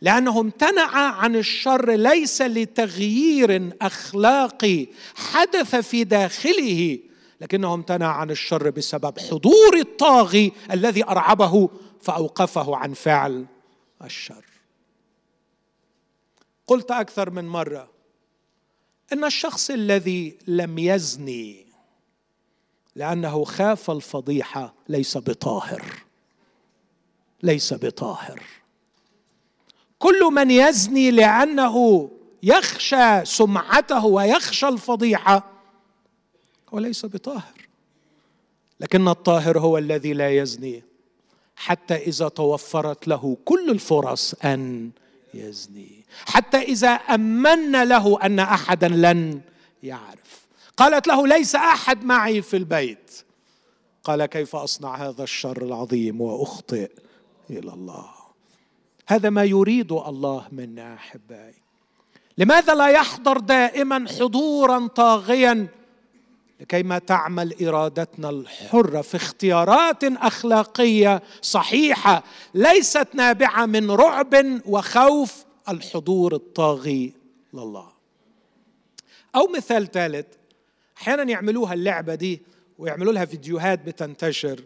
لأنه 0.01 0.41
امتنع 0.41 0.97
عن 0.97 1.37
الشر 1.37 1.91
ليس 1.91 2.43
لتغيير 2.43 3.71
أخلاقي. 3.83 4.87
حدث 5.15 5.77
في 5.77 6.05
داخله 6.05 6.99
لكنه 7.41 7.75
امتنع 7.75 8.07
عن 8.07 8.31
الشر 8.31 8.71
بسبب 8.71 9.19
حضور 9.19 9.77
الطاغي 9.77 10.53
الذي 10.71 11.05
أرعبه 11.05 11.69
فأوقفه 12.01 12.77
عن 12.77 12.95
فعل 12.95 13.47
الشر. 14.05 14.45
قلت 16.67 16.91
أكثر 16.91 17.31
من 17.31 17.49
مرة 17.49 17.91
إن 19.13 19.25
الشخص 19.25 19.71
الذي 19.71 20.39
لم 20.47 20.79
يزني 20.79 21.67
لأنه 22.95 23.45
خاف 23.45 23.91
الفضيحة 23.91 24.75
ليس 24.89 25.19
بطاهر 25.19 25.85
ليس 27.43 27.75
بطاهر. 27.75 28.43
كل 29.99 30.25
من 30.33 30.51
يزني 30.51 31.11
لأنه 31.11 32.11
يخشى 32.43 33.25
سمعته 33.25 34.07
ويخشى 34.07 34.69
الفضيحة 34.69 35.50
هو 36.75 36.79
ليس 36.79 37.07
بطاهر. 37.07 37.69
لكن 38.81 39.09
الطاهر 39.09 39.59
هو 39.59 39.79
الذي 39.79 40.13
لا 40.13 40.31
يزني 40.31 40.83
حتى 41.57 41.95
إذا 41.95 42.29
توفرت 42.29 43.09
له 43.09 43.37
كل 43.45 43.71
الفرص 43.71 44.35
أن 44.45 44.91
يزني. 45.35 46.05
حتى 46.27 46.59
إذا 46.59 46.89
امنا 46.89 47.85
له 47.85 48.23
أن 48.23 48.39
أحدا 48.39 48.89
لن 48.89 49.41
يعرف. 49.83 50.47
قالت 50.77 51.07
له 51.07 51.27
ليس 51.27 51.55
أحد 51.55 52.05
معي 52.05 52.43
في 52.43 52.57
البيت. 52.57 53.25
قال 54.05 54.27
كيف 54.27 54.57
أصنع 54.57 54.95
هذا 54.95 55.23
الشر 55.23 55.63
العظيم 55.63 56.21
وأخطئ 56.21 56.91
إلى 57.51 57.73
الله؟ 57.73 58.11
هذا 59.07 59.31
ما 59.31 59.45
يريد 59.45 59.93
الله 59.93 60.47
منا 60.53 60.95
أحبائي. 60.95 61.55
لماذا 62.39 62.75
لا 62.75 62.89
يحضر 62.89 63.39
دائما 63.39 64.07
حضورا 64.21 64.87
طاغيا 64.87 65.67
لكيما 66.61 66.99
تعمل 66.99 67.67
إرادتنا 67.67 68.31
الحرة 68.31 69.01
في 69.01 69.17
اختيارات 69.17 70.05
أخلاقية 70.05 71.23
صحيحة 71.43 72.23
ليست 72.55 73.09
نابعة 73.15 73.67
من 73.67 73.91
رعب 73.91 74.35
وخوف 74.67 75.45
الحضور 75.69 76.35
الطاغي 76.35 77.13
لله. 77.55 77.89
أو 79.37 79.49
مثال 79.57 79.91
ثالث 79.91 80.27
أحيانا 80.99 81.23
يعملوها 81.23 81.75
اللعبة 81.75 82.15
دي 82.15 82.43
ويعملوا 82.79 83.13
لها 83.13 83.25
فيديوهات 83.25 83.87
بتنتشر. 83.87 84.61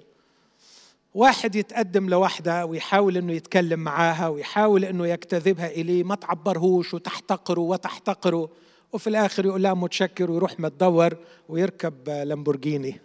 واحد 1.15 1.55
يتقدم 1.55 2.09
لواحدة 2.09 2.67
ويحاول 2.67 3.17
إنه 3.17 3.33
يتكلم 3.33 3.81
معاها 3.81 4.29
ويحاول 4.29 4.85
إنه 4.85 5.07
يجتذبها 5.07 5.67
إليه 5.67 6.05
ما 6.05 6.15
تعبرهوش 6.15 6.95
وتحتقره 6.95 7.61
وتحتقره. 7.61 8.49
وفي 8.95 9.07
الآخر 9.07 9.47
يقول 9.47 9.63
لها 9.63 9.75
متشكر 9.75 10.31
ويروح 10.31 10.61
متدور 10.61 11.17
ويركب 11.49 12.09
لامبورجيني 12.09 13.01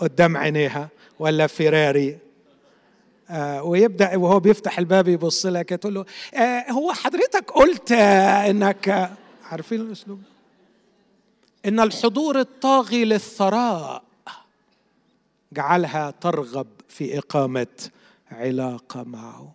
قدام 0.00 0.36
عينيها 0.36 0.88
ولا 1.18 1.46
فيراري. 1.46 2.18
آه 3.30 3.62
ويبدأ 3.62 4.16
وهو 4.16 4.40
بيفتح 4.40 4.78
الباب 4.78 5.08
يبص 5.08 5.46
لها 5.46 5.62
كده 5.62 5.76
تقول 5.76 5.94
له 5.94 6.04
آه 6.34 6.70
هو 6.70 6.92
حضرتك 6.92 7.50
قلت 7.50 7.92
آه 7.92 8.50
إنك 8.50 8.88
آه 8.88 9.10
عارفين 9.50 9.80
الأسلوب؟ 9.80 10.22
إن 11.66 11.80
الحضور 11.80 12.40
الطاغي 12.40 13.04
للثراء 13.04 14.02
جعلها 15.52 16.10
ترغب 16.10 16.66
في 16.88 17.18
إقامة 17.18 17.90
علاقه 18.30 19.02
معه. 19.02 19.52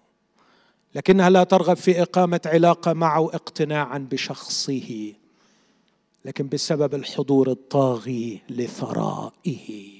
لكنها 0.95 1.29
لا 1.29 1.43
ترغب 1.43 1.77
في 1.77 2.01
إقامة 2.01 2.41
علاقه 2.45 2.93
معه 2.93 3.25
اقتناعا 3.25 4.07
بشخصه. 4.11 5.13
لكن 6.26 6.49
بسبب 6.49 6.95
الحضور 6.95 7.51
الطاغي 7.51 8.41
لثرائه 8.49 9.99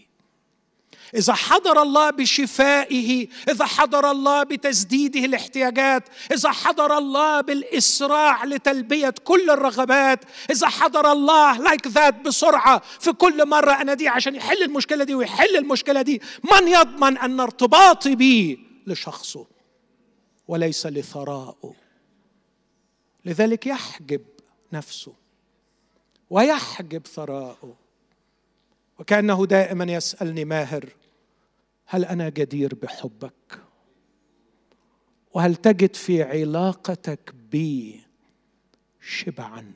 إذا 1.16 1.34
حضر 1.34 1.82
الله 1.82 2.10
بشفائه 2.10 3.28
إذا 3.50 3.66
حضر 3.66 4.12
الله 4.12 4.44
بتسديده 4.44 5.26
الاحتياجات 5.26 6.04
إذا 6.32 6.52
حضر 6.52 6.98
الله 6.98 7.42
بالإسراع 7.42 8.46
لتلبية 8.46 9.14
كل 9.24 9.50
الرغبات 9.50 10.20
إذا 10.52 10.68
حضر 10.68 11.12
الله 11.12 11.58
لايك 11.58 11.88
ذات 11.88 12.22
بسرعة 12.22 12.82
في 13.00 13.12
كل 13.12 13.48
مرة 13.48 13.72
أنا 13.72 13.94
دي 13.94 14.08
عشان 14.08 14.36
يحل 14.36 14.64
المشكلة 14.64 15.04
دي 15.04 15.16
ويحل 15.16 15.56
المشكلة 15.56 16.02
دي 16.02 16.22
من 16.44 16.68
يضمن 16.68 17.18
أن 17.18 17.40
ارتباطي 17.40 18.16
به 18.16 18.58
لشخصه 18.88 19.46
وليس 20.48 20.86
لثرائه؟ 20.86 21.74
لذلك 23.26 23.68
يحجب 23.68 24.22
نفسه 24.74 25.14
ويحجب 26.30 27.08
ثراءه 27.08 27.76
وكأنه 29.00 29.46
دائما 29.46 29.94
يسألني 29.94 30.46
ماهر 30.46 30.90
هل 31.86 32.06
أنا 32.06 32.30
جدير 32.30 32.76
بحبك؟ 32.76 33.60
وهل 35.34 35.56
تجد 35.56 35.96
في 35.96 36.24
علاقتك 36.24 37.34
بي 37.52 38.04
شبعا 39.02 39.72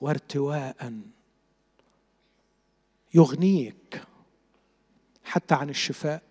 وارتواء 0.00 1.00
يغنيك 3.14 4.02
حتى 5.24 5.54
عن 5.54 5.70
الشفاء 5.70 6.22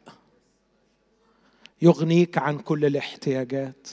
يغنيك 1.81 2.37
عن 2.37 2.59
كل 2.59 2.85
الاحتياجات؟ 2.85 3.87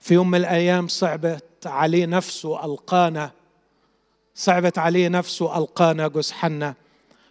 في 0.00 0.14
يوم 0.14 0.30
من 0.30 0.38
الأيام 0.38 0.88
صعبت 0.88 1.66
عليه 1.66 2.06
نفسه 2.06 2.64
القانا 2.64 3.39
صعبت 4.40 4.78
عليه 4.78 5.08
نفسه 5.08 5.58
القانا 5.58 6.08
جوز 6.08 6.32
حنة. 6.32 6.74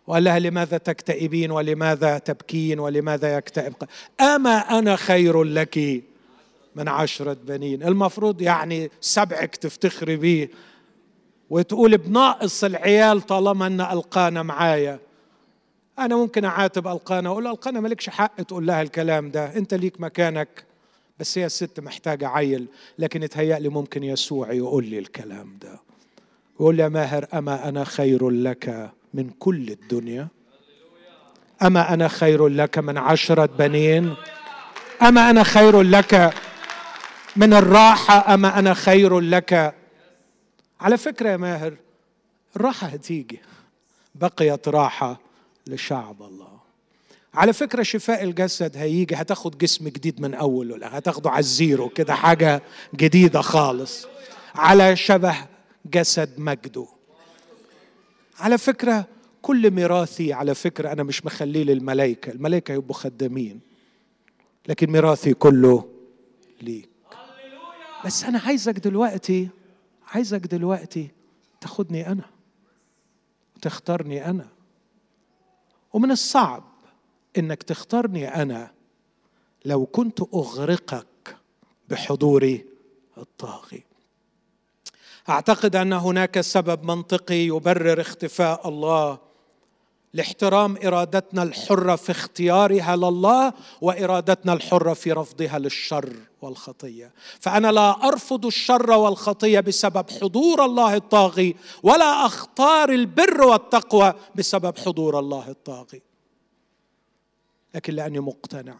وقال 0.07 0.23
لها 0.23 0.39
لماذا 0.39 0.77
تكتئبين؟ 0.77 1.51
ولماذا 1.51 2.17
تبكين؟ 2.17 2.79
ولماذا 2.79 3.37
يكتئب؟ 3.37 3.73
أما 4.21 4.79
أنا 4.79 4.95
خير 4.95 5.43
لك 5.43 6.03
من 6.75 6.87
عشرة 6.87 7.37
بنين. 7.43 7.83
المفروض 7.83 8.41
يعني 8.41 8.91
سبعك 9.01 9.55
تفتخري 9.55 10.15
بيه. 10.15 10.49
وتقول 11.49 11.97
بناقص 11.97 12.63
العيال 12.63 13.21
طالما 13.21 13.67
أن 13.67 13.81
ألقانا 13.81 14.43
معايا. 14.43 14.99
أنا 15.99 16.15
ممكن 16.15 16.45
أعاتب 16.45 16.87
ألقانا 16.87 17.29
أقول 17.29 17.47
ألقانا 17.47 17.79
مالكش 17.79 18.09
حق 18.09 18.41
تقول 18.41 18.67
لها 18.67 18.81
الكلام 18.81 19.31
ده. 19.31 19.57
أنت 19.57 19.73
ليك 19.73 20.01
مكانك 20.01 20.63
بس 21.19 21.37
هي 21.37 21.45
الست 21.45 21.79
محتاجة 21.79 22.27
عيل. 22.27 22.67
لكن 22.99 23.23
اتهيألي 23.23 23.69
ممكن 23.69 24.03
يسوع 24.03 24.51
يقول 24.51 24.85
لي 24.85 24.99
الكلام 24.99 25.57
ده. 25.61 25.88
يقول 26.59 26.79
يا 26.79 26.87
ماهر 26.89 27.25
أما 27.33 27.69
أنا 27.69 27.83
خير 27.83 28.29
لك 28.29 28.91
من 29.13 29.29
كل 29.29 29.69
الدنيا؟ 29.69 30.27
أما 31.61 31.93
أنا 31.93 32.07
خير 32.07 32.47
لك 32.47 32.77
من 32.77 32.97
عشرة 32.97 33.45
بنين؟ 33.45 34.15
أما 35.01 35.29
أنا 35.29 35.43
خير 35.43 35.81
لك 35.81 36.33
من 37.35 37.53
الراحة؟ 37.53 38.33
أما 38.33 38.59
أنا 38.59 38.73
خير 38.73 39.19
لك؟ 39.19 39.75
على 40.81 40.97
فكرة 40.97 41.29
يا 41.29 41.37
ماهر 41.37 41.73
الراحة 42.55 42.87
هتيجي. 42.87 43.39
بقيت 44.15 44.67
راحة 44.67 45.19
لشعب 45.67 46.21
الله. 46.21 46.59
على 47.33 47.53
فكرة 47.53 47.83
شفاء 47.83 48.23
الجسد 48.23 48.77
هيجي 48.77 49.15
هتاخد 49.15 49.57
جسم 49.57 49.87
جديد 49.87 50.21
من 50.21 50.33
أول 50.33 50.71
ولا 50.71 50.97
هتاخده 50.97 51.29
على 51.29 51.39
الزيرو 51.39 51.89
كده 51.89 52.13
حاجة 52.15 52.61
جديدة 52.95 53.41
خالص. 53.41 54.07
على 54.55 54.95
شبه 54.95 55.35
جسد 55.85 56.39
مجده. 56.39 56.87
على 58.39 58.57
فكرة 58.57 59.07
كل 59.41 59.71
ميراثي 59.71 60.33
على 60.33 60.55
فكرة 60.55 60.91
أنا 60.91 61.03
مش 61.03 61.25
مخليه 61.25 61.63
للملائكة 61.63 62.31
الملائكة 62.31 62.73
يبقوا 62.73 62.95
خدامين 62.95 63.59
لكن 64.67 64.91
ميراثي 64.91 65.33
كله 65.33 65.89
ليك. 66.61 66.89
بس 68.05 68.23
أنا 68.23 68.39
عايزك 68.39 68.79
دلوقتي 68.79 69.49
عايزك 70.07 70.41
دلوقتي 70.41 71.11
تاخدني 71.61 72.07
أنا 72.11 72.29
وتختارني 73.55 74.25
أنا. 74.25 74.47
ومن 75.93 76.11
الصعب 76.11 76.63
إنك 77.37 77.63
تختارني 77.63 78.27
أنا 78.27 78.71
لو 79.65 79.85
كنت 79.85 80.21
أغرقك 80.33 81.37
بحضوري 81.89 82.65
الطاغي. 83.17 83.88
اعتقد 85.29 85.75
أن 85.75 85.93
هناك 85.93 86.41
سبب 86.41 86.83
منطقي 86.83 87.35
يبرر 87.35 88.01
اختفاء 88.01 88.69
الله. 88.69 89.17
لاحترام 90.13 90.77
إرادتنا 90.85 91.43
الحرة 91.43 91.95
في 91.95 92.11
اختيارها 92.11 92.95
لله 92.95 93.53
وإرادتنا 93.81 94.53
الحرة 94.53 94.93
في 94.93 95.11
رفضها 95.11 95.59
للشر 95.59 96.13
والخطية. 96.41 97.11
فأنا 97.39 97.71
لا 97.71 98.07
أرفض 98.07 98.45
الشر 98.45 98.91
والخطية 98.91 99.59
بسبب 99.59 100.09
حضور 100.21 100.65
الله 100.65 100.95
الطاغي 100.95 101.55
ولا 101.83 102.25
أختار 102.25 102.89
البر 102.89 103.41
والتقوى 103.43 104.13
بسبب 104.35 104.77
حضور 104.77 105.19
الله 105.19 105.49
الطاغي. 105.49 106.01
لكن 107.75 107.93
لأني 107.93 108.19
مقتنع. 108.19 108.75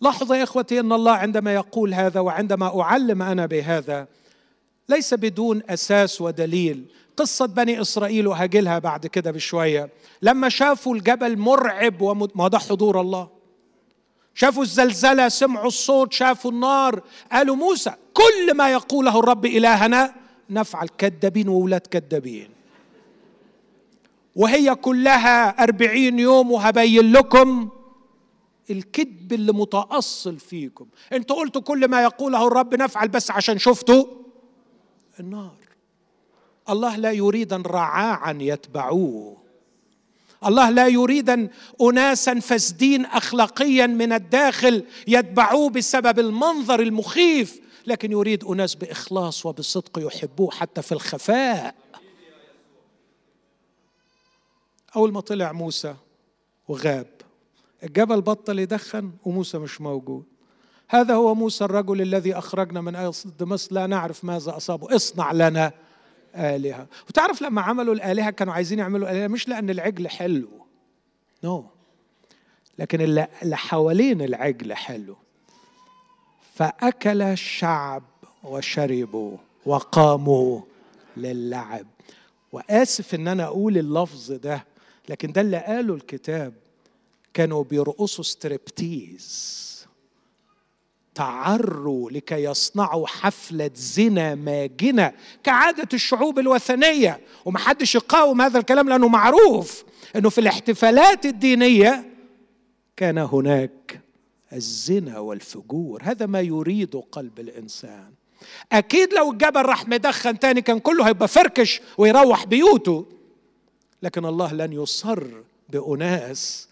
لاحظوا 0.00 0.36
يا 0.36 0.42
إخوتي 0.42 0.80
أن 0.80 0.92
الله 0.92 1.12
عندما 1.12 1.54
يقول 1.54 1.94
هذا 1.94 2.20
وعندما 2.20 2.80
أعلم 2.80 3.22
أنا 3.22 3.46
بهذا 3.46 4.06
ليس 4.88 5.14
بدون 5.14 5.62
أساس 5.68 6.20
ودليل. 6.20 6.84
قصة 7.16 7.46
بني 7.46 7.80
إسرائيل 7.80 8.26
وهاجلها 8.26 8.78
بعد 8.78 9.06
كده 9.06 9.30
بشوية. 9.30 9.90
لما 10.22 10.48
شافوا 10.48 10.94
الجبل 10.94 11.38
مرعب 11.38 12.00
وما 12.00 12.48
ده 12.48 12.58
حضور 12.58 13.00
الله. 13.00 13.28
شافوا 14.34 14.62
الزلزلة 14.62 15.28
سمعوا 15.28 15.66
الصوت 15.66 16.12
شافوا 16.12 16.50
النار. 16.50 17.02
قالوا 17.32 17.56
موسى 17.56 17.92
كل 18.14 18.54
ما 18.54 18.72
يقوله 18.72 19.18
الرب 19.18 19.46
إلهنا 19.46 20.14
نفعل 20.50 20.88
كذابين 20.98 21.48
وولاد 21.48 21.80
كذابين 21.80 22.48
وهي 24.36 24.74
كلها 24.74 25.62
أربعين 25.62 26.18
يوم 26.18 26.50
وهبين 26.50 27.12
لكم 27.12 27.68
الكذب 28.70 29.32
اللي 29.32 29.52
متأصل 29.52 30.38
فيكم. 30.38 30.86
أنتوا 31.12 31.36
قلتوا 31.36 31.62
كل 31.62 31.88
ما 31.88 32.02
يقوله 32.02 32.46
الرب 32.46 32.74
نفعل 32.74 33.08
بس 33.08 33.30
عشان 33.30 33.58
شفتوا؟ 33.58 34.04
النار. 35.20 35.56
الله 36.68 36.96
لا 36.96 37.12
يريد 37.12 37.52
رعاعا 37.52 38.38
يتبعوه. 38.40 39.36
الله 40.46 40.70
لا 40.70 40.86
يريد 40.86 41.50
اناسا 41.82 42.40
فاسدين 42.40 43.04
اخلاقيا 43.04 43.86
من 43.86 44.12
الداخل 44.12 44.84
يتبعوه 45.06 45.70
بسبب 45.70 46.18
المنظر 46.18 46.80
المخيف 46.80 47.60
لكن 47.86 48.12
يريد 48.12 48.44
أناس 48.44 48.74
بإخلاص 48.74 49.46
وبصدق 49.46 49.98
يحبوه 50.06 50.50
حتى 50.50 50.82
في 50.82 50.92
الخفاء. 50.92 51.74
أول 54.96 55.12
ما 55.12 55.20
طلع 55.20 55.52
موسى 55.52 55.94
وغاب 56.68 57.06
الجبل 57.82 58.20
بطل 58.20 58.58
يدخن 58.58 59.12
وموسى 59.24 59.58
مش 59.58 59.80
موجود. 59.80 60.24
هذا 60.88 61.14
هو 61.14 61.34
موسى 61.34 61.64
الرجل 61.64 62.00
الذي 62.02 62.34
أخرجنا 62.34 62.80
من 62.80 63.12
مصر 63.40 63.74
لا 63.74 63.86
نعرف 63.86 64.24
ماذا 64.24 64.56
أصابه. 64.56 64.96
اصنع 64.96 65.32
لنا 65.32 65.72
آلهة. 66.34 66.86
وتعرف 67.08 67.42
لما 67.42 67.62
عملوا 67.62 67.94
الآلهة 67.94 68.30
كانوا 68.30 68.54
عايزين 68.54 68.78
يعملوا 68.78 69.10
آلهة 69.10 69.26
مش 69.26 69.48
لأن 69.48 69.70
العجل 69.70 70.08
حلو. 70.08 70.48
no 71.44 71.62
no. 71.62 71.64
لكن 72.78 73.00
اللي 73.00 73.56
حوالين 73.56 74.22
العجل 74.22 74.74
حلو. 74.74 75.16
فأكل 76.54 77.22
الشعب 77.22 78.02
وشربوا 78.44 79.36
وقاموا 79.66 80.60
للعب. 81.16 81.86
وآسف 82.52 83.14
إن 83.14 83.28
أنا 83.28 83.44
أقول 83.44 83.78
اللفظ 83.78 84.32
ده 84.32 84.64
لكن 85.08 85.32
ده 85.32 85.40
اللي 85.40 85.56
قاله 85.56 85.94
الكتاب. 85.94 86.54
كانوا 87.34 87.64
بيرقصوا 87.64 88.24
ستريبتيز 88.24 89.67
تعروا 91.18 92.10
لكي 92.10 92.44
يصنعوا 92.44 93.06
حفلة 93.06 93.70
زنا 93.74 94.34
ماجنة 94.34 95.12
كعادة 95.44 95.88
الشعوب 95.94 96.38
الوثنية. 96.38 97.20
ومحدش 97.44 97.94
يقاوم 97.94 98.40
هذا 98.42 98.58
الكلام 98.58 98.88
لأنه 98.88 99.08
معروف 99.08 99.84
أنه 100.16 100.30
في 100.30 100.38
الاحتفالات 100.40 101.26
الدينية 101.26 102.04
كان 102.96 103.18
هناك 103.18 104.00
الزنا 104.52 105.18
والفجور. 105.18 106.02
هذا 106.02 106.26
ما 106.26 106.40
يريد 106.40 106.96
قلب 107.12 107.40
الإنسان. 107.40 108.10
أكيد 108.72 109.14
لو 109.14 109.32
الجبل 109.32 109.62
راح 109.62 109.88
مدخن 109.88 110.38
تاني 110.38 110.62
كان 110.62 110.78
كله 110.78 111.08
هيبقى 111.08 111.28
فركش 111.28 111.80
ويروح 111.98 112.46
بيوته. 112.46 113.06
لكن 114.02 114.24
الله 114.24 114.52
لن 114.52 114.72
يصر 114.72 115.24
بأناس 115.68 116.68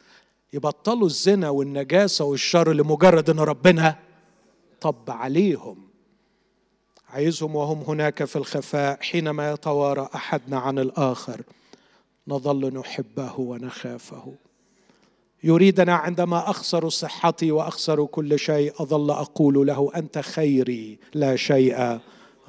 يبطلوا 0.52 1.06
الزنا 1.06 1.50
والنجاسة 1.50 2.24
والشر 2.24 2.72
لمجرد 2.72 3.30
أن 3.30 3.40
ربنا 3.40 4.05
طب 4.80 5.10
عليهم. 5.10 5.76
عايزهم 7.08 7.56
وهم 7.56 7.82
هناك 7.82 8.24
في 8.24 8.36
الخفاء 8.36 8.98
حينما 9.00 9.52
يتوارى 9.52 10.08
أحدنا 10.14 10.58
عن 10.58 10.78
الآخر. 10.78 11.42
نظل 12.28 12.74
نحبه 12.74 13.40
ونخافه. 13.40 14.34
يريدنا 15.44 15.94
عندما 15.94 16.50
أخسر 16.50 16.88
صحتي 16.88 17.52
وأخسر 17.52 18.04
كل 18.04 18.38
شيء 18.38 18.72
أظل 18.82 19.10
أقول 19.10 19.66
له 19.66 19.90
أنت 19.96 20.18
خيري 20.18 20.98
لا 21.14 21.36
شيء 21.36 21.98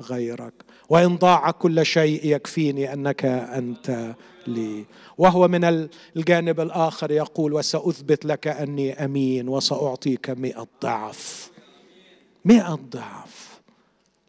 غيرك. 0.02 0.54
وإن 0.90 1.16
ضاع 1.16 1.52
كل 1.52 1.86
شيء 1.86 2.36
يكفيني 2.36 2.94
أنك 2.94 3.26
أنت 3.26 4.16
لي. 4.48 4.86
وهو 5.18 5.48
من 5.48 5.90
الجانب 6.16 6.60
الآخر 6.60 7.12
يقول 7.12 7.54
وسأثبت 7.54 8.26
لك 8.26 8.48
أني 8.48 9.06
أمين 9.06 9.50
وسأعطيك 9.50 10.30
مئة 10.30 10.68
ضعف. 10.82 11.52
مئة 12.48 12.76
ضعف. 12.76 13.62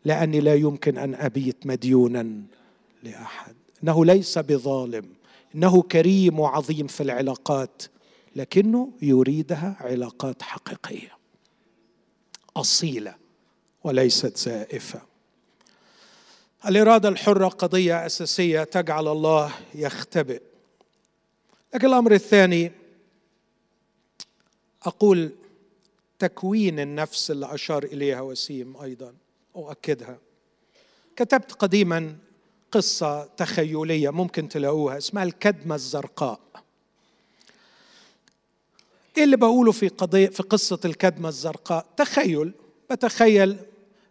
لأني 0.05 0.41
لا 0.41 0.55
يمكن 0.55 0.99
أن 0.99 1.14
أبيت 1.14 1.66
مديونا 1.66 2.43
لأحد. 3.03 3.55
إنه 3.83 4.05
ليس 4.05 4.39
بظالم. 4.39 5.09
إنه 5.55 5.83
كريم 5.83 6.41
وعظيم 6.41 6.87
في 6.87 7.03
العلاقات. 7.03 7.83
لكنه 8.37 8.93
يريدها 9.03 9.77
علاقات 9.81 10.43
حقيقية. 10.43 11.19
أصيلة 12.57 13.14
وليست 13.85 14.37
زائفة. 14.37 15.01
الإرادة 16.66 17.09
الحرة 17.09 17.49
قضية 17.49 18.07
أساسية 18.07 18.64
تجعل 18.64 19.09
الله 19.09 19.55
يختبئ. 19.75 20.43
لكن 21.75 21.87
الأمر 21.87 22.12
الثاني 22.12 22.73
أقول 24.83 25.31
تكوين 26.19 26.81
النفس 26.81 27.31
اللي 27.31 27.55
أشار 27.55 27.85
إليها 27.85 28.21
وسيم 28.21 28.77
أيضا 28.77 29.14
أؤكدها. 29.57 30.19
كتبت 31.16 31.53
قديما 31.53 32.16
قصة 32.73 33.25
تخيلية 33.25 34.11
ممكن 34.11 34.49
تلاقوها 34.49 34.99
اسمها 34.99 35.23
الكدمة 35.23 35.75
الزرقاء. 35.75 36.41
إيه 39.16 39.25
اللي 39.25 39.37
بقوله 39.37 39.73
في 39.73 39.89
قضية 39.89 40.29
في 40.29 40.43
قصة 40.43 40.81
الكدمة 40.85 41.29
الزرقاء؟ 41.29 41.87
تخيل 41.97 42.53
بتخيل 42.91 43.57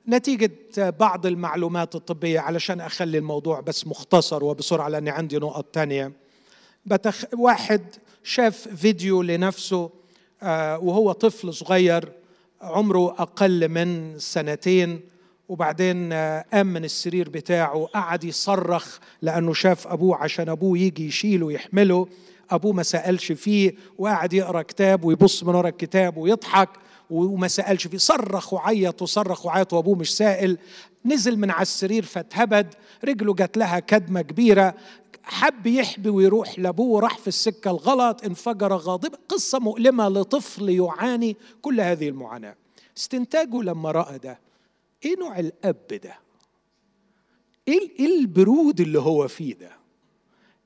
نتيجة 0.08 0.52
بعض 0.78 1.26
المعلومات 1.26 1.96
الطبية 1.96 2.40
علشان 2.40 2.82
أخلي 2.82 3.18
الموضوع 3.18 3.60
بس 3.60 3.88
مختصر 3.88 4.44
وبسرعة 4.44 4.88
لأني 4.90 5.10
عندي 5.10 5.38
نقط 5.38 5.66
تانية. 5.66 6.12
بتخ... 6.86 7.26
واحد 7.34 7.82
شاف 8.24 8.68
فيديو 8.68 9.22
لنفسه 9.22 9.90
وهو 10.82 11.12
طفل 11.12 11.54
صغير 11.54 12.12
عمره 12.62 13.10
أقل 13.22 13.70
من 13.70 14.20
سنتين 14.20 15.02
وبعدين 15.50 16.14
آه، 16.14 16.46
قام 16.54 16.68
من 16.68 16.86
السرير 16.86 17.30
بتاعه 17.30 17.86
قعد 17.94 18.24
يصرخ 18.24 18.98
لأنه 19.22 19.54
شاف 19.54 19.88
أبوه 19.88 20.18
عشان 20.18 20.50
أبوه 20.50 20.78
يجي 20.78 21.08
يشيله 21.08 21.46
ويحمله. 21.46 22.08
أبوه 22.52 22.74
ما 22.74 22.84
سألش 22.84 23.32
فيه 23.32 23.76
وقعد 23.98 24.34
يقرأ 24.34 24.62
كتاب 24.62 25.04
ويبص 25.04 25.44
من 25.44 25.56
ورا 25.56 25.70
الكتاب 25.70 26.18
ويضحك. 26.18 26.70
وما 27.10 27.48
سألش 27.48 27.88
فيه. 27.88 27.98
صرخ 27.98 28.54
وعيط 28.54 29.02
وصرخ 29.02 29.46
وعيط 29.46 29.74
وأبوه 29.74 29.96
مش 29.96 30.18
سائل. 30.18 30.58
نزل 31.06 31.38
من 31.40 31.52
على 31.52 31.62
السرير 31.62 32.06
فاتهبد. 32.06 32.74
رجله 33.04 33.34
جات 33.34 33.58
لها 33.58 33.80
كدمة 33.80 34.22
كبيرة. 34.22 34.76
حب 35.24 35.68
يحبي 35.68 36.10
ويروح 36.10 36.60
لأبوه 36.60 37.02
راح 37.02 37.18
في 37.18 37.28
السكة 37.28 37.72
الغلط. 37.72 38.24
انفجر 38.24 38.74
غاضبا 38.74 39.18
قصة 39.30 39.60
مؤلمة 39.60 40.10
لطفل 40.10 40.70
يعاني 40.70 41.36
كل 41.62 41.82
هذه 41.82 42.10
المعاناة. 42.10 42.56
استنتاجه 42.98 43.62
لما 43.62 43.92
رأى 43.92 44.18
ده. 44.18 44.40
إيه 45.06 45.20
نوع 45.20 45.40
الأب 45.40 45.88
ده؟ 46.04 46.20
إيه, 47.68 47.92
إيه 48.00 48.20
البرود 48.20 48.82
اللي 48.82 49.00
هو 49.00 49.28
فيه 49.28 49.54
ده؟ 49.54 49.72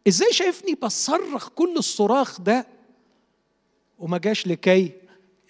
إزاي 0.07 0.33
شايفني 0.33 0.75
بصرخ 0.75 1.49
كل 1.49 1.77
الصراخ 1.77 2.41
ده 2.41 2.67
وما 3.99 4.17
جاش 4.17 4.47
لكي 4.47 4.91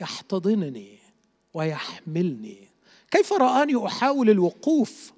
يحتضنني 0.01 0.97
ويحملني 1.53 2.57
كيف 3.11 3.33
رآني 3.33 3.85
أحاول 3.85 4.29
الوقوف 4.29 5.11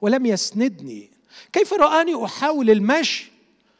ولم 0.00 0.26
يسندني 0.26 1.10
كيف 1.52 1.72
رآني 1.72 2.24
أحاول 2.24 2.70
المشي 2.70 3.30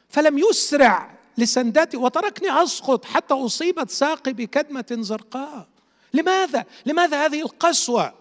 فلم 0.09 0.39
يسرع 0.39 1.11
لسنداتي 1.39 1.97
وتركني 1.97 2.63
أسقط 2.63 3.05
حتى 3.05 3.35
أصيبت 3.35 3.91
ساقي 3.91 4.33
بكدمة 4.33 4.87
زرقاء 5.01 5.69
لماذا؟ 6.15 6.65
لماذا 6.87 7.27
هذه 7.27 7.43
القسوة؟ 7.43 8.15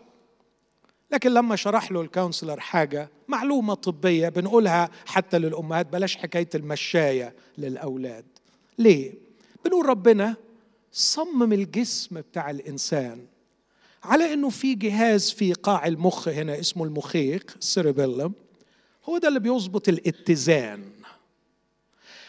لكن 1.12 1.32
لما 1.32 1.56
شرح 1.56 1.92
له 1.92 2.02
الكونسلر 2.02 2.60
حاجة 2.60 3.10
معلومة 3.28 3.74
طبية 3.74 4.30
بنقولها 4.30 4.90
حتى 5.06 5.40
للأمهات 5.40 5.86
بلاش 5.86 6.18
حكاية 6.18 6.50
المشاية 6.56 7.36
للأولاد 7.58 8.26
ليه؟ 8.78 9.14
بنقول 9.66 9.86
ربنا 9.86 10.36
صمم 10.92 11.54
الجسم 11.54 12.22
بتاع 12.22 12.50
الإنسان. 12.50 13.26
على 14.04 14.34
إنه 14.34 14.50
في 14.50 14.76
جهاز 14.76 15.32
في 15.32 15.54
قاع 15.54 15.88
المخ 15.88 16.28
هنا 16.28 16.60
اسمه 16.60 16.84
المخيخ 16.84 17.44
السيربيلم 17.60 18.34
هو 19.10 19.18
ده 19.18 19.28
اللي 19.28 19.40
بيظبط 19.40 19.90
الاتزان. 19.90 20.84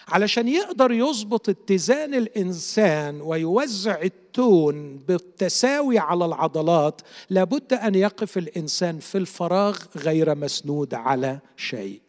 علشان 0.08 0.48
يقدر 0.48 0.92
يظبط 0.92 1.48
اتزان 1.48 2.14
الإنسان 2.14 3.20
ويوزع 3.20 4.02
التون 4.02 4.96
بالتساوي 4.96 5.98
على 5.98 6.24
العضلات 6.24 7.00
لابد 7.30 7.72
أن 7.72 7.94
يقف 7.94 8.38
الإنسان 8.38 8.98
في 8.98 9.18
الفراغ 9.18 9.78
غير 9.96 10.34
مسنود 10.34 10.94
على 10.94 11.38
شيء. 11.56 12.00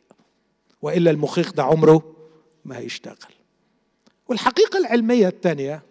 وإلا 0.82 1.12
المخيخ 1.12 1.54
ده 1.54 1.64
عمره 1.64 2.16
ما 2.66 2.78
هيشتغل. 2.78 3.34
والحقيقة 4.30 4.78
العلمية 4.80 5.28
الثانية 5.28 5.84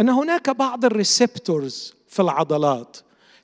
أن 0.00 0.08
هناك 0.08 0.50
بعض 0.50 0.84
ال 0.84 0.95
receptors 0.95 1.94
في 2.08 2.22
العضلات. 2.22 2.96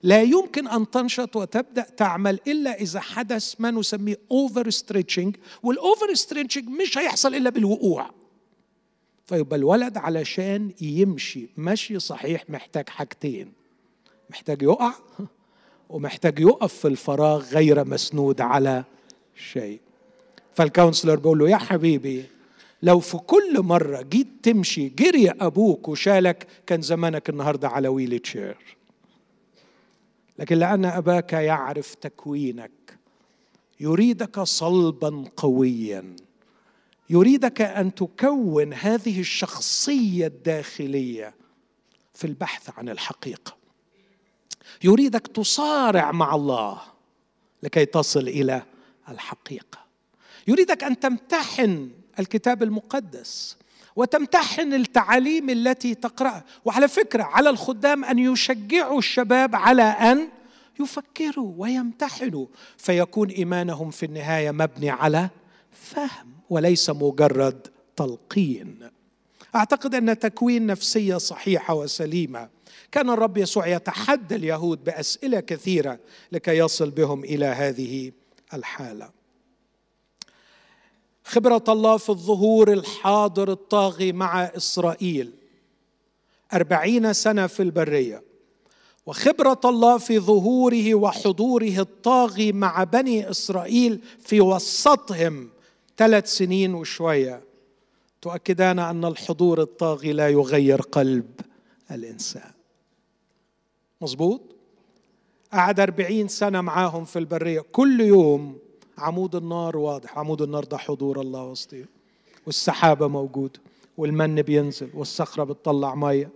لا 0.03 0.22
يمكن 0.22 0.68
أن 0.68 0.90
تنشط 0.90 1.36
وتبدأ 1.36 1.82
تعمل 1.82 2.40
إلا 2.46 2.80
إذا 2.80 3.00
حدث 3.00 3.55
ما 3.59 3.70
نسميه 3.70 4.18
over 4.30 4.70
stretching 4.70 5.36
وال 5.62 5.80
over 5.80 6.14
stretching 6.14 6.68
مش 6.68 6.98
هيحصل 6.98 7.34
إلا 7.34 7.50
بالوقوع. 7.50 8.11
فيبقى 9.26 9.57
الولد 9.57 9.96
علشان 9.96 10.70
يمشي. 10.80 11.48
مشي 11.57 11.98
صحيح 11.98 12.50
محتاج 12.50 12.88
حاجتين. 12.88 13.53
محتاج 14.30 14.62
يقع 14.62 14.92
ومحتاج 15.88 16.38
يقف 16.38 16.74
في 16.74 16.88
الفراغ 16.88 17.44
غير 17.44 17.84
مسنود 17.84 18.40
على 18.40 18.84
شيء. 19.53 19.80
فال 20.55 20.65
counselor 20.65 21.14
بيقول 21.14 21.38
له 21.38 21.50
يا 21.50 21.57
حبيبي 21.57 22.24
لو 22.83 23.01
في 23.01 23.16
كل 23.18 23.62
مرة 23.62 24.03
جيت 24.03 24.28
تمشي 24.43 24.89
جري 24.89 25.30
أبوك 25.30 25.89
وشالك 25.89 26.47
كان 26.66 26.83
زمانك 26.83 27.28
النهاردة 27.28 27.68
على 27.68 27.89
wheelchair. 27.88 28.76
لكن 30.39 30.57
لأن 30.59 30.85
أباك 30.85 31.33
يعرف 31.33 31.95
تكوينك 31.95 32.99
يريدك 33.80 34.41
صلبا 34.41 35.24
قويا 35.37 36.16
يريدك 37.11 37.61
أن 37.61 37.95
تكون 37.95 38.72
هذه 38.72 39.20
الشخصية 39.20 40.26
الداخلية 40.26 41.35
في 42.14 42.26
البحث 42.26 42.70
عن 42.78 42.89
الحقيقة. 42.89 43.57
يريدك 44.85 45.26
تصارع 45.26 46.12
مع 46.12 46.35
الله 46.35 46.83
لكي 47.62 47.85
تصل 47.85 48.28
إلى 48.28 48.62
الحقيقة. 49.09 49.78
يريدك 50.49 50.85
أن 50.85 51.01
تمتحن 51.01 51.91
الكتاب 52.18 52.62
المقدس 52.62 53.56
وتمتحن 53.96 54.72
التعاليم 54.74 55.50
التي 55.50 55.94
تقرأها. 55.94 56.44
وعلى 56.64 56.88
فكرة 56.88 57.22
على 57.22 57.50
الخدام 57.50 58.04
أن 58.04 58.18
يشجعوا 58.18 58.98
الشباب 58.98 59.56
على 59.56 59.82
أن 59.82 60.28
يفكروا 60.80 61.52
ويمتحنوا. 61.56 62.46
فيكون 62.76 63.28
إيمانهم 63.28 63.90
في 63.90 64.06
النهاية 64.06 64.50
مبني 64.50 64.90
على 64.90 65.30
فهم 65.72 66.32
وليس 66.50 66.90
مجرد 66.90 67.66
تلقين. 67.96 68.90
أعتقد 69.54 69.94
أن 69.94 70.18
تكوين 70.18 70.66
نفسية 70.66 71.16
صحيحة 71.16 71.74
وسليمة. 71.74 72.48
كان 72.92 73.10
الرب 73.10 73.36
يسوع 73.38 73.66
يتحدى 73.66 74.34
اليهود 74.34 74.84
بأسئلة 74.84 75.40
كثيرة 75.40 75.98
لكي 76.32 76.58
يصل 76.58 76.90
بهم 76.90 77.24
إلى 77.24 77.46
هذه 77.46 78.12
الحالة. 78.54 79.22
خبرة 81.25 81.64
الله 81.68 81.97
في 81.97 82.09
الظهور 82.09 82.73
الحاضر 82.73 83.53
الطاغي 83.53 84.12
مع 84.12 84.45
إسرائيل. 84.45 85.33
أربعين 86.53 87.12
سنة 87.12 87.47
في 87.47 87.62
البرية. 87.62 88.23
وخبرة 89.07 89.61
الله 89.64 89.99
في 89.99 90.18
ظهوره 90.18 90.95
وحضوره 90.95 91.79
الطاغي 91.79 92.53
مع 92.53 92.85
بني 92.85 93.31
إسرائيل 93.31 94.01
في 94.18 94.41
وسطهم 94.41 95.51
ثلاث 95.97 96.27
سنين 96.27 96.75
وشوية. 96.75 97.43
تؤكدان 98.23 98.79
أن 98.79 99.05
الحضور 99.05 99.62
الطاغي 99.62 100.12
لا 100.12 100.29
يغير 100.29 100.81
قلب 100.81 101.41
الإنسان. 101.91 102.51
مظبوط؟ 104.01 104.41
قعد 105.53 105.81
أربعين 105.81 106.29
سنة 106.29 106.61
معاهم 106.61 107.05
في 107.05 107.18
البرية. 107.18 107.61
كل 107.61 108.01
يوم 108.01 108.59
عمود 108.99 109.36
النار 109.36 109.76
واضح. 109.76 110.18
عمود 110.18 110.43
النار 110.43 110.64
ده 110.64 110.76
حضور 110.76 111.20
الله 111.20 111.45
وسطيه 111.45 111.88
والسحابة 112.47 113.09
موجودة 113.09 113.61
والمن 113.97 114.43
بينزل 114.43 114.90
والصخرة 114.95 115.45
بتطلع 115.45 115.95
مية. 115.95 116.30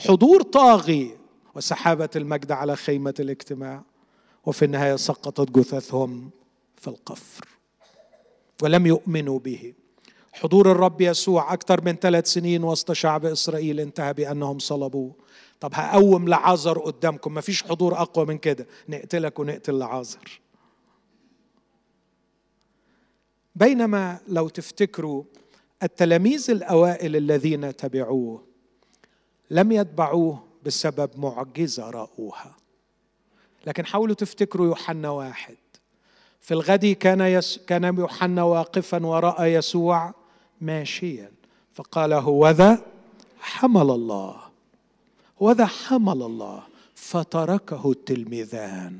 حضور 0.00 0.42
طاغي. 0.42 1.16
وسحابة 1.54 2.08
المجد 2.16 2.52
على 2.52 2.76
خيمة 2.76 3.14
الاجتماع. 3.20 3.82
وفي 4.46 4.64
النهاية 4.64 4.96
سقطت 4.96 5.50
جثثهم 5.50 6.30
في 6.76 6.88
القفر. 6.88 7.44
ولم 8.62 8.86
يؤمنوا 8.86 9.38
به. 9.38 9.74
حضور 10.32 10.72
الرب 10.72 11.00
يسوع 11.00 11.52
أكثر 11.52 11.80
من 11.80 11.92
ثلاث 11.92 12.26
سنين 12.26 12.64
وسط 12.64 12.92
شعب 12.92 13.24
إسرائيل 13.26 13.80
انتهى 13.80 14.12
بأنهم 14.12 14.58
صلبوه. 14.58 15.12
طب 15.60 15.70
هقوم 15.74 16.28
لعازر 16.28 16.78
قدامكم. 16.78 17.34
ما 17.34 17.40
فيش 17.40 17.62
حضور 17.62 17.94
أقوى 17.94 18.26
من 18.26 18.38
كده. 18.38 18.66
نقتلك 18.88 19.38
ونقتل 19.38 19.78
لعازر. 19.78 20.40
بينما 23.54 24.20
لو 24.28 24.48
تفتكروا 24.48 25.24
التلاميذ 25.82 26.50
الأوائل 26.50 27.16
الذين 27.16 27.76
تبعوه 27.76 28.42
لم 29.50 29.72
يتبعوه 29.72 30.42
بسبب 30.64 31.10
معجزة 31.16 31.90
رأوها. 31.90 32.56
لكن 33.66 33.86
حاولوا 33.86 34.14
تفتكروا 34.14 34.66
يوحنا 34.66 35.10
واحد. 35.10 35.56
في 36.40 36.54
الغد 36.54 36.86
كان 36.86 37.20
يس 37.20 37.60
كان 37.66 37.84
يوحنا 37.84 38.42
واقفا 38.42 39.06
وراى 39.06 39.54
يسوع 39.54 40.14
ماشيا. 40.60 41.32
فقال 41.74 42.12
هوذا 42.12 42.84
حمل 43.40 43.90
الله. 43.90 44.36
هوذا 45.42 45.66
حمل 45.66 46.22
الله. 46.22 46.62
فتركه 46.94 47.90
التلميذان 47.90 48.98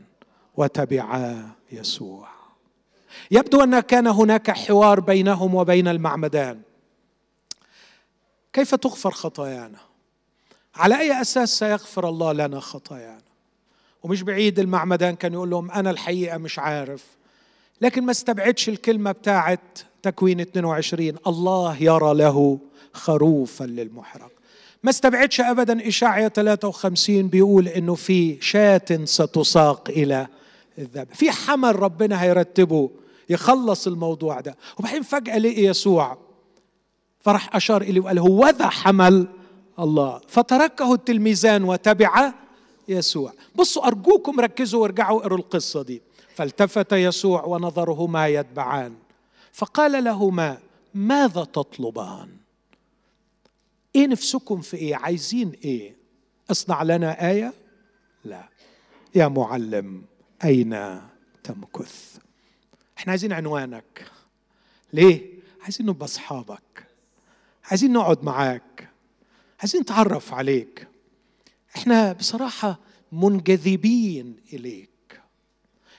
وتبعا 0.57 1.50
يسوع. 1.72 2.34
يبدو 3.30 3.62
أن 3.62 3.80
كان 3.80 4.06
هناك 4.06 4.50
حوار 4.50 5.00
بينهم 5.00 5.54
وبين 5.54 5.88
المعمدان. 5.88 6.60
كيف 8.52 8.74
تغفر 8.74 9.10
خطايانا؟ 9.10 9.78
على 10.74 11.00
أي 11.00 11.20
أساس 11.20 11.58
سيغفر 11.58 12.08
الله 12.08 12.32
لنا 12.32 12.60
خطايانا؟ 12.60 13.22
ومش 14.02 14.22
بعيد 14.22 14.58
المعمدان 14.58 15.16
كان 15.16 15.32
يقول 15.32 15.50
لهم 15.50 15.70
أنا 15.70 15.90
الحقيقة 15.90 16.38
مش 16.38 16.58
عارف 16.58 17.04
لكن 17.80 18.04
ما 18.04 18.10
استبعدش 18.10 18.68
الكلمة 18.68 19.12
بتاعت 19.12 19.60
تكوين 20.02 20.40
22 20.40 21.12
الله 21.26 21.82
يرى 21.82 22.14
له 22.14 22.58
خروفا 22.92 23.64
للمحرق. 23.64 24.30
ما 24.82 24.90
استبعدش 24.90 25.40
ابدا 25.40 25.88
اشاعيا 25.88 26.28
53 26.28 27.28
بيقول 27.28 27.68
إنه 27.68 27.94
في 27.94 28.40
شاة 28.40 29.04
ستساق 29.04 29.88
إلى 29.88 30.26
الذبح 30.78 31.14
في 31.14 31.30
حمل 31.30 31.76
ربنا 31.82 32.22
هيرتبه 32.22 32.90
يخلص 33.28 33.86
الموضوع 33.86 34.40
ده. 34.40 34.56
وبعدين 34.78 35.02
فجأة 35.02 35.38
لقي 35.38 35.62
يسوع 35.62 36.18
فراح 37.20 37.56
أشار 37.56 37.82
إليه 37.82 38.00
وقال 38.00 38.18
هو 38.18 38.48
ذا 38.48 38.68
حمل 38.68 39.26
الله. 39.78 40.20
فتركه 40.28 40.94
التلميذان 40.94 41.64
وتبع 41.64 42.32
يسوع. 42.88 43.32
بصوا 43.54 43.86
أرجوكم 43.86 44.40
ركزوا 44.40 44.82
وارجعوا 44.82 45.20
اقروا 45.20 45.38
القصة 45.38 45.82
دي. 45.82 46.02
فالتفت 46.34 46.92
يسوع 46.92 47.44
ونظرهما 47.44 48.28
يتبعان. 48.28 48.94
فقال 49.52 50.04
لهما 50.04 50.58
ماذا 50.94 51.44
تطلبان؟ 51.44 52.28
إيه 53.96 54.06
نفسكم 54.06 54.60
في 54.60 54.76
إيه؟ 54.76 54.96
عايزين 54.96 55.52
إيه؟ 55.64 55.96
اصنع 56.50 56.82
لنا 56.82 57.30
آية؟ 57.30 57.52
لا. 58.24 58.48
يا 59.14 59.28
معلم 59.28 60.02
أين 60.44 61.00
تمكث؟ 61.44 62.18
إحنا 62.99 63.11
عايزين 63.11 63.32
عنوانك. 63.32 64.05
ليه؟ 64.92 65.34
عايزين 65.62 65.86
نبقى 65.86 66.05
أصحابك. 66.05 66.86
عايزين 67.64 67.92
نقعد 67.92 68.24
معاك. 68.24 68.88
عايزين 69.61 69.80
نتعرف 69.80 70.34
عليك. 70.34 70.88
إحنا 71.76 72.12
بصراحة 72.12 72.78
منجذبين 73.12 74.36
إليك. 74.53 74.88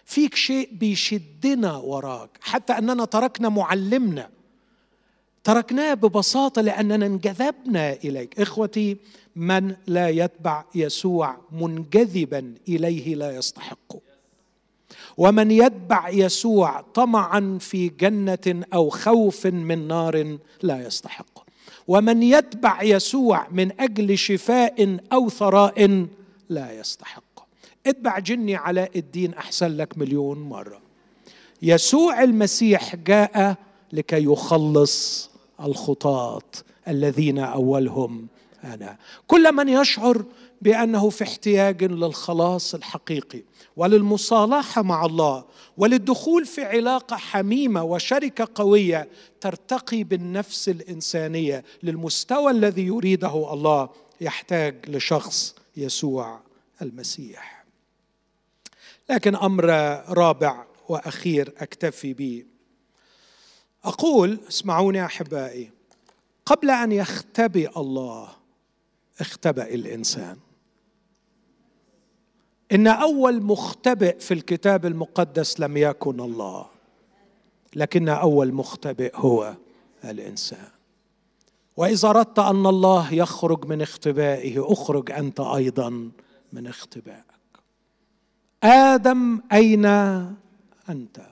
فيك 0.06 0.36
شيء 0.36 0.70
بيشدنا 0.74 1.78
وراك. 1.78 2.30
حتى 2.42 2.74
أننا 2.74 3.06
تركنا 3.06 3.50
معلمنا. 3.50 4.30
تركناه 5.44 5.94
ببساطة 5.94 6.62
لأننا 6.62 7.06
انجذبنا 7.06 7.94
إليك. 7.94 8.40
إخوتي 8.40 8.98
من 9.36 9.76
لا 9.88 10.10
يتبع 10.10 10.66
يسوع 10.76 11.38
منجذبا 11.52 12.56
إليه 12.68 13.16
لا 13.16 13.36
يستحقه 13.36 14.02
ومن 15.18 15.52
يتبع 15.52 16.10
يسوع 16.10 16.82
طمعا 16.82 17.58
في 17.62 17.90
جنة 17.90 18.64
أو 18.74 18.90
خوف 18.90 19.46
من 19.46 19.88
نار 19.88 20.38
لا 20.64 20.88
يستحقه 20.88 21.46
ومن 21.88 22.24
يتبع 22.24 22.84
يسوع 22.84 23.48
من 23.52 23.82
أجل 23.82 24.18
شفاء 24.18 24.98
أو 25.14 25.30
ثراء 25.30 26.08
لا 26.50 26.80
يستحقه 26.80 27.46
اتبع 27.88 28.20
جني 28.20 28.56
علاء 28.56 28.92
الدين 28.96 29.34
أحسن 29.34 29.78
لك 29.78 29.98
مليون 29.98 30.40
مرة. 30.40 30.82
يسوع 31.62 32.24
المسيح 32.24 32.96
جاء 32.96 33.56
لكي 33.94 34.24
يخلص 34.24 35.30
الخطاة 35.60 36.42
الذين 36.88 37.40
أولهم 37.40 38.28
أنا. 38.64 38.98
كل 39.28 39.54
من 39.56 39.70
يشعر 39.70 40.26
بأنه 40.62 41.10
في 41.10 41.24
احتياج 41.24 41.84
للخلاص 41.84 42.76
الحقيقي 42.76 43.44
وللمصالحة 43.76 44.82
مع 44.82 45.06
الله 45.06 45.46
وللدخول 45.78 46.46
في 46.46 46.64
علاقة 46.64 47.16
حميمة 47.16 47.84
وشركة 47.84 48.48
قوية 48.56 49.10
ترتقي 49.42 50.04
بالنفس 50.04 50.70
الإنسانية 50.70 51.64
للمستوى 51.84 52.52
الذي 52.52 52.86
يريده 52.86 53.54
الله 53.54 53.90
يحتاج 54.22 54.90
لشخص 54.90 55.56
يسوع 55.78 56.40
المسيح. 56.82 57.66
لكن 59.10 59.36
أمر 59.36 59.66
رابع 60.10 60.66
وأخير 60.90 61.54
أكتفي 61.58 62.14
به 62.14 62.46
أقول 63.84 64.40
اسمعوني 64.50 65.06
أحبائي 65.06 65.72
قبل 66.46 66.70
أن 66.70 66.92
يختبئ 66.92 67.80
الله 67.80 68.30
اختبأ 69.20 69.74
الإنسان. 69.74 70.38
إن 72.72 72.88
أول 72.88 73.42
مختبئ 73.42 74.20
في 74.20 74.34
الكتاب 74.34 74.86
المقدس 74.86 75.60
لم 75.60 75.78
يكن 75.78 76.20
الله 76.20 76.66
لكن 77.76 78.10
أول 78.10 78.54
مختبئ 78.54 79.12
هو 79.16 79.56
الإنسان. 80.04 80.68
وإذا 81.78 82.10
أردت 82.10 82.40
أن 82.40 82.66
الله 82.66 83.14
يخرج 83.14 83.66
من 83.66 83.82
اختبائه 83.82 84.72
أخرج 84.74 85.12
أنت 85.12 85.40
أيضا 85.40 86.12
من 86.54 86.68
اختبائك. 86.68 87.26
آدم 88.64 89.42
أين 89.54 89.86
أنت؟ 90.90 91.28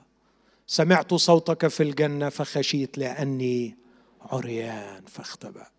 سمعت 0.66 1.14
صوتك 1.14 1.68
في 1.68 1.82
الجنة 1.82 2.28
فخشيت 2.28 2.98
لأني 2.98 3.76
عريان 4.20 5.02
فاختبأت. 5.06 5.72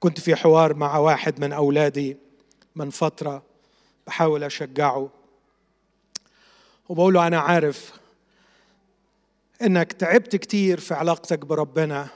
كنت 0.00 0.20
في 0.20 0.36
حوار 0.36 0.74
مع 0.74 0.98
واحد 0.98 1.40
من 1.40 1.52
أولادي 1.52 2.16
من 2.76 2.90
فترة. 2.90 3.47
بحاول 4.08 4.44
أشجعه. 4.44 5.08
وبقول 6.88 7.14
له 7.14 7.26
أنا 7.26 7.38
عارف 7.38 7.92
إنك 9.62 9.92
تعبت 9.92 10.36
كتير 10.36 10.80
في 10.80 10.94
علاقتك 10.94 11.38
بربنا 11.38 12.08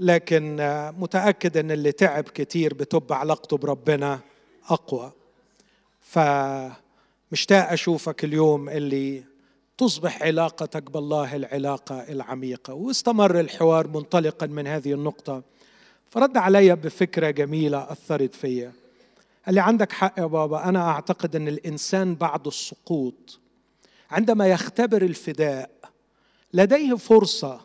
لكن 0.00 0.56
متأكد 0.98 1.56
إن 1.56 1.70
اللي 1.70 1.92
تعب 1.92 2.24
كتير 2.24 2.74
بتبقى 2.74 3.20
علاقته 3.20 3.56
بربنا 3.56 4.20
أقوى. 4.68 5.12
فمشتاق 6.00 7.72
أشوفك 7.72 8.24
اليوم 8.24 8.68
اللي 8.68 9.24
تصبح 9.78 10.22
علاقتك 10.22 10.90
بالله 10.90 11.36
العلاقة 11.36 12.00
العميقة. 12.00 12.74
واستمر 12.74 13.40
الحوار 13.40 13.88
منطلقا 13.88 14.46
من 14.46 14.66
هذه 14.66 14.92
النقطة. 14.92 15.42
فرد 16.10 16.36
علي 16.36 16.76
بفكرة 16.76 17.30
جميلة 17.30 17.92
أثرت 17.92 18.34
فيا. 18.34 18.81
قال 19.46 19.54
لي 19.54 19.60
عندك 19.60 19.92
حق 19.92 20.18
يا 20.18 20.26
بابا. 20.26 20.64
أنا 20.68 20.88
أعتقد 20.88 21.36
إن 21.36 21.48
الإنسان 21.48 22.14
بعد 22.14 22.46
السقوط 22.46 23.40
عندما 24.10 24.46
يختبر 24.46 25.02
الفداء 25.02 25.70
لديه 26.54 26.94
فرصة 26.94 27.60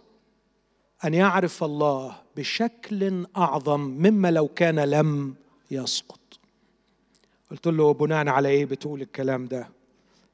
أن 1.06 1.14
يعرف 1.14 1.64
الله 1.64 2.16
بشكل 2.38 3.26
أعظم 3.38 3.80
مما 3.80 4.32
لو 4.32 4.48
كان 4.48 4.80
لم 4.80 5.36
يسقط. 5.72 6.20
قلت 7.52 7.68
له 7.68 7.94
بناء 7.94 8.28
على 8.28 8.50
إيه 8.50 8.66
بتقول 8.66 9.02
الكلام 9.02 9.46
ده؟ 9.46 9.70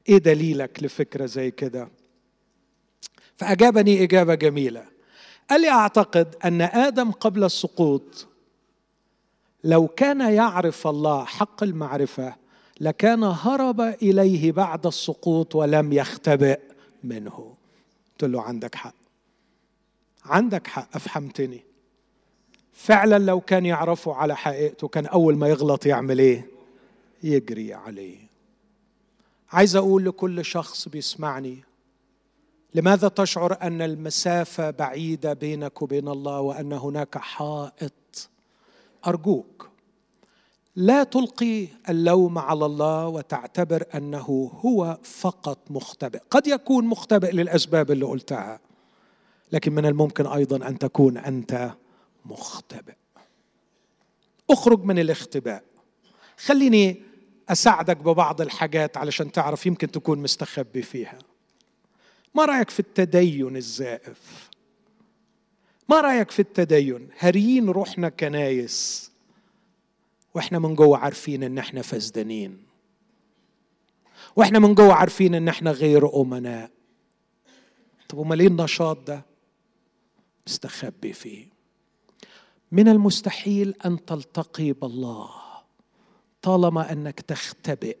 إيه 0.08 0.18
دليلك 0.18 0.82
لفكرة 0.82 1.26
زي 1.26 1.50
كده؟ 1.50 1.88
فأجابني 3.36 4.02
إجابة 4.02 4.34
جميلة. 4.34 4.84
قال 5.50 5.60
لي 5.60 5.70
أعتقد 5.70 6.36
أن 6.44 6.62
آدم 6.62 7.10
قبل 7.10 7.44
السقوط 7.44 8.26
لو 9.64 9.88
كان 9.88 10.20
يعرف 10.20 10.86
الله 10.86 11.24
حق 11.24 11.62
المعرفة 11.62 12.34
لكان 12.80 13.22
هرب 13.22 13.80
إليه 13.80 14.52
بعد 14.52 14.86
السقوط 14.86 15.54
ولم 15.54 15.92
يختبئ 15.92 16.60
منه. 17.04 17.54
قلت 18.12 18.30
له 18.30 18.42
عندك 18.42 18.74
حق. 18.74 18.94
عندك 20.24 20.66
حق 20.66 20.88
أفهمتني. 20.94 21.62
فعلا 22.72 23.18
لو 23.18 23.40
كان 23.40 23.66
يعرفه 23.66 24.14
على 24.14 24.36
حقيقته 24.36 24.88
كان 24.88 25.06
أول 25.06 25.36
ما 25.36 25.48
يغلط 25.48 25.86
يعمل 25.86 26.18
إيه؟ 26.18 26.46
يجري 27.22 27.74
عليه. 27.74 28.18
عايز 29.52 29.76
أقول 29.76 30.04
لكل 30.04 30.44
شخص 30.44 30.88
بيسمعني 30.88 31.64
لماذا 32.74 33.08
تشعر 33.08 33.58
أن 33.62 33.82
المسافة 33.82 34.70
بعيدة 34.70 35.32
بينك 35.32 35.82
وبين 35.82 36.08
الله 36.08 36.40
وأن 36.40 36.72
هناك 36.72 37.18
حائط 37.18 38.30
أرجوك 39.06 39.70
لا 40.76 41.04
تلقي 41.04 41.68
اللوم 41.88 42.38
على 42.38 42.66
الله 42.66 43.08
وتعتبر 43.08 43.84
أنه 43.94 44.50
هو 44.64 44.98
فقط 45.02 45.58
مختبئ. 45.70 46.20
قد 46.30 46.46
يكون 46.46 46.84
مختبئ 46.86 47.30
للأسباب 47.32 47.90
اللي 47.90 48.04
قلتها 48.04 48.60
لكن 49.52 49.72
من 49.72 49.86
الممكن 49.86 50.26
أيضا 50.26 50.68
أن 50.68 50.78
تكون 50.78 51.18
أنت 51.18 51.70
مختبئ. 52.24 52.94
أخرج 54.50 54.84
من 54.84 54.98
الاختباء. 54.98 55.64
خليني 56.38 57.02
أساعدك 57.48 57.96
ببعض 57.96 58.40
الحاجات 58.40 58.96
علشان 58.96 59.32
تعرف 59.32 59.66
يمكن 59.66 59.90
تكون 59.90 60.18
مستخبي 60.18 60.82
فيها. 60.82 61.18
ما 62.34 62.44
رأيك 62.44 62.70
في 62.70 62.80
التدين 62.80 63.56
الزائف؟ 63.56 64.50
ما 65.88 66.00
رأيك 66.00 66.30
في 66.30 66.40
التدين؟ 66.40 67.08
هريين 67.18 67.68
روحنا 67.68 68.08
كنايس. 68.08 69.10
وإحنا 70.34 70.58
من 70.58 70.74
جوه 70.74 70.98
عارفين 70.98 71.42
إن 71.42 71.58
إحنا 71.58 71.82
فسدانين 71.82 72.64
وإحنا 74.36 74.58
من 74.58 74.74
جوه 74.74 74.94
عارفين 74.94 75.34
إن 75.34 75.48
إحنا 75.48 75.70
غير 75.70 76.20
أمناء. 76.20 76.70
طب 78.08 78.20
امال 78.20 78.40
إيه 78.40 78.48
النشاط 78.48 78.98
ده؟ 79.06 79.24
مستخبي 80.46 81.12
فيه. 81.12 81.46
من 82.72 82.88
المستحيل 82.88 83.74
أن 83.84 84.04
تلتقي 84.04 84.72
بالله 84.72 85.30
طالما 86.42 86.92
أنك 86.92 87.20
تختبئ 87.20 87.98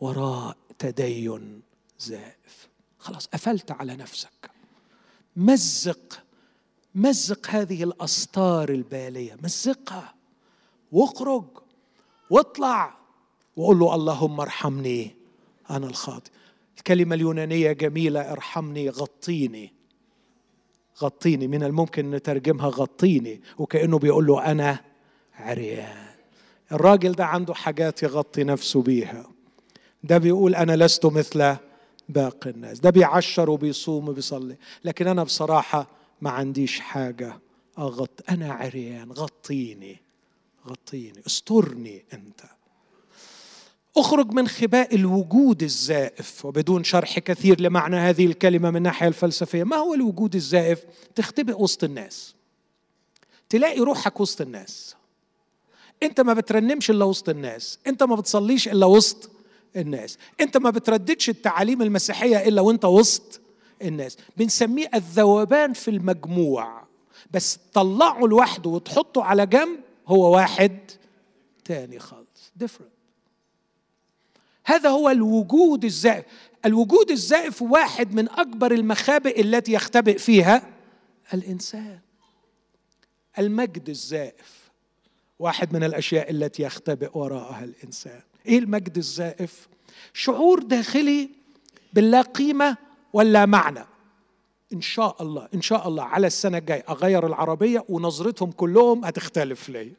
وراء 0.00 0.56
تدين 0.78 1.62
زائف. 1.98 2.68
خلاص 2.98 3.26
قفلت 3.26 3.70
على 3.70 3.96
نفسك. 3.96 4.50
مزق 5.36 6.23
مزق 6.94 7.50
هذه 7.50 7.84
الأستار 7.84 8.68
البالية 8.68 9.36
مزقها. 9.42 10.14
واخرج 10.92 11.44
واطلع. 12.30 12.94
وقول 13.56 13.78
له 13.78 13.94
اللهم 13.94 14.40
ارحمني 14.40 15.16
أنا 15.70 15.86
الخاطئ. 15.86 16.30
الكلمة 16.78 17.14
اليونانية 17.14 17.72
جميلة 17.72 18.32
ارحمني 18.32 18.90
غطيني. 18.90 19.72
غطيني 21.02 21.46
من 21.46 21.62
الممكن 21.62 22.10
نترجمها 22.10 22.68
غطيني. 22.68 23.40
وكأنه 23.58 23.98
بيقول 23.98 24.26
له 24.26 24.50
أنا 24.50 24.80
عريان. 25.34 26.06
الراجل 26.72 27.12
ده 27.12 27.24
عنده 27.24 27.54
حاجات 27.54 28.02
يغطي 28.02 28.44
نفسه 28.44 28.82
بيها. 28.82 29.26
ده 30.04 30.18
بيقول 30.18 30.54
أنا 30.54 30.76
لست 30.84 31.06
مثل 31.06 31.56
باقي 32.08 32.50
الناس. 32.50 32.80
ده 32.80 32.90
بيعشر 32.90 33.50
وبيصوم 33.50 34.08
وبيصلي. 34.08 34.56
لكن 34.84 35.06
أنا 35.06 35.22
بصراحة 35.22 35.86
ما 36.20 36.30
عنديش 36.30 36.80
حاجة 36.80 37.40
أغط 37.78 38.24
أنا 38.30 38.52
عريان 38.52 39.12
غطيني 39.12 40.00
غطيني 40.68 41.22
استرني 41.26 42.04
أنت. 42.12 42.40
أخرج 43.96 44.32
من 44.32 44.48
خباء 44.48 44.94
الوجود 44.94 45.62
الزائف 45.62 46.44
وبدون 46.44 46.84
شرح 46.84 47.18
كثير 47.18 47.60
لمعنى 47.60 47.96
هذه 47.96 48.26
الكلمة 48.26 48.70
من 48.70 48.76
الناحية 48.76 49.08
الفلسفية. 49.08 49.64
ما 49.64 49.76
هو 49.76 49.94
الوجود 49.94 50.34
الزائف؟ 50.34 50.84
تختبئ 51.14 51.62
وسط 51.62 51.84
الناس. 51.84 52.34
تلاقي 53.48 53.80
روحك 53.80 54.20
وسط 54.20 54.40
الناس. 54.40 54.96
أنت 56.02 56.20
ما 56.20 56.34
بترنمش 56.34 56.90
إلا 56.90 57.04
وسط 57.04 57.28
الناس. 57.28 57.78
أنت 57.86 58.02
ما 58.02 58.14
بتصليش 58.14 58.68
إلا 58.68 58.86
وسط 58.86 59.30
الناس. 59.76 60.18
أنت 60.40 60.56
ما 60.56 60.70
بترددش 60.70 61.28
التعاليم 61.28 61.82
المسيحية 61.82 62.48
إلا 62.48 62.60
وأنت 62.60 62.84
وسط 62.84 63.40
الناس. 63.88 64.16
بنسميه 64.36 64.90
الذوبان 64.94 65.72
في 65.72 65.88
المجموع. 65.88 66.84
بس 67.30 67.58
تطلعه 67.72 68.20
لوحده 68.20 68.70
وتحطه 68.70 69.24
على 69.24 69.46
جنب 69.46 69.80
هو 70.06 70.34
واحد 70.34 70.78
تاني 71.64 71.98
خالص. 71.98 72.52
Different. 72.64 72.94
هذا 74.64 74.88
هو 74.88 75.10
الوجود 75.10 75.84
الزائف. 75.84 76.24
الوجود 76.64 77.10
الزائف 77.10 77.62
واحد 77.62 78.14
من 78.14 78.28
أكبر 78.28 78.72
المخابئ 78.72 79.40
التي 79.40 79.72
يختبئ 79.72 80.18
فيها 80.18 80.70
الإنسان. 81.34 81.98
المجد 83.38 83.88
الزائف 83.88 84.70
واحد 85.38 85.72
من 85.72 85.84
الأشياء 85.84 86.30
التي 86.30 86.62
يختبئ 86.62 87.10
وراءها 87.18 87.64
الإنسان. 87.64 88.20
إيه 88.46 88.58
المجد 88.58 88.96
الزائف؟ 88.98 89.68
شعور 90.12 90.62
داخلي 90.62 91.30
باللا 91.92 92.20
قيمة 92.20 92.76
ولا 93.14 93.46
معنى. 93.46 93.84
إن 94.72 94.80
شاء 94.80 95.22
الله 95.22 95.48
إن 95.54 95.62
شاء 95.62 95.88
الله 95.88 96.02
على 96.02 96.26
السنة 96.26 96.58
الجاية 96.58 96.84
أغير 96.88 97.26
العربية 97.26 97.84
ونظرتهم 97.88 98.50
كلهم 98.52 99.04
هتختلف 99.04 99.68
لي 99.68 99.92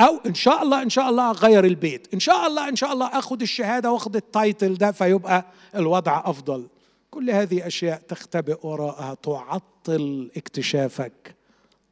أو 0.00 0.20
إن 0.26 0.34
شاء 0.34 0.62
الله 0.62 0.82
إن 0.82 0.90
شاء 0.90 1.08
الله 1.08 1.30
أغير 1.30 1.64
البيت. 1.64 2.14
إن 2.14 2.20
شاء 2.20 2.46
الله 2.46 2.68
إن 2.68 2.76
شاء 2.76 2.92
الله 2.92 3.06
آخد 3.06 3.42
الشهادة 3.42 3.92
وآخد 3.92 4.16
التايتل 4.16 4.74
ده 4.74 4.92
فيبقى 4.92 5.44
الوضع 5.74 6.22
أفضل. 6.24 6.66
كل 7.10 7.30
هذه 7.30 7.66
أشياء 7.66 8.02
تختبئ 8.08 8.66
وراءها 8.66 9.14
تعطل 9.14 10.30
اكتشافك 10.36 11.34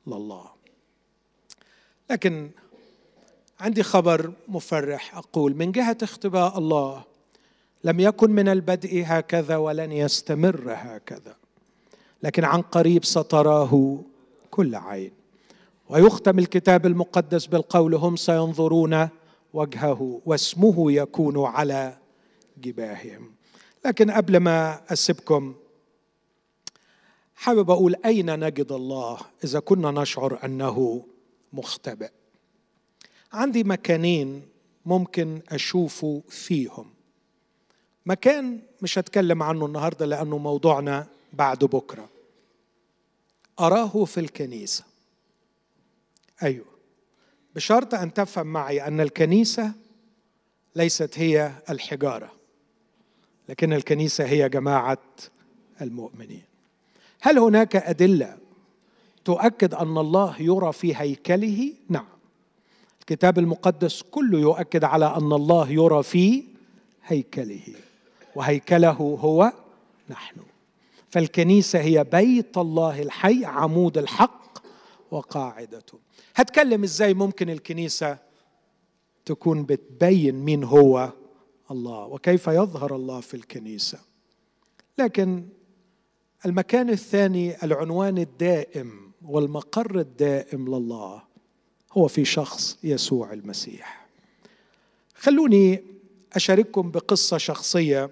لله. 0.07 0.45
لكن 2.11 2.51
عندي 3.61 3.83
خبر 3.83 4.33
مفرح 4.49 5.17
أقول. 5.17 5.57
من 5.57 5.73
جهة 5.73 5.99
اختباء 6.03 6.59
الله 6.59 7.05
لم 7.85 8.01
يكن 8.01 8.31
من 8.31 8.49
البدء 8.49 9.03
هكذا 9.07 9.57
ولن 9.57 9.93
يستمر 9.93 10.65
هكذا. 10.69 11.37
لكن 12.23 12.45
عن 12.45 12.63
قريب 12.63 13.05
ستراه 13.05 13.99
كل 14.51 14.75
عين. 14.75 15.13
ويختم 15.89 16.39
الكتاب 16.39 16.87
المقدس 16.87 17.47
بالقول 17.47 17.95
هم 17.95 18.17
سينظرون 18.17 19.09
وجهه 19.53 20.21
واسمه 20.27 20.93
يكون 20.93 21.45
على 21.45 21.99
جباههم. 22.59 23.33
لكن 23.85 24.11
قبل 24.11 24.37
ما 24.37 24.81
أسيبكم 24.93 25.55
حابب 27.35 27.71
أقول 27.71 27.97
أين 28.05 28.45
نجد 28.45 28.73
الله 28.73 29.19
إذا 29.45 29.61
كنا 29.61 29.91
نشعر 29.91 30.39
أنه 30.45 31.05
مختبئ؟ 31.53 32.11
عندي 33.33 33.65
مكانين 33.65 34.43
ممكن 34.87 35.41
اشوفه 35.49 36.23
فيهم. 36.29 36.92
مكان 38.07 38.61
مش 38.83 38.99
هتكلم 38.99 39.43
عنه 39.43 39.67
النهارده 39.67 40.07
لأنه 40.07 40.39
موضوعنا 40.39 41.07
بعد 41.33 41.59
بكرة. 41.65 42.09
أراه 43.61 44.05
في 44.05 44.21
الكنيسة. 44.21 44.85
أيوه. 46.43 46.67
بشرط 47.55 47.95
أن 47.95 48.15
تفهم 48.15 48.47
معي 48.47 48.87
أن 48.87 49.01
الكنيسة 49.01 49.73
ليست 50.77 51.19
هي 51.19 51.53
الحجارة 51.71 52.33
لكن 53.49 53.73
الكنيسة 53.73 54.25
هي 54.25 54.49
جماعة 54.49 54.99
المؤمنين. 55.81 56.43
هل 57.21 57.39
هناك 57.39 57.77
أدلة 57.77 58.39
تؤكد 59.25 59.75
أن 59.75 59.99
الله 59.99 60.43
يرى 60.43 60.73
في 60.73 60.97
هيكله؟ 60.97 61.73
نعم. 61.89 62.07
الكتاب 63.01 63.39
المقدس 63.39 64.03
كله 64.03 64.39
يؤكد 64.39 64.85
على 64.85 65.07
أن 65.07 65.33
الله 65.33 65.71
يرى 65.71 66.03
في 66.03 66.45
هيكله. 67.05 67.63
وهيكله 68.37 68.91
هو 68.91 69.53
نحن. 70.11 70.41
فالكنيسة 71.09 71.81
هي 71.81 72.05
بيت 72.05 72.59
الله 72.59 73.03
الحي 73.03 73.45
عمود 73.45 73.99
الحق 73.99 74.59
وقاعدته. 75.11 75.99
هتكلم 76.35 76.83
إزاي 76.83 77.15
ممكن 77.15 77.51
الكنيسة 77.51 78.19
تكون 79.25 79.65
بتبين 79.65 80.35
مين 80.35 80.65
هو 80.65 81.13
الله 81.71 82.07
وكيف 82.07 82.47
يظهر 82.47 82.97
الله 82.97 83.21
في 83.21 83.35
الكنيسة؟ 83.35 83.99
لكن 84.99 85.49
المكان 86.47 86.91
الثاني 86.91 87.65
العنوان 87.65 88.19
الدائم 88.19 89.13
والمقر 89.25 89.99
الدائم 89.99 90.69
لله 90.75 91.23
هو 91.93 92.09
في 92.09 92.25
شخص 92.25 92.79
يسوع 92.85 93.33
المسيح. 93.33 94.07
خلوني 95.15 95.85
أشارككم 96.33 96.91
بقصة 96.91 97.39
شخصية 97.39 98.11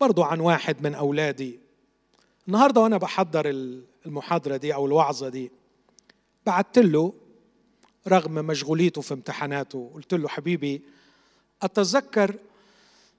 برضو 0.00 0.22
عن 0.22 0.40
واحد 0.40 0.82
من 0.82 0.94
أولادي. 0.94 1.58
النهارده 2.48 2.80
وأنا 2.80 2.96
بحضر 2.96 3.50
المحاضرة 4.06 4.56
دي 4.56 4.74
أو 4.74 4.86
الوعظة 4.86 5.28
دي 5.28 5.50
بعت 6.46 6.78
له 6.78 7.12
رغم 8.08 8.34
مشغوليته 8.34 9.00
في 9.00 9.14
امتحاناته 9.14 9.90
قلت 9.94 10.14
له 10.14 10.28
حبيبي 10.28 10.82
أتذكر 11.62 12.36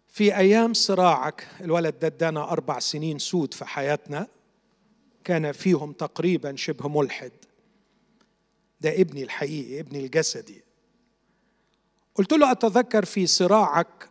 في 0.08 0.38
أيام 0.38 0.74
صراعك 0.74 1.48
الولد 1.62 2.00
ده 2.00 2.08
ادانا 2.08 2.52
أربع 2.52 2.80
سنين 2.80 3.20
سود 3.20 3.54
في 3.54 3.66
حياتنا 3.66 4.28
كان 5.24 5.52
فيهم 5.52 5.92
تقريبا 5.92 6.56
شبه 6.56 6.88
ملحد. 6.90 7.32
ده 8.82 9.02
ابني 9.02 9.24
الحقيقي 9.24 9.80
ابني 9.80 10.06
الجسدي. 10.06 10.62
قلت 12.16 12.34
له 12.34 12.52
أتذكر 12.52 13.06
في 13.06 13.28
صراعك 13.28 14.10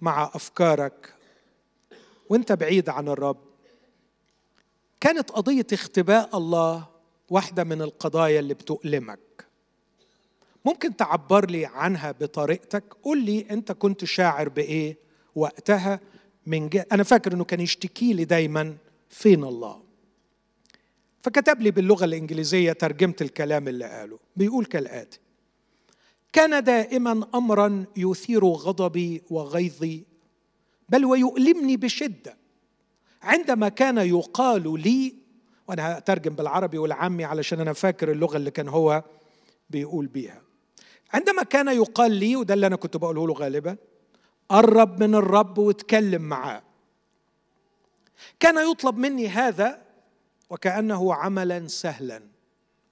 مع 0.00 0.30
أفكارك 0.34 1.15
وانت 2.28 2.52
بعيد 2.52 2.88
عن 2.88 3.08
الرب. 3.08 3.38
كانت 5.00 5.30
قضية 5.30 5.66
اختباء 5.72 6.36
الله 6.36 6.86
واحدة 7.30 7.64
من 7.64 7.82
القضايا 7.82 8.40
اللي 8.40 8.54
بتؤلمك. 8.54 9.46
ممكن 10.64 10.96
تعبر 10.96 11.50
لي 11.50 11.66
عنها 11.66 12.12
بطريقتك؟ 12.12 12.84
قول 13.02 13.24
لي 13.24 13.46
انت 13.50 13.72
كنت 13.72 14.04
شاعر 14.04 14.48
بإيه 14.48 14.98
وقتها؟ 15.34 16.00
من 16.46 16.68
جهة 16.68 16.86
أنا 16.92 17.02
فاكر 17.02 17.32
إنه 17.32 17.44
كان 17.44 17.60
يشتكي 17.60 18.12
لي 18.12 18.24
دايما 18.24 18.76
فين 19.10 19.44
الله؟ 19.44 19.82
فكتب 21.22 21.60
لي 21.60 21.70
باللغة 21.70 22.04
الإنجليزية 22.04 22.72
ترجمت 22.72 23.22
الكلام 23.22 23.68
اللي 23.68 23.84
قاله. 23.84 24.18
بيقول 24.36 24.64
كالآتي 24.64 25.18
كان 26.32 26.64
دائما 26.64 27.26
امرا 27.34 27.84
يثير 27.96 28.44
غضبي 28.44 29.22
وغيظي 29.30 30.04
بل 30.88 31.04
ويؤلمني 31.04 31.76
بشدة. 31.76 32.36
عندما 33.22 33.68
كان 33.68 33.98
يقال 33.98 34.80
لي 34.80 35.14
وأنا 35.68 35.98
هترجم 35.98 36.34
بالعربي 36.34 36.78
والعامي 36.78 37.24
علشان 37.24 37.60
أنا 37.60 37.72
فاكر 37.72 38.12
اللغة 38.12 38.36
اللي 38.36 38.50
كان 38.50 38.68
هو 38.68 39.04
بيقول 39.70 40.06
بيها. 40.06 40.42
عندما 41.12 41.42
كان 41.42 41.68
يقال 41.68 42.12
لي 42.12 42.36
وده 42.36 42.54
اللي 42.54 42.66
أنا 42.66 42.76
كنت 42.76 42.96
بقوله 42.96 43.26
له 43.26 43.34
غالبا 43.34 43.76
قرب 44.48 45.02
من 45.02 45.14
الرب 45.14 45.58
واتكلم 45.58 46.22
معاه. 46.22 46.62
كان 48.40 48.70
يطلب 48.70 48.98
مني 48.98 49.28
هذا 49.28 49.82
وكأنه 50.50 51.14
عملا 51.14 51.68
سهلا 51.68 52.22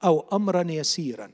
أو 0.05 0.29
امرا 0.33 0.65
يسيرا. 0.71 1.31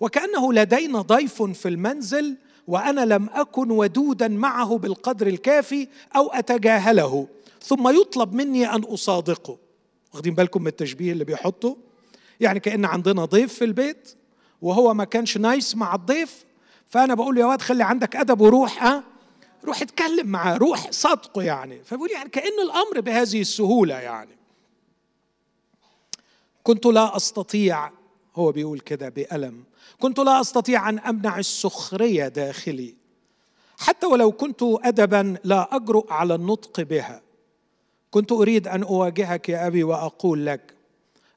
وكأنه 0.00 0.52
لدينا 0.52 1.00
ضيف 1.00 1.42
في 1.42 1.68
المنزل 1.68 2.36
وأنا 2.68 3.00
لم 3.00 3.28
أكن 3.32 3.70
ودودا 3.70 4.28
معه 4.28 4.78
بالقدر 4.78 5.26
الكافي 5.26 5.88
أو 6.16 6.28
أتجاهله. 6.28 7.28
ثم 7.62 8.00
يطلب 8.00 8.32
مني 8.32 8.74
أن 8.74 8.82
أصادقه. 8.82 9.58
واخدين 10.12 10.34
بالكم 10.34 10.60
من 10.60 10.66
التشبيه 10.66 11.12
اللي 11.12 11.24
بيحطه؟ 11.24 11.76
يعني 12.40 12.60
كأن 12.60 12.84
عندنا 12.84 13.24
ضيف 13.24 13.54
في 13.54 13.64
البيت 13.64 14.14
وهو 14.62 14.94
ما 14.94 15.04
كانش 15.04 15.38
نايس 15.38 15.76
مع 15.76 15.94
الضيف 15.94 16.44
فأنا 16.88 17.14
بقول 17.14 17.34
له 17.34 17.40
يا 17.40 17.46
واد 17.46 17.62
خلي 17.62 17.84
عندك 17.84 18.16
أدب 18.16 18.40
وروح 18.40 18.84
ها؟ 18.84 19.04
روح 19.64 19.82
اتكلم 19.82 20.26
معاه 20.26 20.56
روح 20.56 20.90
صدقه 20.90 21.42
يعني. 21.42 21.84
فبقول 21.84 22.10
يعني 22.10 22.28
كأن 22.28 22.60
الأمر 22.64 23.00
بهذه 23.00 23.40
السهولة 23.40 23.94
يعني. 23.94 24.36
كنت 26.62 26.86
لا 26.86 27.16
أستطيع 27.16 27.90
هو 28.36 28.52
بيقول 28.52 28.80
كده 28.80 29.08
بألم 29.08 29.64
كنت 29.98 30.18
لا 30.18 30.40
أستطيع 30.40 30.88
أن 30.88 30.98
أمنع 30.98 31.38
السخرية 31.38 32.28
داخلي. 32.28 32.94
حتى 33.78 34.06
ولو 34.06 34.32
كنت 34.32 34.62
أدبا 34.62 35.36
لا 35.44 35.76
أجرؤ 35.76 36.12
على 36.12 36.34
النطق 36.34 36.80
بها. 36.80 37.22
كنت 38.10 38.32
أريد 38.32 38.68
أن 38.68 38.82
أواجهك 38.82 39.48
يا 39.48 39.66
أبي 39.66 39.84
وأقول 39.84 40.46
لك 40.46 40.74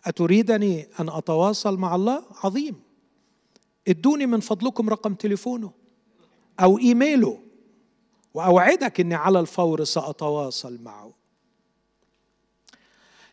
أتريدني 0.05 0.87
أن 0.99 1.09
أتواصل 1.09 1.77
مع 1.77 1.95
الله؟ 1.95 2.23
عظيم. 2.43 2.81
ادوني 3.87 4.25
من 4.25 4.39
فضلكم 4.39 4.89
رقم 4.89 5.13
تليفونه 5.13 5.71
أو 6.59 6.77
إيميله 6.77 7.39
وأوعدك 8.33 8.99
إني 8.99 9.15
على 9.15 9.39
الفور 9.39 9.83
سأتواصل 9.83 10.79
معه. 10.83 11.11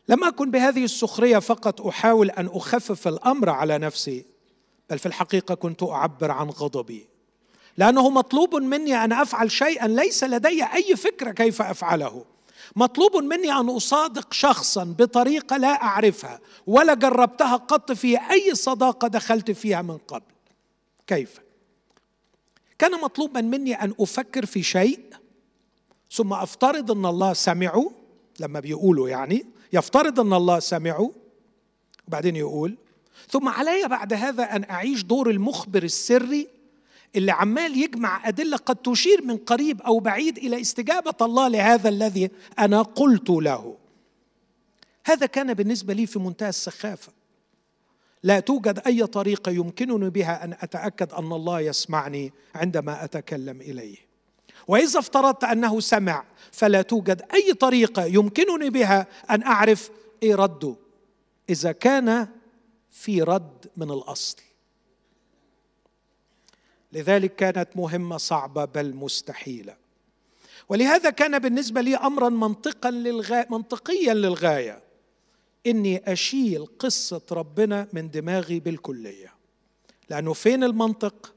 لم 0.08 0.24
أكن 0.24 0.50
بهذه 0.50 0.84
السخرية 0.84 1.38
فقط 1.38 1.80
أحاول 1.86 2.30
أن 2.30 2.46
أخفف 2.46 3.08
الأمر 3.08 3.50
على 3.50 3.78
نفسي. 3.78 4.24
بل 4.90 4.98
في 4.98 5.06
الحقيقة 5.06 5.54
كنت 5.54 5.82
أعبر 5.82 6.30
عن 6.30 6.50
غضبي. 6.50 7.08
لأنه 7.76 8.10
مطلوب 8.10 8.56
مني 8.56 9.04
أن 9.04 9.12
أفعل 9.12 9.50
شيئا 9.50 9.86
ليس 9.88 10.24
لدي 10.24 10.64
أي 10.64 10.96
فكرة 10.96 11.30
كيف 11.30 11.62
أفعله. 11.62 12.24
مطلوب 12.76 13.16
مني 13.16 13.52
أن 13.52 13.68
أصادق 13.68 14.32
شخصا 14.32 14.84
بطريقة 14.84 15.56
لا 15.56 15.82
أعرفها 15.82 16.40
ولا 16.66 16.94
جربتها 16.94 17.56
قط 17.56 17.92
في 17.92 18.30
أي 18.30 18.54
صداقة 18.54 19.08
دخلت 19.08 19.50
فيها 19.50 19.82
من 19.82 19.98
قبل. 19.98 20.32
كيف؟ 21.06 21.40
كان 22.78 23.00
مطلوبا 23.00 23.40
مني 23.40 23.74
أن 23.74 23.94
أفكر 24.00 24.46
في 24.46 24.62
شيء 24.62 25.00
ثم 26.12 26.32
أفترض 26.32 26.90
أن 26.90 27.06
الله 27.06 27.32
سمعه 27.32 27.90
لما 28.40 28.60
بيقولوا 28.60 29.08
يعني 29.08 29.46
يفترض 29.72 30.20
أن 30.20 30.32
الله 30.32 30.58
سمعه 30.58 31.10
وبعدين 32.08 32.36
يقول 32.36 32.76
ثم 33.30 33.48
علي 33.48 33.88
بعد 33.88 34.12
هذا 34.12 34.42
أن 34.42 34.64
أعيش 34.70 35.02
دور 35.02 35.30
المخبر 35.30 35.82
السري 35.82 36.48
اللي 37.16 37.32
عمال 37.32 37.82
يجمع 37.82 38.28
أدلة 38.28 38.56
قد 38.56 38.76
تشير 38.76 39.22
من 39.22 39.36
قريب 39.36 39.82
أو 39.82 39.98
بعيد 39.98 40.38
إلى 40.38 40.60
استجابة 40.60 41.14
الله 41.22 41.48
لهذا 41.48 41.88
الذي 41.88 42.30
أنا 42.58 42.82
قلت 42.82 43.30
له. 43.30 43.76
هذا 45.04 45.26
كان 45.26 45.54
بالنسبة 45.54 45.94
لي 45.94 46.06
في 46.06 46.18
منتهى 46.18 46.48
السخافة. 46.48 47.12
لا 48.22 48.40
توجد 48.40 48.82
أي 48.86 49.06
طريقة 49.06 49.52
يمكنني 49.52 50.10
بها 50.10 50.44
أن 50.44 50.52
أتأكد 50.52 51.12
أن 51.12 51.32
الله 51.32 51.60
يسمعني 51.60 52.32
عندما 52.54 53.04
أتكلم 53.04 53.60
إليه. 53.60 53.96
وإذا 54.68 54.98
افترضت 54.98 55.44
أنه 55.44 55.80
سمع 55.80 56.24
فلا 56.52 56.82
توجد 56.82 57.22
أي 57.34 57.54
طريقة 57.54 58.04
يمكنني 58.04 58.70
بها 58.70 59.06
أن 59.30 59.42
أعرف 59.42 59.90
إيه 60.22 60.34
رده 60.34 60.76
إذا 61.50 61.72
كان 61.72 62.28
في 62.90 63.22
رد 63.22 63.70
من 63.76 63.90
الأصل. 63.90 64.36
لذلك 66.92 67.36
كانت 67.36 67.68
مهمة 67.74 68.16
صعبة 68.16 68.64
بل 68.64 68.94
مستحيلة. 68.94 69.76
ولهذا 70.68 71.10
كان 71.10 71.38
بالنسبة 71.38 71.80
لي 71.80 71.96
امرا 71.96 72.28
منطقا 72.28 72.90
للغايه 72.90 73.46
منطقيا 73.50 74.14
للغاية. 74.14 74.82
إني 75.66 76.12
أشيل 76.12 76.66
قصة 76.78 77.22
ربنا 77.32 77.88
من 77.92 78.10
دماغي 78.10 78.60
بالكلية. 78.60 79.34
لأنه 80.10 80.32
فين 80.32 80.64
المنطق؟ 80.64 81.34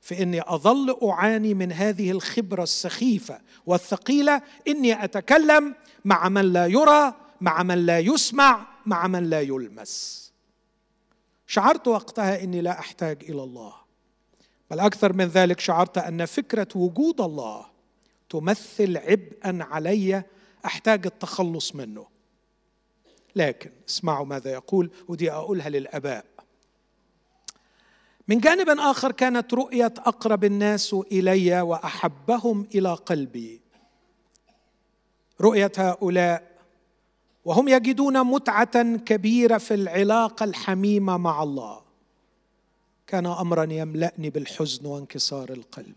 في 0.00 0.22
إني 0.22 0.42
أظل 0.42 0.98
أعاني 1.02 1.54
من 1.54 1.72
هذه 1.72 2.10
الخبرة 2.10 2.62
السخيفة 2.62 3.40
والثقيلة. 3.66 4.42
إني 4.68 5.04
أتكلم 5.04 5.74
مع 6.04 6.28
من 6.28 6.52
لا 6.52 6.66
يرى 6.66 7.14
مع 7.40 7.62
من 7.62 7.86
لا 7.86 7.98
يسمع 7.98 8.66
مع 8.86 9.06
من 9.06 9.30
لا 9.30 9.40
يلمس. 9.40 10.25
شعرت 11.46 11.88
وقتها 11.88 12.42
إني 12.42 12.60
لا 12.60 12.78
أحتاج 12.78 13.22
إلى 13.22 13.42
الله. 13.42 13.74
بل 14.70 14.80
أكثر 14.80 15.12
من 15.12 15.24
ذلك 15.24 15.60
شعرت 15.60 15.98
أن 15.98 16.24
فكرة 16.24 16.68
وجود 16.74 17.20
الله 17.20 17.66
تمثل 18.28 18.96
عبئا 18.96 19.58
علي 19.60 20.22
أحتاج 20.64 21.06
التخلص 21.06 21.74
منه. 21.74 22.06
لكن 23.36 23.70
اسمعوا 23.88 24.26
ماذا 24.26 24.50
يقول 24.50 24.90
ودي 25.08 25.32
أقولها 25.32 25.68
للأباء. 25.68 26.24
من 28.28 28.38
جانب 28.38 28.68
آخر 28.68 29.12
كانت 29.12 29.54
رؤية 29.54 29.94
أقرب 29.98 30.44
الناس 30.44 30.94
إلي 31.12 31.60
وأحبهم 31.60 32.68
إلى 32.74 32.94
قلبي. 32.94 33.60
رؤية 35.40 35.72
هؤلاء 35.78 36.55
وهم 37.46 37.68
يجدون 37.68 38.24
متعة 38.24 38.96
كبيرة 38.96 39.58
في 39.58 39.74
العلاقة 39.74 40.44
الحميمة 40.44 41.16
مع 41.16 41.42
الله. 41.42 41.80
كان 43.06 43.26
امرا 43.26 43.72
يملأني 43.72 44.30
بالحزن 44.30 44.86
وانكسار 44.86 45.52
القلب. 45.52 45.94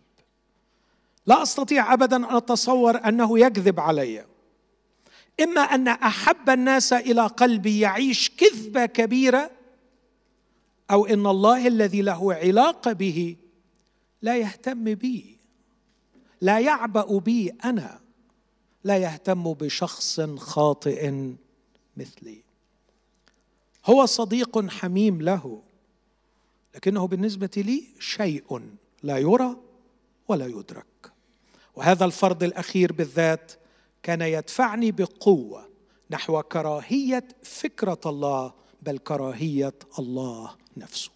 لا 1.26 1.44
أستطيع 1.44 1.94
ابدا 1.94 2.16
أن 2.16 2.36
أتصور 2.36 3.08
أنه 3.08 3.40
يكذب 3.40 3.80
علي. 3.80 4.26
إما 5.42 5.62
أن 5.62 5.88
أحب 5.88 6.50
الناس 6.50 6.94
إلى 6.94 7.28
قلبي 7.28 7.80
يعيش 7.80 8.30
كذبة 8.30 8.86
كبيرة 8.86 9.52
أو 10.92 11.06
إن 11.06 11.28
الله 11.28 11.68
الذي 11.68 12.02
له 12.02 12.34
علاقة 12.34 12.94
به 12.94 13.36
لا 14.22 14.38
يهتم 14.38 14.84
بي 14.84 15.38
لا 16.42 16.60
يعبأ 16.60 17.20
بي 17.20 17.50
أنا. 17.66 18.09
لا 18.84 18.98
يهتم 18.98 19.54
بشخص 19.54 20.22
خاطئ 20.22 21.14
مثلي. 21.98 22.42
هو 23.86 24.06
صديق 24.06 24.70
حميم 24.70 25.22
له 25.22 25.62
لكنه 26.76 27.08
بالنسبة 27.08 27.52
لي 27.58 27.84
شيء 28.00 28.62
لا 29.04 29.18
يرى 29.18 29.56
ولا 30.28 30.46
يدرك. 30.48 31.12
وهذا 31.76 32.06
الفرض 32.06 32.44
الأخير 32.44 32.94
بالذات 32.94 33.52
كان 34.04 34.22
يدفعني 34.22 34.92
بقوة 34.92 35.70
نحو 36.10 36.42
كراهية 36.42 37.28
فكرة 37.44 38.00
الله 38.06 38.54
بل 38.82 38.98
كراهية 38.98 39.74
الله 40.00 40.56
نفسه. 40.78 41.12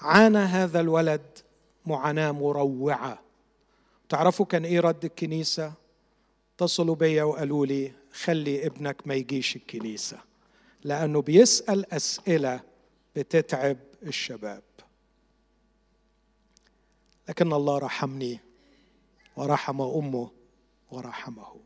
عانى 0.00 0.38
هذا 0.38 0.80
الولد 0.80 1.38
معاناة 1.86 2.32
مروعة. 2.32 3.22
تعرفوا 4.12 4.46
كان 4.46 4.64
إيه 4.64 4.80
رد 4.80 5.04
الكنيسة؟ 5.04 5.72
اتصلوا 6.54 6.94
بيا 6.94 7.24
وقالوا 7.24 7.66
لي 7.66 7.92
خلي 8.12 8.66
ابنك 8.66 9.06
ما 9.06 9.14
يجيش 9.14 9.56
الكنيسة 9.56 10.18
لأنه 10.84 11.22
بيسأل 11.22 11.92
أسئلة 11.92 12.60
بتتعب 13.16 13.76
الشباب. 14.02 14.62
لكن 17.28 17.52
الله 17.52 17.78
رحمني 17.78 18.40
ورحم 19.36 19.80
أمه 19.80 20.30
ورحمه. 20.90 21.56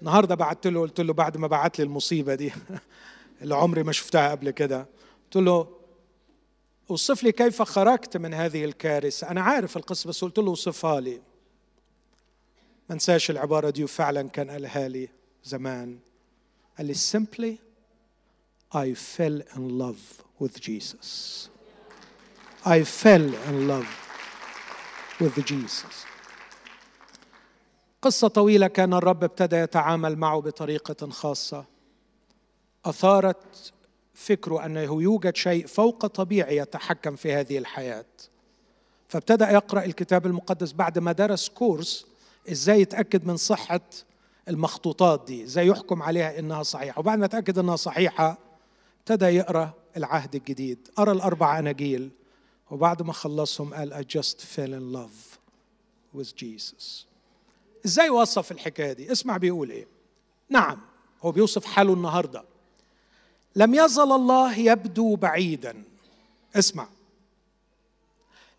النهارده 0.00 0.34
بعت 0.34 0.66
له 0.66 0.80
قلت 0.80 1.00
له 1.00 1.12
بعد 1.12 1.36
ما 1.36 1.46
بعت 1.46 1.78
لي 1.78 1.84
المصيبة 1.84 2.34
دي 2.34 2.52
اللي 3.42 3.54
عمري 3.54 3.82
ما 3.82 3.92
شفتها 3.92 4.30
قبل 4.30 4.50
كده 4.50 4.86
قلت 5.24 5.36
له 5.36 5.78
أوصف 6.90 7.22
لي 7.22 7.32
كيف 7.32 7.62
خرجت 7.62 8.16
من 8.16 8.34
هذه 8.34 8.64
الكارثة. 8.64 9.30
أنا 9.30 9.40
عارف 9.40 9.76
القصة 9.76 10.08
بس 10.08 10.24
قلت 10.24 10.38
له 10.38 10.48
أوصفها 10.48 11.00
لي. 11.00 11.27
ما 12.88 12.94
انساش 12.94 13.30
العبارة 13.30 13.70
دي 13.70 13.84
وفعلا 13.84 14.28
كان 14.28 14.50
قالها 14.50 14.88
لي 14.88 15.08
زمان. 15.44 15.98
قال 16.78 16.86
لي 16.86 16.94
simply 16.94 17.58
I 18.74 18.94
fell 18.94 19.56
in 19.56 19.78
love 19.78 20.22
with 20.40 20.60
Jesus. 20.60 21.48
I 22.64 22.82
fell 22.82 23.34
in 23.48 23.68
love 23.68 23.88
with 25.20 25.44
Jesus. 25.46 26.06
قصة 28.02 28.28
طويلة 28.28 28.66
كان 28.66 28.94
الرب 28.94 29.24
ابتدى 29.24 29.56
يتعامل 29.56 30.16
معه 30.16 30.40
بطريقة 30.40 31.10
خاصة. 31.10 31.64
أثارت 32.84 33.72
فكره 34.14 34.66
أنه 34.66 35.02
يوجد 35.02 35.36
شيء 35.36 35.66
فوق 35.66 36.06
طبيعي 36.06 36.56
يتحكم 36.56 37.16
في 37.16 37.32
هذه 37.32 37.58
الحياة. 37.58 38.04
فابتدأ 39.08 39.50
يقرأ 39.50 39.84
الكتاب 39.84 40.26
المقدس 40.26 40.72
بعد 40.72 40.98
ما 40.98 41.12
درس 41.12 41.48
كورس 41.48 42.06
إزاي 42.52 42.80
يتأكد 42.80 43.26
من 43.26 43.36
صحة 43.36 43.80
المخطوطات 44.48 45.24
دي؟ 45.26 45.44
إزاي 45.44 45.66
يحكم 45.66 46.02
عليها 46.02 46.38
إنها 46.38 46.62
صحيحة؟ 46.62 46.98
وبعد 47.00 47.18
ما 47.18 47.26
تأكد 47.26 47.58
إنها 47.58 47.76
صحيحة 47.76 48.38
ابتدى 49.00 49.26
يقرأ 49.26 49.72
العهد 49.96 50.34
الجديد 50.34 50.88
قرأ 50.96 51.12
الأربع 51.12 51.58
أناجيل 51.58 52.10
وبعد 52.70 53.02
ما 53.02 53.12
خلصهم 53.12 53.74
قال 53.74 53.94
I 53.94 54.18
just 54.18 54.40
fell 54.40 54.72
in 54.72 54.92
love 54.92 55.38
with 56.18 56.36
Jesus. 56.36 57.06
إزاي 57.86 58.10
وصف 58.10 58.52
الحكاية 58.52 58.92
دي؟ 58.92 59.12
اسمع 59.12 59.36
بيقول 59.36 59.70
إيه. 59.70 59.86
نعم 60.50 60.80
هو 61.22 61.32
بيوصف 61.32 61.64
حاله 61.64 61.92
النهارده. 61.92 62.44
لم 63.56 63.74
يزل 63.74 64.12
الله 64.12 64.58
يبدو 64.58 65.16
بعيدا. 65.16 65.82
اسمع. 66.56 66.88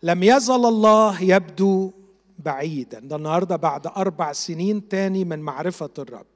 لم 0.02 0.22
يزل 0.22 0.54
الله 0.66 1.22
يبدو 1.22 1.92
بعيدا. 2.40 2.98
ده 2.98 3.16
النهارده 3.16 3.56
بعد 3.56 3.86
أربع 3.86 4.32
سنين 4.32 4.88
تاني 4.88 5.24
من 5.24 5.38
معرفة 5.38 5.90
الرب. 5.98 6.26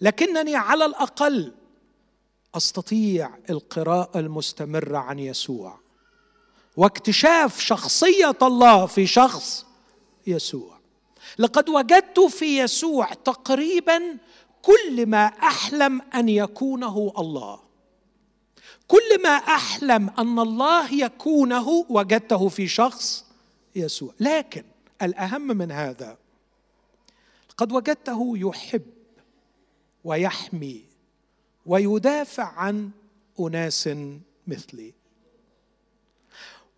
لكنني 0.00 0.56
على 0.56 0.84
الأقل 0.84 1.52
أستطيع 2.54 3.30
القراءة 3.50 4.18
المستمرة 4.18 4.98
عن 4.98 5.18
يسوع 5.18 5.78
واكتشاف 6.76 7.60
شخصية 7.60 8.36
الله 8.42 8.86
في 8.86 9.06
شخص 9.06 9.66
يسوع. 10.26 10.78
لقد 11.38 11.68
وجدت 11.68 12.20
في 12.20 12.58
يسوع 12.58 13.12
تقريبا 13.12 14.18
كل 14.62 15.06
ما 15.06 15.26
أحلم 15.26 16.02
أن 16.14 16.28
يكونه 16.28 17.12
الله. 17.18 17.60
كل 18.88 19.22
ما 19.22 19.28
أحلم 19.28 20.10
أن 20.18 20.38
الله 20.38 20.94
يكونه 20.94 21.86
وجدته 21.88 22.48
في 22.48 22.68
شخص 22.68 23.24
يسوع. 23.76 24.12
لكن 24.20 24.64
الأهم 25.02 25.46
من 25.46 25.72
هذا. 25.72 26.18
قد 27.56 27.72
وجدته 27.72 28.32
يحب 28.36 28.82
ويحمي 30.04 30.84
ويدافع 31.66 32.44
عن 32.44 32.90
أناس 33.40 33.90
مثلي. 34.46 34.92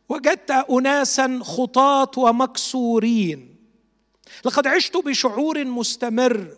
وجدت 0.09 0.51
اناسا 0.51 1.41
خطاة 1.43 2.11
ومكسورين. 2.17 3.57
لقد 4.45 4.67
عشت 4.67 4.97
بشعور 4.97 5.65
مستمر. 5.65 6.57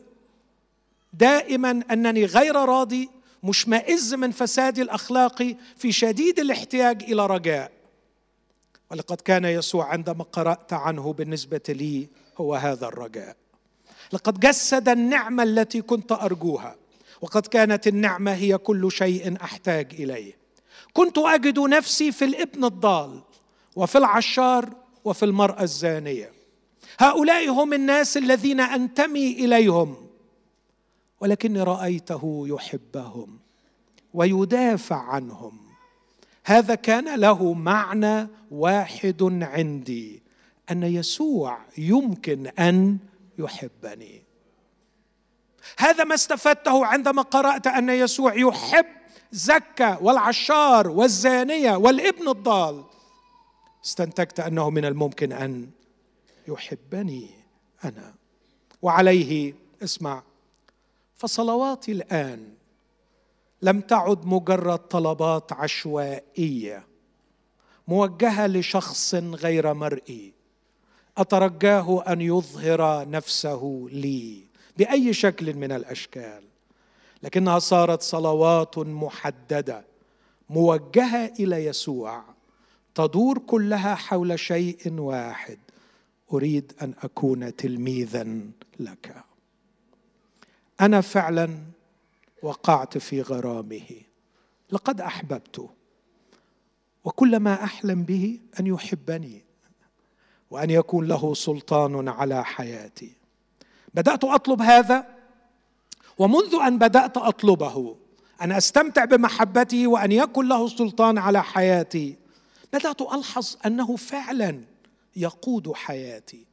دائما 1.13 1.83
أنني 1.91 2.25
غير 2.25 2.55
راضي 2.57 3.11
مشمئز 3.43 4.15
من 4.15 4.31
فسادي 4.31 4.83
الاخلاقي 4.83 5.57
في 5.77 5.93
شديد 5.93 6.41
الاحتياج 6.41 7.03
إلى 7.03 7.27
رجاء. 7.27 7.78
ولقد 8.91 9.21
كان 9.21 9.45
يسوع 9.45 9.85
عندما 9.85 10.25
قرأت 10.25 10.73
عنه 10.73 11.13
بالنسبة 11.13 11.61
لي 11.69 12.09
هو 12.39 12.55
هذا 12.55 12.87
الرجاء. 12.87 13.37
لقد 14.13 14.41
جسد 14.41 14.89
النعمة 14.89 15.43
التي 15.43 15.83
كنت 15.83 16.13
أرجوها 16.13 16.77
وقد 17.21 17.47
كانت 17.47 17.87
النعمة 17.87 18.33
هي 18.35 18.59
كل 18.59 18.93
شيء 18.93 19.37
أحتاج 19.43 19.95
إليه. 19.95 20.37
كنت 20.93 21.19
أجد 21.19 21.59
نفسي 21.59 22.13
في 22.13 22.25
الابن 22.25 22.65
الضال 22.65 23.21
وفي 23.77 23.99
العشار 23.99 24.69
وفي 25.05 25.25
المرأة 25.25 25.63
الزانية. 25.63 26.33
هؤلاء 26.99 27.49
هم 27.49 27.73
الناس 27.73 28.17
الذين 28.17 28.61
أنتمي 28.61 29.33
إليهم 29.33 29.97
ولكني 31.21 31.63
رأيته 31.63 32.45
يحبهم 32.49 33.39
ويدافع 34.15 34.97
عنهم. 34.97 35.68
هذا 36.49 36.75
كان 36.75 37.21
له 37.21 37.53
معنى 37.53 38.29
واحد 38.51 39.23
عندي 39.43 40.23
أن 40.71 40.83
يسوع 40.83 41.59
يمكن 41.79 42.47
أن 42.47 42.99
يحبني. 43.39 44.23
هذا 45.79 46.05
ما 46.05 46.15
استفدته 46.15 46.87
عندما 46.87 47.23
قرأت 47.23 47.67
أن 47.67 47.89
يسوع 47.89 48.35
يحب 48.35 48.87
زكا 49.33 49.99
والعشار 49.99 50.89
والزانية 50.89 51.77
والابن 51.77 52.29
الضال. 52.29 52.85
استنتجت 53.85 54.41
أنه 54.41 54.71
من 54.71 54.85
الممكن 54.85 55.33
أن 55.33 55.71
يحبني 56.49 57.31
أنا. 57.85 58.15
وعليه 58.83 59.55
اسمع 59.83 60.23
فصلواتي 61.17 61.93
الآن 61.93 62.58
لم 63.63 63.81
تعد 63.81 64.27
مجرد 64.27 64.79
طلبات 64.79 65.53
عشوائية 65.53 66.87
موجهة 67.89 68.47
لشخص 68.47 69.15
غير 69.15 69.75
مرئي. 69.75 70.33
أترجاه 71.19 72.13
أن 72.13 72.21
يظهر 72.21 73.11
نفسه 73.11 73.89
لي 73.93 74.45
بأي 74.77 75.13
شكل 75.13 75.55
من 75.55 75.73
الأشكال. 75.73 76.43
لكنها 77.23 77.59
صارت 77.59 78.03
صلوات 78.03 78.79
محددة 78.79 79.85
موجهة 80.51 81.33
إلى 81.41 81.65
يسوع 81.65 82.25
تدور 82.95 83.39
كلها 83.39 83.95
حول 83.95 84.39
شيء 84.39 84.93
واحد. 84.93 85.59
أريد 86.33 86.73
أن 86.83 86.95
أكون 87.03 87.57
تلميذا 87.57 88.41
لك. 88.81 89.25
أنا 90.81 91.01
فعلا 91.01 91.59
وقعت 92.43 92.99
في 92.99 93.23
غرامه. 93.23 94.03
لقد 94.71 95.01
احببته 95.01 95.71
وكل 97.05 97.37
ما 97.37 97.65
أحلم 97.65 98.03
به 98.03 98.41
أن 98.61 98.67
يحبني 98.67 99.45
وأن 100.51 100.71
يكون 100.71 101.07
له 101.07 101.35
سلطان 101.35 102.09
على 102.09 102.45
حياتي. 102.45 103.13
بدأت 103.95 104.25
أطلب 104.25 104.63
هذا 104.63 105.19
ومنذ 106.19 106.55
أن 106.67 106.79
بدأت 106.79 107.17
أطلبه 107.17 107.97
أن 108.43 108.53
أستمتع 108.53 109.05
بمحبته 109.05 109.87
وأن 109.87 110.13
يكن 110.13 110.49
له 110.49 110.69
سلطان 110.69 111.19
على 111.19 111.43
حياتي 111.43 112.17
بدأت 112.73 113.03
ألحظ 113.03 113.57
أنه 113.67 113.97
فعلا 113.97 114.65
يقود 115.17 115.73
حياتي 115.73 116.47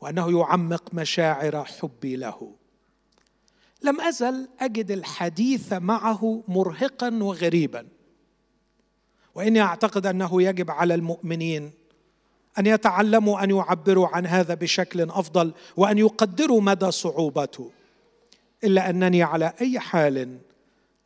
وأنه 0.00 0.40
يعمق 0.40 0.94
مشاعر 0.94 1.64
حبي 1.64 2.16
له. 2.16 2.54
لم 3.82 4.00
أزل 4.00 4.48
أجد 4.60 4.90
الحديث 4.90 5.72
معه 5.72 6.42
مرهقا 6.48 7.18
وغريبا. 7.22 7.86
وإني 9.34 9.60
أعتقد 9.60 10.06
أنه 10.06 10.42
يجب 10.42 10.70
على 10.70 10.94
المؤمنين 10.94 11.70
أن 12.58 12.66
يتعلموا 12.66 13.44
أن 13.44 13.50
يعبروا 13.50 14.08
عن 14.08 14.26
هذا 14.26 14.54
بشكل 14.54 15.00
أفضل 15.00 15.52
وأن 15.76 15.98
يقدروا 15.98 16.60
مدى 16.60 16.90
صعوبته 16.90 17.70
إلا 18.64 18.90
أنني 18.90 19.22
على 19.22 19.52
أي 19.60 19.80
حال 19.80 20.38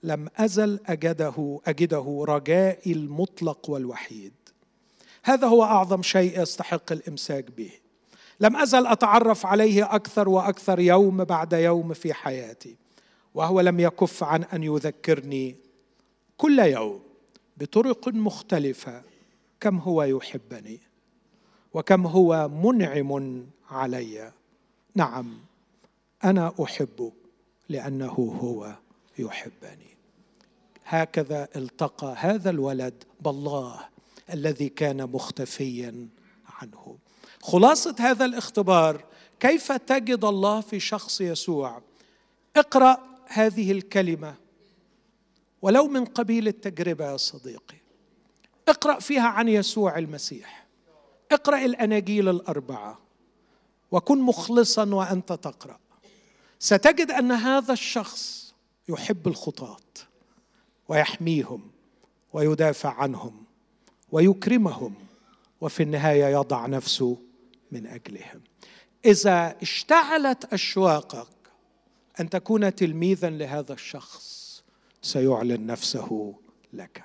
لم 0.03 0.29
أزل 0.37 0.81
أجده 0.87 1.61
أجده 1.67 2.25
رجائي 2.29 2.93
المطلق 2.93 3.71
والوحيد. 3.71 4.33
هذا 5.23 5.47
هو 5.47 5.63
أعظم 5.63 6.03
شيء 6.03 6.43
يستحق 6.43 6.93
الإمساك 6.93 7.51
به. 7.51 7.82
لم 8.41 8.57
أزل 8.57 8.87
أتعرف 8.87 9.47
عليه 9.47 9.95
أكثر 9.95 10.29
وأكثر 10.29 10.81
يوم 10.81 11.25
بعد 11.25 11.53
يوم 11.53 11.95
في 11.95 12.15
حياتي 12.15 12.77
وهو 13.35 13.61
لم 13.61 13.81
يكف 13.81 14.25
عن 14.25 14.45
أن 14.45 14.63
يذكرني 14.63 15.57
كل 16.37 16.59
يوم 16.59 17.01
بطرق 17.57 18.09
مختلفة 18.09 19.03
كم 19.61 19.79
هو 19.79 20.03
يحبني 20.03 20.81
وكم 21.75 22.07
هو 22.07 22.49
منعم 22.49 23.45
علي. 23.71 24.33
نعم 24.95 25.39
أنا 26.25 26.55
احبه 26.63 27.13
لأنه 27.69 28.37
هو 28.43 28.77
يحبني. 29.19 29.97
هكذا 30.85 31.49
التقى 31.57 32.15
هذا 32.19 32.51
الولد 32.51 33.05
بالله 33.21 33.81
الذي 34.33 34.69
كان 34.69 35.11
مختفيا 35.11 36.09
عنه. 36.47 36.99
خلاصة 37.43 37.95
هذا 37.99 38.25
الاختبار 38.25 39.05
كيف 39.41 39.73
تجد 39.73 40.25
الله 40.25 40.61
في 40.61 40.81
شخص 40.81 41.21
يسوع؟ 41.21 41.83
اقرأ 42.57 42.99
هذه 43.27 43.73
الكلمة. 43.73 44.35
ولو 45.63 45.89
من 45.89 46.05
قبيل 46.05 46.49
التجربة 46.49 47.13
يا 47.13 47.17
صديقي. 47.17 47.77
اقرأ 48.69 49.01
فيها 49.01 49.29
عن 49.29 49.49
يسوع 49.49 49.99
المسيح. 49.99 50.67
اقرأ 51.33 51.65
الأناجيل 51.65 52.29
الأربعة. 52.29 52.99
وكن 53.91 54.21
مخلصا 54.21 54.95
وأنت 54.95 55.33
تقرأ. 55.33 55.79
ستجد 56.59 57.11
أن 57.11 57.33
هذا 57.33 57.73
الشخص 57.73 58.55
يحب 58.89 59.29
الخطاة 59.29 59.77
ويحميهم 60.89 61.71
ويدافع 62.33 62.93
عنهم 62.95 63.45
ويكرمهم 64.13 64.95
وفي 65.61 65.83
النهاية 65.83 66.25
يضع 66.25 66.67
نفسه 66.67 67.17
من 67.73 67.87
اجلهم 67.87 68.41
إذا 69.05 69.57
اشتعلت 69.63 70.53
أشواقك 70.53 71.29
أن 72.21 72.31
تكون 72.31 72.75
تلميذا 72.75 73.31
لهذا 73.31 73.73
الشخص 73.73 74.43
سيعلن 75.03 75.67
نفسه 75.67 76.35
لك. 76.73 77.05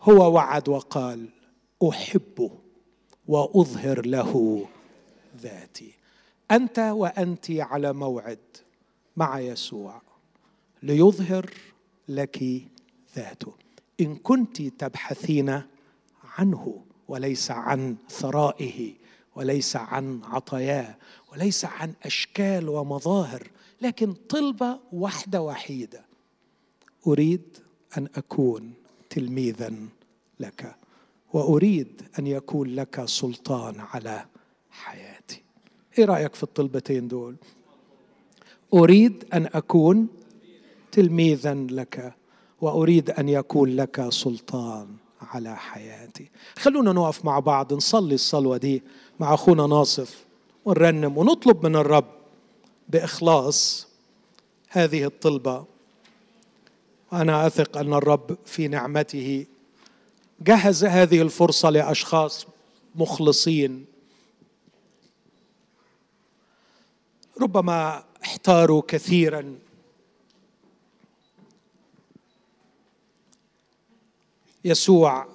هو 0.00 0.32
وعد 0.34 0.68
وقال 0.68 1.28
احبه 1.88 2.50
وأظهر 3.28 4.06
له 4.06 4.66
ذاتي. 5.40 5.92
أنت 6.50 6.78
وأنت 6.78 7.50
على 7.50 7.92
موعد 7.92 8.38
مع 9.16 9.40
يسوع 9.40 10.02
ليظهر 10.82 11.50
لك 12.08 12.44
ذاته. 13.16 13.54
إن 14.00 14.16
كنت 14.16 14.62
تبحثين 14.62 15.62
عنه 16.38 16.84
وليس 17.08 17.50
عن 17.50 17.96
ثرائه 18.08 18.94
وليس 19.36 19.76
عن 19.76 20.20
عطاياه 20.24 20.96
وليس 21.32 21.64
عن 21.64 21.92
أشكال 22.04 22.68
ومظاهر 22.68 23.50
لكن 23.82 24.14
طلبة 24.28 24.78
واحدة 24.92 25.42
وحيدة. 25.42 26.04
أريد 27.06 27.58
أن 27.98 28.08
أكون 28.14 28.72
تلميذا 29.10 29.74
لك 30.40 30.76
وأريد 31.32 32.02
أن 32.18 32.26
يكون 32.26 32.74
لك 32.74 33.04
سلطان 33.04 33.80
على 33.80 34.24
حياتي. 34.70 35.42
إيه 35.98 36.04
رأيك 36.04 36.34
في 36.34 36.42
الطلبتين 36.42 37.08
دول؟ 37.08 37.36
أريد 38.74 39.24
أن 39.34 39.46
أكون 39.54 40.08
تلميذا 40.92 41.54
لك 41.54 42.14
وأريد 42.60 43.10
أن 43.10 43.28
يكون 43.28 43.76
لك 43.76 44.08
سلطان 44.08 44.88
على 45.20 45.56
حياتي. 45.56 46.30
خلونا 46.58 46.92
نقف 46.92 47.24
مع 47.24 47.38
بعض 47.38 47.72
نصلي 47.74 48.14
الصلوة 48.14 48.56
دي 48.56 48.82
مع 49.20 49.34
أخونا 49.34 49.66
ناصف 49.66 50.24
ونرنم 50.64 51.18
ونطلب 51.18 51.66
من 51.66 51.76
الرب 51.76 52.16
بإخلاص 52.88 53.88
هذه 54.68 55.04
الطلبة. 55.04 55.64
وأنا 57.12 57.46
أثق 57.46 57.78
أن 57.78 57.94
الرب 57.94 58.38
في 58.44 58.68
نعمته. 58.68 59.46
جهز 60.40 60.84
هذه 60.84 61.22
الفرصة 61.22 61.70
لأشخاص 61.70 62.46
مخلصين. 62.94 63.86
ربما 67.40 68.04
احتاروا 68.24 68.82
كثيرا. 68.88 69.58
يسوع 74.66 75.26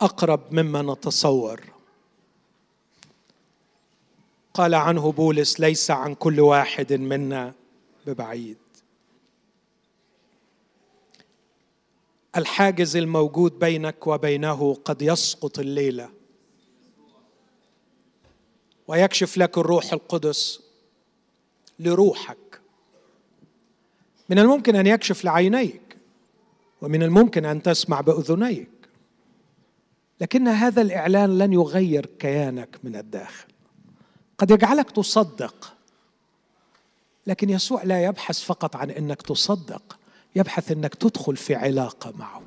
أقرب 0.00 0.54
مما 0.54 0.82
نتصور. 0.82 1.60
قال 4.54 4.74
عنه 4.74 5.12
بولس 5.12 5.60
ليس 5.60 5.90
عن 5.90 6.14
كل 6.14 6.40
واحد 6.40 6.92
منا 6.92 7.54
ببعيد. 8.06 8.58
الحاجز 12.36 12.96
الموجود 12.96 13.58
بينك 13.58 14.06
وبينه 14.06 14.74
قد 14.74 15.02
يسقط 15.02 15.58
الليلة 15.58 16.10
ويكشف 18.88 19.38
لك 19.38 19.58
الروح 19.58 19.92
القدس 19.92 20.60
لروحك. 21.78 22.60
من 24.28 24.38
الممكن 24.38 24.76
أن 24.76 24.86
يكشف 24.86 25.24
لعينيك. 25.24 25.83
ومن 26.84 27.02
الممكن 27.02 27.44
أن 27.44 27.62
تسمع 27.62 28.00
بأذنيك. 28.00 28.68
لكن 30.20 30.48
هذا 30.48 30.82
الإعلان 30.82 31.38
لن 31.38 31.52
يغير 31.52 32.06
كيانك 32.06 32.78
من 32.84 32.96
الداخل. 32.96 33.48
قد 34.38 34.50
يجعلك 34.50 34.90
تصدق 34.90 35.74
لكن 37.26 37.50
يسوع 37.50 37.82
لا 37.82 38.04
يبحث 38.04 38.40
فقط 38.40 38.76
عن 38.76 38.90
إنك 38.90 39.22
تصدق 39.22 39.98
يبحث 40.36 40.72
إنك 40.72 40.94
تدخل 40.94 41.36
في 41.36 41.54
علاقة 41.54 42.12
معه. 42.18 42.42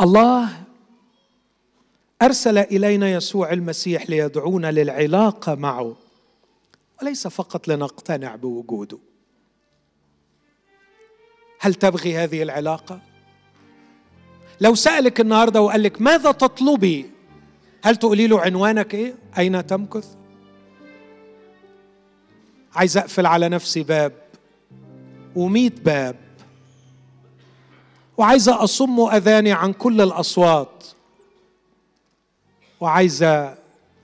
الله 0.00 0.64
أرسل 2.22 2.58
إلينا 2.58 3.10
يسوع 3.10 3.52
المسيح 3.52 4.10
ليدعونا 4.10 4.72
للعلاقة 4.72 5.54
معه 5.54 5.96
وليس 7.02 7.26
فقط 7.26 7.68
لنقتنع 7.68 8.36
بوجوده. 8.36 8.98
هل 11.62 11.74
تبغي 11.74 12.16
هذه 12.16 12.42
العلاقة؟ 12.42 13.00
لو 14.60 14.74
سألك 14.74 15.20
النهارده 15.20 15.60
وقال 15.60 15.82
لك 15.82 16.00
ماذا 16.00 16.32
تطلبي 16.32 17.10
هل 17.84 17.96
تقولي 17.96 18.26
له 18.26 18.40
عنوانك 18.40 18.94
إيه؟ 18.94 19.14
أين 19.38 19.66
تمكث؟ 19.66 20.14
عايز 22.74 22.96
أقفل 22.96 23.26
على 23.26 23.48
نفسي 23.48 23.82
باب 23.82 24.12
وميت 25.36 25.80
باب 25.80 26.16
وعايزة 28.16 28.64
أصم 28.64 29.00
أذاني 29.00 29.52
عن 29.52 29.72
كل 29.72 30.00
الأصوات 30.00 30.84
وعايزة 32.80 33.54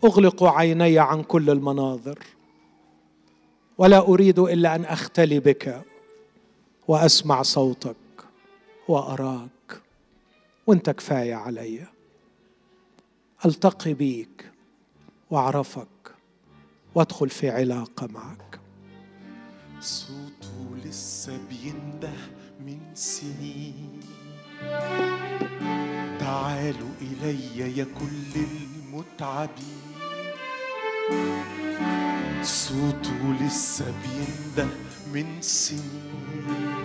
أغلق 0.05 0.45
عيني 0.45 0.99
عن 0.99 1.23
كل 1.23 1.51
المناظر 1.51 2.19
ولا 3.79 3.99
أريد 3.99 4.39
إلا 4.39 4.75
أن 4.75 4.85
أختلي 4.85 5.41
بك. 5.41 5.83
وأسمع 6.89 7.43
صوتك 7.43 7.97
وأراك 8.89 9.83
وأنت 10.67 10.91
كفاية 10.91 11.35
علي. 11.35 11.87
ألتقي 13.47 13.95
بيك 13.95 14.53
وأعرفك 15.31 16.15
وأدخل 16.95 17.29
في 17.29 17.51
علاقة 17.51 18.07
معك. 18.07 18.61
صوته 19.81 20.77
لسه 20.85 21.39
بينده 21.49 22.13
من 22.61 22.81
سنين. 22.95 24.01
تعالوا 26.21 26.91
إلي 27.01 27.59
يا 27.79 27.85
كل 27.85 28.41
المتعبين. 28.41 29.83
صوته 32.43 33.35
لسه 33.41 33.95
بينده 34.03 34.69
من 35.13 35.43
سنين. 35.43 36.78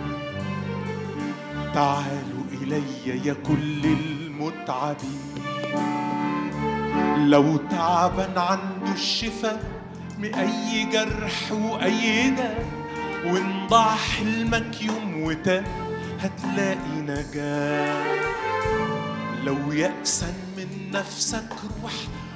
تعالوا 1.74 2.44
إلي 2.62 2.82
يا 3.24 3.34
كل 3.46 3.84
المتعبين 3.84 5.34
لو 7.16 7.56
تعبان 7.56 8.38
عنده 8.38 8.92
الشفاء 8.92 9.62
من 10.18 10.34
أي 10.34 10.84
جرح 10.92 11.52
وأي 11.52 12.30
داء 12.30 12.64
وإن 13.24 13.66
ضاع 13.66 13.94
حلمك 13.94 14.82
يوم 14.82 15.22
وتاه 15.22 15.64
هتلاقي 16.20 16.96
نجاة. 17.00 18.04
لو 19.44 19.72
يأسا 19.72 20.34
من 20.56 20.90
نفسك 20.92 21.48
روح 21.82 21.92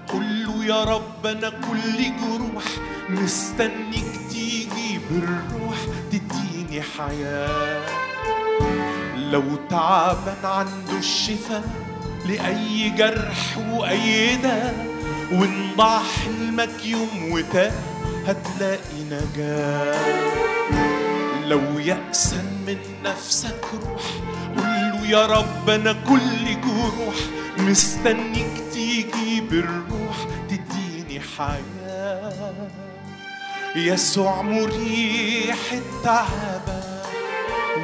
قل 0.08 0.42
له 0.44 0.64
يا 0.64 0.84
رب 0.84 1.26
أنا 1.26 1.50
كل 1.50 1.98
جروح 2.22 2.64
مستنيك 3.08 4.20
تيجي 4.30 5.00
بالروح 5.10 5.78
تديني 6.12 6.82
حياة. 6.82 8.17
لو 9.30 9.42
تعبان 9.70 10.44
عنده 10.44 10.98
الشفاء 10.98 11.62
لأي 12.26 12.90
جرح 12.90 13.58
وأي 13.72 14.36
داء 14.36 14.86
وإن 15.32 15.68
حلمك 16.16 16.84
يوم 16.84 17.32
وتاه 17.32 17.72
هتلاقي 18.26 19.04
نجاة. 19.10 20.28
لو 21.46 21.78
يأسا 21.78 22.42
من 22.66 22.78
نفسك 23.04 23.64
روح 23.74 24.02
قول 24.56 25.10
يا 25.10 25.26
رب 25.26 25.70
أنا 25.70 25.92
كل 25.92 26.60
جروح 26.60 27.16
مستنيك 27.58 28.62
تيجي 28.72 29.40
بالروح 29.40 30.16
تديني 30.48 31.20
حياة. 31.20 32.68
يسوع 33.76 34.42
مريح 34.42 35.72
التعبة 35.72 36.97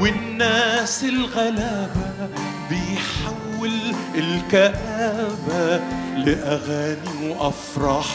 والناس 0.01 1.05
الغلابة 1.05 2.29
بيحول 2.71 3.71
الكآبة 4.15 5.81
لأغاني 6.17 7.29
وأفراح 7.31 8.07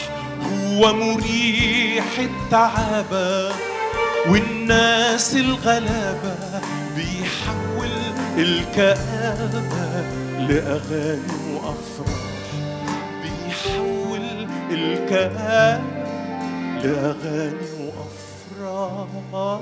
هو 0.42 0.92
مريح 0.92 2.18
التعبة 2.18 3.52
والناس 4.28 5.36
الغلابة 5.36 6.36
بيحول 6.96 7.90
الكآبة 8.38 10.04
لأغاني 10.38 11.54
وأفراح. 11.54 12.20
بيحول 13.22 14.46
الكآبة 14.70 15.80
لأغاني 16.82 17.90
وأفراح. 18.60 19.60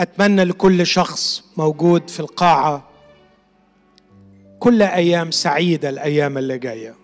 أتمنى 0.00 0.44
لكل 0.44 0.86
شخص 0.86 1.44
موجود 1.56 2.10
في 2.10 2.20
القاعة 2.20 2.90
كل 4.58 4.82
أيام 4.82 5.30
سعيدة 5.30 5.88
الأيام 5.88 6.38
اللي 6.38 6.58
جاية. 6.58 6.94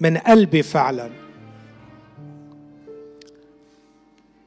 من 0.00 0.16
قلبي 0.18 0.62
فعلا. 0.62 1.10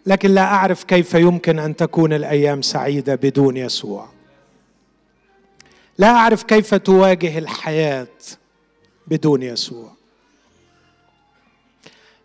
لكن 0.06 0.32
لا 0.32 0.42
أعرف 0.42 0.84
كيف 0.84 1.14
يمكن 1.14 1.60
أن 1.60 1.76
تكون 1.76 2.14
الأيام 2.14 2.62
سعيدة 2.62 3.16
بدون 3.16 3.58
يسوع. 3.58 4.10
لا 5.98 6.08
أعرف 6.08 6.44
كيف 6.44 6.76
تواجه 6.76 7.38
الحياة 7.38 8.08
بدون 9.08 9.44
يسوع. 9.44 9.92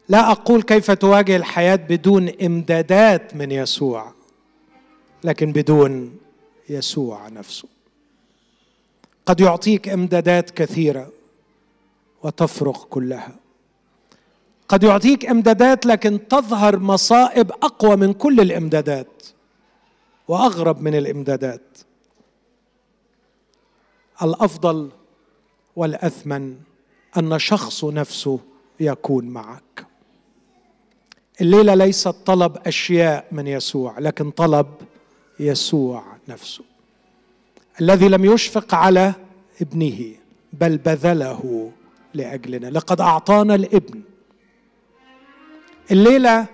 لا 0.08 0.30
أقول 0.30 0.62
كيف 0.62 0.90
تواجه 0.90 1.36
الحياة 1.36 1.76
بدون 1.76 2.28
إمدادات 2.28 3.36
من 3.36 3.50
يسوع. 3.50 4.15
لكن 5.24 5.52
بدون 5.52 6.18
يسوع 6.68 7.28
نفسه. 7.28 7.68
قد 9.26 9.40
يعطيك 9.40 9.88
إمدادات 9.88 10.50
كثيرة 10.50 11.12
وتفرغ 12.22 12.84
كلها. 12.84 13.36
قد 14.68 14.82
يعطيك 14.82 15.26
إمدادات 15.26 15.86
لكن 15.86 16.28
تظهر 16.28 16.78
مصائب 16.78 17.50
أقوى 17.50 17.96
من 17.96 18.12
كل 18.12 18.40
الإمدادات 18.40 19.22
وأغرب 20.28 20.82
من 20.82 20.94
الإمدادات. 20.94 21.78
الأفضل 24.22 24.90
والأثمن 25.76 26.56
أن 27.16 27.38
شخص 27.38 27.84
نفسه 27.84 28.40
يكون 28.80 29.24
معك. 29.24 29.86
الليلة 31.40 31.74
ليست 31.74 32.08
طلب 32.08 32.56
أشياء 32.66 33.26
من 33.32 33.46
يسوع 33.46 33.98
لكن 33.98 34.30
طلب 34.30 34.66
يسوع 35.40 36.02
نفسه 36.28 36.64
الذي 37.80 38.08
لم 38.08 38.24
يشفق 38.24 38.74
على 38.74 39.14
ابنه 39.60 40.12
بل 40.52 40.78
بذله 40.78 41.72
لأجلنا. 42.14 42.66
لقد 42.66 43.00
أعطانا 43.00 43.54
الابن. 43.54 44.00
الليلة 45.90 46.46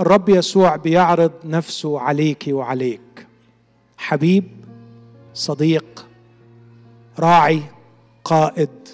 الرب 0.00 0.28
يسوع 0.28 0.76
بيعرض 0.76 1.32
نفسه 1.44 2.00
عليك 2.00 2.44
وعليك. 2.48 3.26
حبيب 3.98 4.44
صديق 5.34 6.06
راعي 7.18 7.62
قائد 8.24 8.88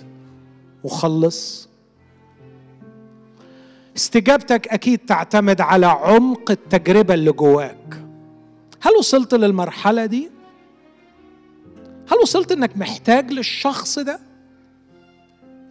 مخلص. 0.85 1.69
استجابتك 3.97 4.69
أكيد 4.69 4.99
تعتمد 4.99 5.61
على 5.61 5.87
عمق 5.87 6.51
التجربة 6.51 7.15
اللي 7.15 7.33
جواك. 7.33 8.08
هل 8.81 8.93
وصلت 8.99 9.35
للمرحلة 9.35 10.07
دي؟ 10.07 10.31
هل 12.09 12.19
وصلت 12.23 12.53
إنك 12.53 12.77
محتاج 12.77 13.33
للشخص 13.33 13.99
ده؟ 13.99 14.21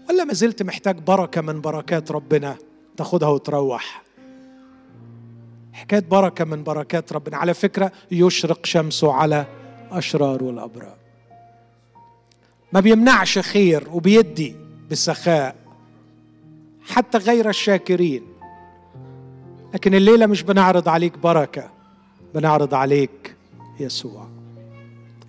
ولا 0.10 0.24
ما 0.24 0.34
زلت 0.34 0.64
محتاج 0.64 1.00
بركة 1.00 1.42
من 1.42 1.62
بركات 1.62 2.12
ربنا 2.12 2.56
تاخدها 2.98 3.30
وتروح؟ 3.30 4.04
حكاية 5.74 6.04
بركة 6.12 6.46
من 6.46 6.64
بركات 6.64 7.14
ربنا. 7.14 7.38
على 7.38 7.54
فكرة 7.54 7.92
يشرق 8.12 8.66
شمسه 8.66 9.14
على 9.14 9.46
أشرار 9.92 10.44
والابرار 10.44 10.98
ما 12.74 12.80
بيمنعش 12.80 13.40
خير 13.40 13.88
وبيدي 13.92 14.56
بسخاء 14.92 15.56
حتى 16.88 17.18
غير 17.18 17.50
الشاكرين. 17.50 18.24
لكن 19.74 19.96
الليلة 19.96 20.26
مش 20.26 20.44
بنعرض 20.44 20.90
عليك 20.90 21.18
بركة. 21.18 21.77
بنعرض 22.36 22.74
عليك 22.74 23.36
يسوع. 23.80 24.28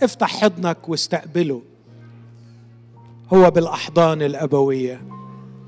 افتح 0.02 0.40
حضنك 0.40 0.88
واستقبله. 0.88 1.62
هو 3.32 3.50
بالأحضان 3.50 4.22
الأبوية 4.22 5.02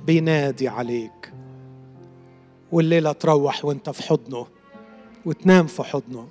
بينادي 0.07 0.69
عليك. 0.69 1.33
والليلة 2.73 3.13
تروح 3.13 3.65
وانت 3.65 3.91
في 3.91 4.03
حضنه 4.03 4.47
وتنام 5.25 5.67
في 5.67 5.83
حضنه 5.83 6.29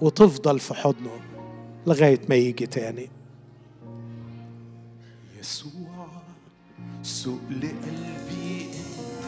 وتفضل 0.00 0.58
في 0.58 0.74
حضنه 0.74 1.20
لغاية 1.86 2.20
ما 2.28 2.34
يجي 2.34 2.66
تاني. 2.66 3.08
يسوع 5.40 6.06
سوق 7.02 7.40
لقلبي 7.50 8.66
انت 8.74 9.26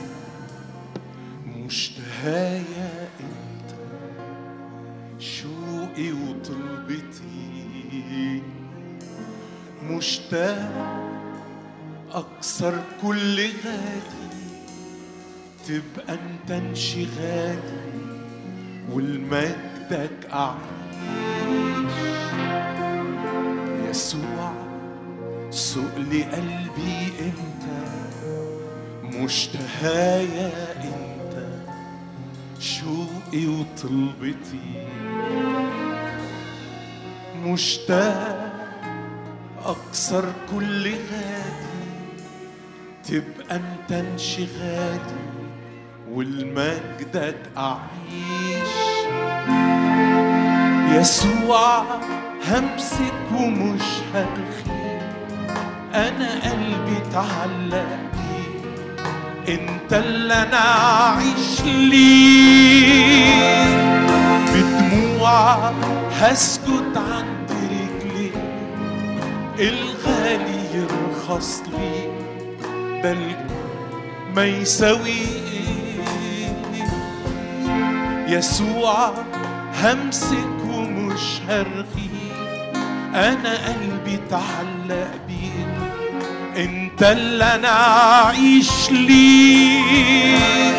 مشتهايا 1.56 3.02
انت 3.02 3.05
شوقي 5.76 6.12
وطلبتي 6.12 7.42
مشتاق 9.82 10.72
اكسر 12.12 12.74
كل 13.02 13.36
غالي 13.64 14.36
تبقى 15.68 16.14
أنت 16.14 16.50
انشغالي 16.50 17.86
والمجدك 18.92 20.30
اعيش 20.32 20.56
يسوع 23.90 24.52
سوق 25.50 25.98
لقلبي 25.98 27.12
أنت 27.20 27.64
مشتهايا 29.16 30.52
انت 30.84 31.05
شوقي 32.60 33.46
وطلبتي 33.46 34.86
مشتاق 37.44 38.52
اكسر 39.64 40.24
كل 40.52 40.84
غادي. 40.84 41.66
تبقى 43.04 43.56
أنت 43.56 43.92
انشغالي 43.92 45.26
والمجدك 46.10 47.36
أعيش. 47.56 48.76
يسوع 50.92 51.82
همسك 52.48 53.32
ومش 53.32 53.82
هرخي 54.14 54.86
أنا 55.94 56.50
قلبي 56.50 57.00
تعلق 57.12 58.05
إنت 59.48 59.92
اللي 59.92 60.34
أنا 60.34 60.78
اعيش 60.78 61.60
ليك 61.64 63.26
بدموع 64.54 65.70
هسكت 66.12 66.96
عند 66.96 67.50
رجلي. 67.50 68.30
الغالي 69.58 70.60
يرخص 70.74 71.62
لي 71.72 72.08
بل 73.02 73.36
ما 74.36 74.44
يساويه 74.44 75.46
يسوع 78.28 79.14
همسك 79.82 80.64
ومش 80.68 81.40
هرغي. 81.48 82.10
أنا 83.14 83.52
قلبي 83.66 84.18
تعلق 84.30 85.10
بيك. 85.28 85.65
انت 86.56 87.02
اللي 87.02 87.44
أنا 87.44 87.68
اعيش 87.68 88.90
ليك 88.90 90.76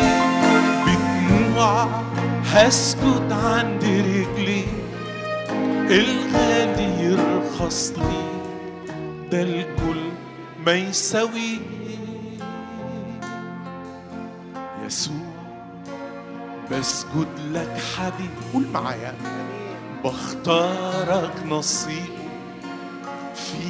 بدموع 0.86 1.88
هسكت 2.44 3.32
عند 3.32 3.84
رجلي. 3.84 4.64
الغالي 5.90 7.04
يرخص 7.04 7.92
لي. 7.96 8.28
ده 9.30 9.42
الكل 9.42 10.00
ما 10.66 10.72
يساويه 10.72 11.58
يسوع 14.86 15.14
بسجد 16.70 17.28
لك 17.52 17.76
حبيبي 17.96 18.52
قول 18.54 18.66
معايا. 18.74 19.14
بختارك 20.04 21.32
نصيب. 21.46 22.18
فيك 23.34 23.67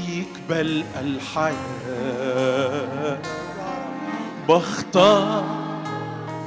بلقى 0.49 1.01
الحياة. 1.01 1.59
بختار 4.49 5.45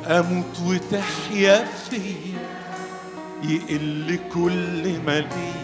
أموت 0.07 0.59
وتحيا 0.65 1.65
فيا 1.89 2.51
يقل 3.43 4.19
كل 4.33 4.99
ما 5.05 5.19
ليا 5.19 5.61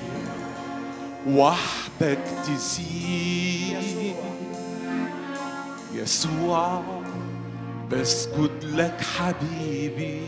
وحدك 1.27 2.19
تزيد. 2.45 4.15
يسوع 5.93 6.81
بسجد 7.91 8.63
لك 8.63 9.01
حبيبي 9.17 10.21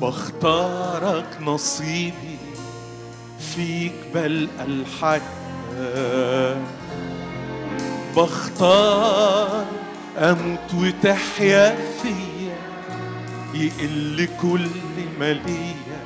بختارك 0.00 1.38
نصيبي. 1.40 2.36
فيك 3.54 3.94
بلقى 4.14 4.64
الحياة. 4.64 5.35
بختار 8.16 9.66
أموت 10.18 10.74
وتحيا 10.74 11.76
فيا 12.02 12.56
يقل 13.54 14.28
كل 14.42 14.68
ما 15.20 15.32
ليا 15.32 16.00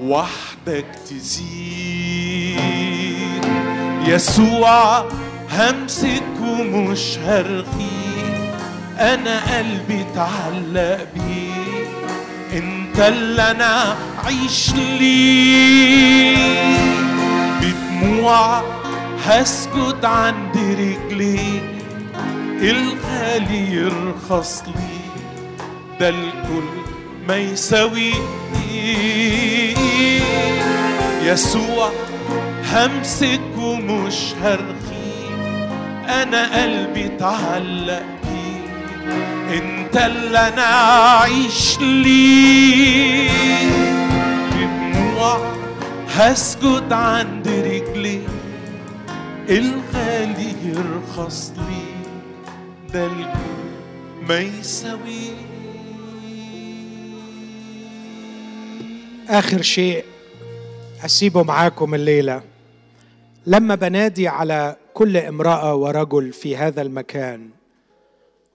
وحدك 0.00 0.86
تزيد. 1.10 2.58
يسوع 4.06 5.04
همسك 5.50 6.22
ومش 6.40 7.18
هرغي 7.18 7.98
أنا 8.98 9.58
قلبي 9.58 10.04
تعلق 10.14 11.06
بيك. 11.14 11.88
انت 12.52 12.98
اللي 13.00 13.50
أنا 13.50 13.96
عيش 14.24 14.70
ليك. 14.74 16.38
بدموع 18.18 18.62
هسجد 19.26 20.04
عند 20.04 20.56
رجليك 20.56 21.62
الغالي 22.62 23.72
يرخص 23.72 24.62
لي 24.66 24.98
ده 26.00 26.08
الكل 26.08 26.68
ما 27.28 27.36
يساوي 27.36 28.12
يسوع 31.22 31.90
همسك 32.72 33.40
ومش 33.58 34.34
هرخي 34.42 35.28
أنا 36.22 36.62
قلبي 36.62 37.08
تعلق 37.08 38.02
بيك 38.24 39.12
أنت 39.62 39.96
اللي 39.96 40.38
أنا 40.38 40.62
اعيش 41.18 41.78
ليك 41.80 43.30
بدموع 44.52 45.40
هسجد 46.18 46.92
عند 46.92 47.48
رجليك 47.48 48.28
الغالي 49.50 50.54
يرخص 50.64 51.52
لي 51.56 51.82
الكل 52.94 53.26
ما 54.28 54.38
يساوي 54.38 55.30
آخر 59.28 59.62
شيء 59.62 60.04
أسيبه 61.04 61.42
معاكم 61.42 61.94
الليلة. 61.94 62.42
لما 63.46 63.74
بنادي 63.74 64.28
على 64.28 64.76
كل 64.94 65.16
امرأة 65.16 65.74
ورجل 65.74 66.32
في 66.32 66.56
هذا 66.56 66.82
المكان 66.82 67.50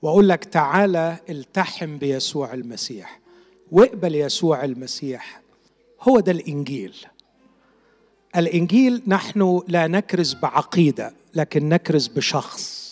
وأقول 0.01 0.29
لك 0.29 0.43
تعالى 0.45 1.17
التحم 1.29 1.97
بيسوع 1.97 2.53
المسيح. 2.53 3.19
واقبل 3.71 4.15
يسوع 4.15 4.63
المسيح. 4.63 5.41
هو 6.01 6.19
ده 6.19 6.31
الإنجيل. 6.31 6.95
الإنجيل 8.35 9.01
نحن 9.07 9.61
لا 9.67 9.87
نكرز 9.87 10.33
بعقيدة 10.33 11.13
لكن 11.35 11.69
نكرز 11.69 12.07
بشخص. 12.07 12.83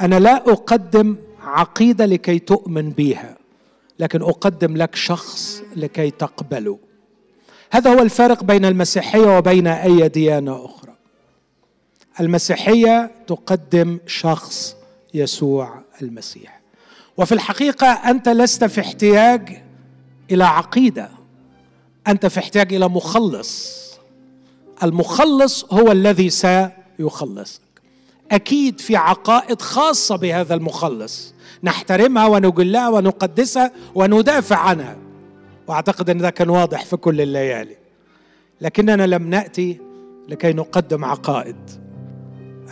أنا 0.00 0.18
لا 0.18 0.36
أقدم 0.36 1.16
عقيدة 1.42 2.06
لكي 2.06 2.38
تؤمن 2.38 2.90
بها 2.90 3.36
لكن 3.98 4.22
أقدم 4.22 4.76
لك 4.76 4.94
شخص 4.94 5.62
لكي 5.76 6.10
تقبله. 6.10 6.78
هذا 7.70 7.94
هو 7.94 8.02
الفارق 8.02 8.44
بين 8.44 8.64
المسيحية 8.64 9.38
وبين 9.38 9.66
أي 9.66 10.08
ديانة 10.08 10.64
أخرى. 10.64 10.94
المسيحية 12.20 13.10
تقدم 13.26 13.98
شخص 14.06 14.76
يسوع 15.14 15.82
المسيح. 16.02 16.60
وفي 17.16 17.32
الحقيقة 17.32 17.86
أنت 17.86 18.28
لست 18.28 18.64
في 18.64 18.80
احتياج 18.80 19.62
إلى 20.30 20.44
عقيدة 20.44 21.10
أنت 22.06 22.26
في 22.26 22.38
احتياج 22.40 22.74
إلى 22.74 22.88
مخلص. 22.88 23.83
المخلص 24.84 25.64
هو 25.72 25.92
الذي 25.92 26.30
سيخلصك. 26.30 27.60
أكيد 28.30 28.80
في 28.80 28.96
عقائد 28.96 29.62
خاصة 29.62 30.16
بهذا 30.16 30.54
المخلص. 30.54 31.34
نحترمها 31.62 32.26
ونجلها 32.26 32.88
ونقدسها 32.88 33.72
وندافع 33.94 34.56
عنها. 34.56 34.96
وأعتقد 35.66 36.10
أن 36.10 36.18
ده 36.18 36.30
كان 36.30 36.50
واضح 36.50 36.84
في 36.84 36.96
كل 36.96 37.20
الليالي. 37.20 37.76
لكننا 38.60 39.06
لم 39.06 39.30
نأتي 39.30 39.78
لكي 40.28 40.52
نقدم 40.52 41.04
عقائد. 41.04 41.56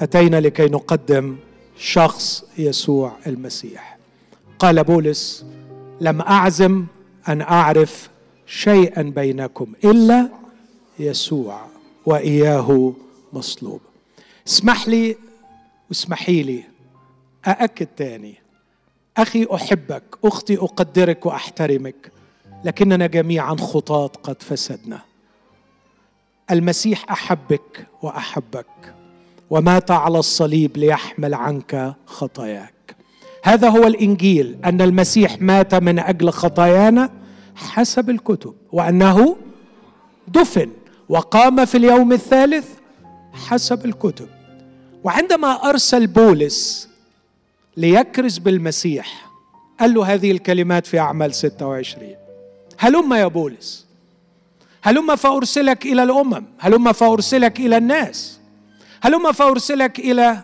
أتينا 0.00 0.40
لكي 0.40 0.66
نقدم 0.66 1.36
شخص 1.78 2.44
يسوع 2.58 3.12
المسيح. 3.26 3.98
قال 4.58 4.84
بولس 4.84 5.44
لم 6.00 6.20
أعزم 6.20 6.84
أن 7.28 7.40
أعرف 7.40 8.10
شيئا 8.46 9.02
بينكم 9.02 9.72
إلا 9.84 10.28
يسوع 10.98 11.71
وإياه 12.06 12.92
مصلوب. 13.32 13.80
اسمح 14.46 14.88
لي 14.88 15.16
واسمحي 15.88 16.42
لي 16.42 16.64
أأكد 17.46 17.86
تاني. 17.96 18.34
أخي 19.16 19.46
أحبك 19.54 20.02
أختي 20.24 20.58
أقدرك 20.58 21.26
وأحترمك 21.26 22.12
لكننا 22.64 23.06
جميعا 23.06 23.56
خطاة 23.56 24.06
قد 24.06 24.42
فسدنا. 24.42 25.00
المسيح 26.50 27.10
أحبك 27.10 27.86
وأحبك 28.02 28.94
ومات 29.50 29.90
على 29.90 30.18
الصليب 30.18 30.76
ليحمل 30.76 31.34
عنك 31.34 31.94
خطاياك. 32.06 32.96
هذا 33.44 33.68
هو 33.68 33.86
الإنجيل 33.86 34.58
أن 34.64 34.80
المسيح 34.80 35.40
مات 35.40 35.74
من 35.74 35.98
أجل 35.98 36.30
خطايانا 36.30 37.10
حسب 37.54 38.10
الكتب 38.10 38.54
وأنه 38.72 39.36
دفن 40.28 40.70
وقام 41.12 41.64
في 41.64 41.76
اليوم 41.76 42.12
الثالث 42.12 42.66
حسب 43.32 43.84
الكتب. 43.84 44.28
وعندما 45.04 45.68
أرسل 45.68 46.06
بولس 46.06 46.88
ليكرز 47.76 48.38
بالمسيح 48.38 49.30
قال 49.80 49.94
له 49.94 50.14
هذه 50.14 50.30
الكلمات 50.30 50.86
في 50.86 50.98
أعمال 50.98 51.34
26 51.34 52.14
هلم 52.78 53.14
يا 53.14 53.26
بولس 53.26 53.86
هلم 54.82 55.16
فأرسلك 55.16 55.86
إلى 55.86 56.02
الأمم 56.02 56.44
هلم 56.58 56.92
فأرسلك 56.92 57.60
إلى 57.60 57.76
الناس 57.76 58.40
هلم 59.02 59.32
فأرسلك 59.32 59.98
إلى 59.98 60.38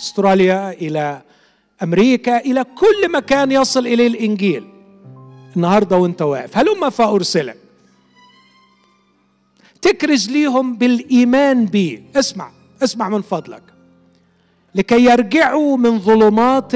أستراليا 0.00 0.72
إلى 0.72 1.22
أمريكا 1.82 2.38
إلى 2.38 2.64
كل 2.64 3.12
مكان 3.12 3.52
يصل 3.52 3.86
إليه 3.86 4.06
الإنجيل. 4.06 4.64
النهارده 5.56 5.96
وأنت 5.96 6.22
واقف 6.22 6.56
هلم 6.58 6.90
فأرسلك. 6.90 7.67
تكرز 9.82 10.30
ليهم 10.30 10.76
بالإيمان 10.76 11.64
بي. 11.64 12.02
اسمع 12.16 12.50
اسمع 12.82 13.08
من 13.08 13.22
فضلك. 13.22 13.62
لكي 14.74 15.04
يرجعوا 15.04 15.76
من 15.76 15.98
ظلمات 15.98 16.74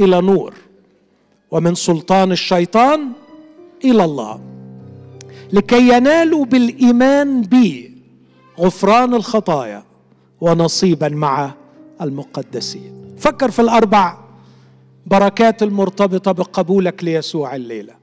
إلى 0.00 0.20
نور 0.20 0.54
ومن 1.50 1.74
سلطان 1.74 2.32
الشيطان 2.32 3.12
إلى 3.84 4.04
الله. 4.04 4.40
لكي 5.52 5.88
ينالوا 5.96 6.44
بالإيمان 6.44 7.40
بي 7.40 7.92
غفران 8.58 9.14
الخطايا 9.14 9.82
ونصيبا 10.40 11.08
مع 11.08 11.54
المقدسين. 12.00 12.92
فكر 13.18 13.50
في 13.50 13.62
الأربع 13.62 14.18
بركات 15.06 15.62
المرتبطة 15.62 16.32
بقبولك 16.32 17.04
ليسوع 17.04 17.56
الليلة. 17.56 17.94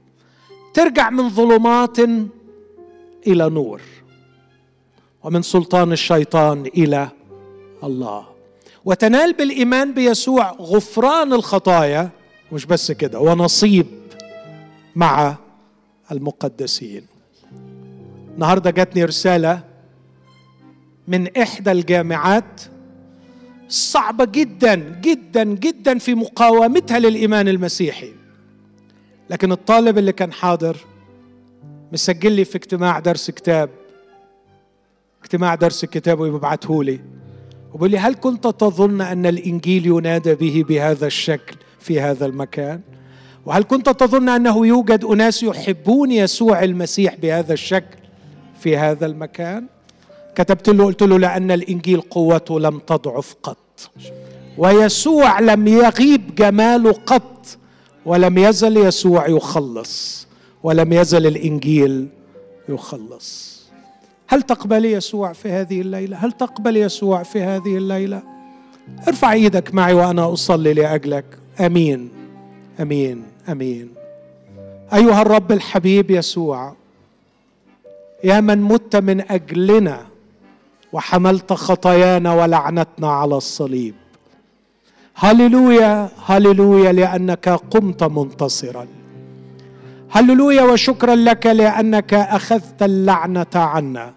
ترجع 0.74 1.10
من 1.10 1.28
ظلمات 1.28 1.96
إلى 3.26 3.48
نور 3.50 3.80
ومن 5.22 5.42
سلطان 5.42 5.92
الشيطان 5.92 6.66
إلى 6.66 7.08
الله. 7.84 8.26
وتنال 8.84 9.32
بالإيمان 9.32 9.94
بيسوع 9.94 10.50
غفران 10.52 11.32
الخطايا 11.32 12.10
مش 12.52 12.66
بس 12.66 12.92
كده 12.92 13.20
ونصيب 13.20 13.86
مع 14.96 15.36
المقدسين. 16.12 17.06
النهارده 18.34 18.70
جاتني 18.70 19.04
رسالة 19.04 19.60
من 21.08 21.36
إحدى 21.36 21.72
الجامعات 21.72 22.62
صعبة 23.68 24.24
جدا 24.24 24.74
جدا 25.00 25.44
جدا 25.44 25.98
في 25.98 26.14
مقاومتها 26.14 26.98
للإيمان 26.98 27.48
المسيحي. 27.48 28.12
لكن 29.30 29.52
الطالب 29.52 29.98
اللي 29.98 30.12
كان 30.12 30.32
حاضر 30.32 30.76
مسجل 31.92 32.32
لي 32.32 32.44
في 32.44 32.56
اجتماع 32.56 32.98
درس 32.98 33.30
كتاب. 33.30 33.70
اجتماع 35.22 35.54
درس 35.54 35.84
الكتاب 35.84 36.20
ويبعته 36.20 36.84
لي. 36.84 37.00
وبيقول 37.72 37.90
لي 37.90 37.98
هل 37.98 38.14
كنت 38.14 38.46
تظن 38.46 39.00
أن 39.00 39.26
الإنجيل 39.26 39.86
ينادى 39.86 40.34
به 40.34 40.64
بهذا 40.68 41.06
الشكل 41.06 41.56
في 41.80 42.00
هذا 42.00 42.26
المكان؟ 42.26 42.80
وهل 43.46 43.62
كنت 43.62 43.88
تظن 43.88 44.28
أنه 44.28 44.66
يوجد 44.66 45.04
أناس 45.04 45.42
يحبون 45.42 46.10
يسوع 46.12 46.64
المسيح 46.64 47.14
بهذا 47.14 47.52
الشكل 47.52 47.96
في 48.60 48.76
هذا 48.76 49.06
المكان؟ 49.06 49.66
كتبت 50.34 50.68
له 50.68 50.84
قلت 50.84 51.02
له 51.02 51.18
لأن 51.18 51.50
الإنجيل 51.50 52.00
قوته 52.00 52.60
لم 52.60 52.78
تضعف 52.78 53.36
قط. 53.42 53.90
ويسوع 54.58 55.40
لم 55.40 55.68
يغيب 55.68 56.34
جماله 56.34 56.92
قط 56.92 57.46
ولم 58.06 58.38
يزل 58.38 58.76
يسوع 58.76 59.28
يخلص. 59.28 60.26
ولم 60.62 60.92
يزل 60.92 61.26
الإنجيل 61.26 62.08
يخلص. 62.68 63.60
هل 64.28 64.42
تقبل 64.42 64.84
يسوع 64.84 65.32
في 65.32 65.48
هذه 65.48 65.80
الليلة؟ 65.80 66.16
هل 66.16 66.32
تقبل 66.32 66.76
يسوع 66.76 67.22
في 67.22 67.42
هذه 67.42 67.76
الليلة؟ 67.76 68.22
ارفع 69.08 69.32
إيدك 69.32 69.74
معي 69.74 69.94
وأنا 69.94 70.32
أصلي 70.32 70.74
لأجلك. 70.74 71.24
أمين. 71.60 72.10
أمين. 72.80 73.22
أمين. 73.48 73.90
أيها 74.94 75.22
الرب 75.22 75.52
الحبيب 75.52 76.10
يسوع 76.10 76.74
يا 78.24 78.40
من 78.40 78.62
مت 78.62 78.96
من 78.96 79.30
أجلنا 79.30 80.06
وحملت 80.92 81.52
خطايانا 81.52 82.32
ولعنتنا 82.34 83.10
على 83.10 83.36
الصليب. 83.36 83.94
هللويا 85.14 86.08
هللويا 86.26 86.92
لأنك 86.92 87.48
قمت 87.48 88.04
منتصرا. 88.04 88.86
هللويا 90.12 90.62
وشكرا 90.62 91.14
لك 91.14 91.46
لأنك 91.46 92.14
أخذت 92.14 92.82
اللعنة 92.82 93.46
عنا 93.54 94.14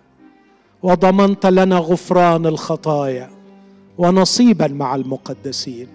وضمنت 0.83 1.45
لنا 1.45 1.77
غفران 1.77 2.45
الخطايا 2.45 3.29
ونصيبا 3.97 4.67
مع 4.67 4.95
المقدسين. 4.95 5.87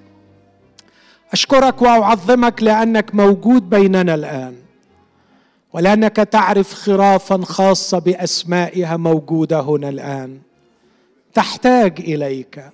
أشكرك 1.33 1.83
وأعظمك 1.83 2.62
لأنك 2.62 3.15
موجود 3.15 3.70
بيننا 3.70 4.15
الآن 4.15 4.55
ولأنك 5.73 6.16
تعرف 6.16 6.75
خرافا 6.75 7.45
خاصة 7.45 7.99
بأسمائها 7.99 8.97
موجودة 8.97 9.61
هنا 9.61 9.89
الآن. 9.89 10.39
تحتاج 11.35 12.01
إليك 12.01 12.65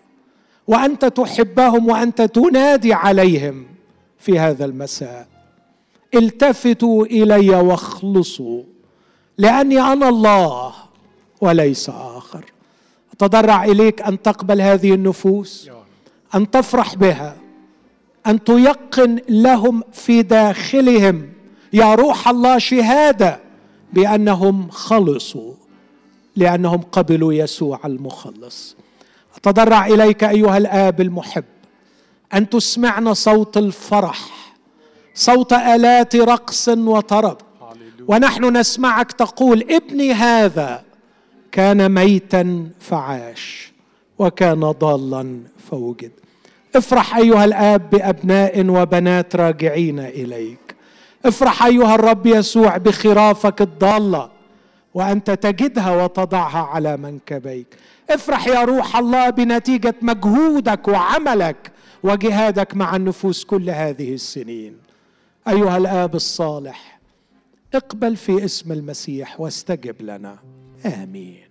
وأنت 0.67 1.05
تحبهم 1.05 1.89
وأنت 1.89 2.23
تنادي 2.23 2.95
عليهم 2.95 3.67
في 4.19 4.39
هذا 4.39 4.65
المساء. 4.65 5.34
التفتوا 6.17 7.07
إلي 7.07 7.51
واخلصوا 7.51 8.63
لأني 9.39 9.81
أنا 9.81 10.09
الله 10.09 10.73
وليس 11.41 11.89
آخر. 11.89 12.45
أتضرع 13.13 13.65
إليك 13.65 14.03
أن 14.03 14.23
تقبل 14.23 14.61
هذه 14.61 14.95
النفوس 14.95 15.71
أن 16.35 16.51
تفرح 16.51 16.95
بها 16.95 17.37
أن 18.27 18.45
تيقن 18.45 19.21
لهم 19.29 19.83
في 19.93 20.23
داخلهم 20.23 21.33
يا 21.73 21.95
روح 21.95 22.29
الله 22.29 22.59
شهادة 22.59 23.41
بأنهم 23.93 24.71
خلصوا 24.71 25.55
لأنهم 26.37 26.81
قبلوا 26.93 27.33
يسوع 27.33 27.81
المخلص. 27.85 28.77
أتضرع 29.37 29.87
إليك 29.87 30.25
أيها 30.25 30.57
الآب 30.59 31.01
المحب 31.01 31.45
أن 32.35 32.49
تسمعنا 32.49 33.15
صوت 33.15 33.57
الفرح. 33.57 34.44
صوت 35.15 35.53
آلات 35.53 36.17
رقص 36.17 36.69
وطرب. 36.69 37.37
ونحن 38.09 38.57
نسمعك 38.57 39.13
تقول 39.13 39.67
ابني 39.71 40.13
هذا 40.13 40.83
كان 41.53 41.93
ميتا 41.93 42.69
فعاش 42.81 43.73
وكان 44.19 44.61
ضالا 44.61 45.41
فوجد. 45.71 46.11
افرح 46.77 47.17
أيها 47.17 47.45
الآب 47.45 47.91
بأبناء 47.91 48.67
وبنات 48.69 49.37
راجعين 49.37 49.99
إليك. 49.99 50.75
افرح 51.25 51.65
أيها 51.65 51.95
الرب 51.95 52.27
يسوع 52.27 52.77
بخرافك 52.77 53.63
الضالة 53.63 54.31
وأنت 54.95 55.31
تجدها 55.31 56.05
وتضعها 56.05 56.63
على 56.63 56.97
منكبيك. 56.97 57.67
افرح 58.11 58.47
يا 58.47 58.63
روح 58.63 58.97
الله 58.97 59.31
بنتيجة 59.31 59.95
مجهودك 60.03 60.89
وعملك 60.89 61.57
وجهادك 62.03 62.75
مع 62.77 62.97
النفوس 62.97 63.45
كل 63.45 63.71
هذه 63.71 64.15
السنين. 64.15 64.84
أيها 65.49 65.77
الآب 65.77 66.15
الصالح 66.15 67.01
اقبل 67.75 68.17
في 68.17 68.45
اسم 68.45 68.73
المسيح 68.73 69.41
واستجب 69.41 70.03
لنا. 70.03 70.39
آمين. 70.87 71.44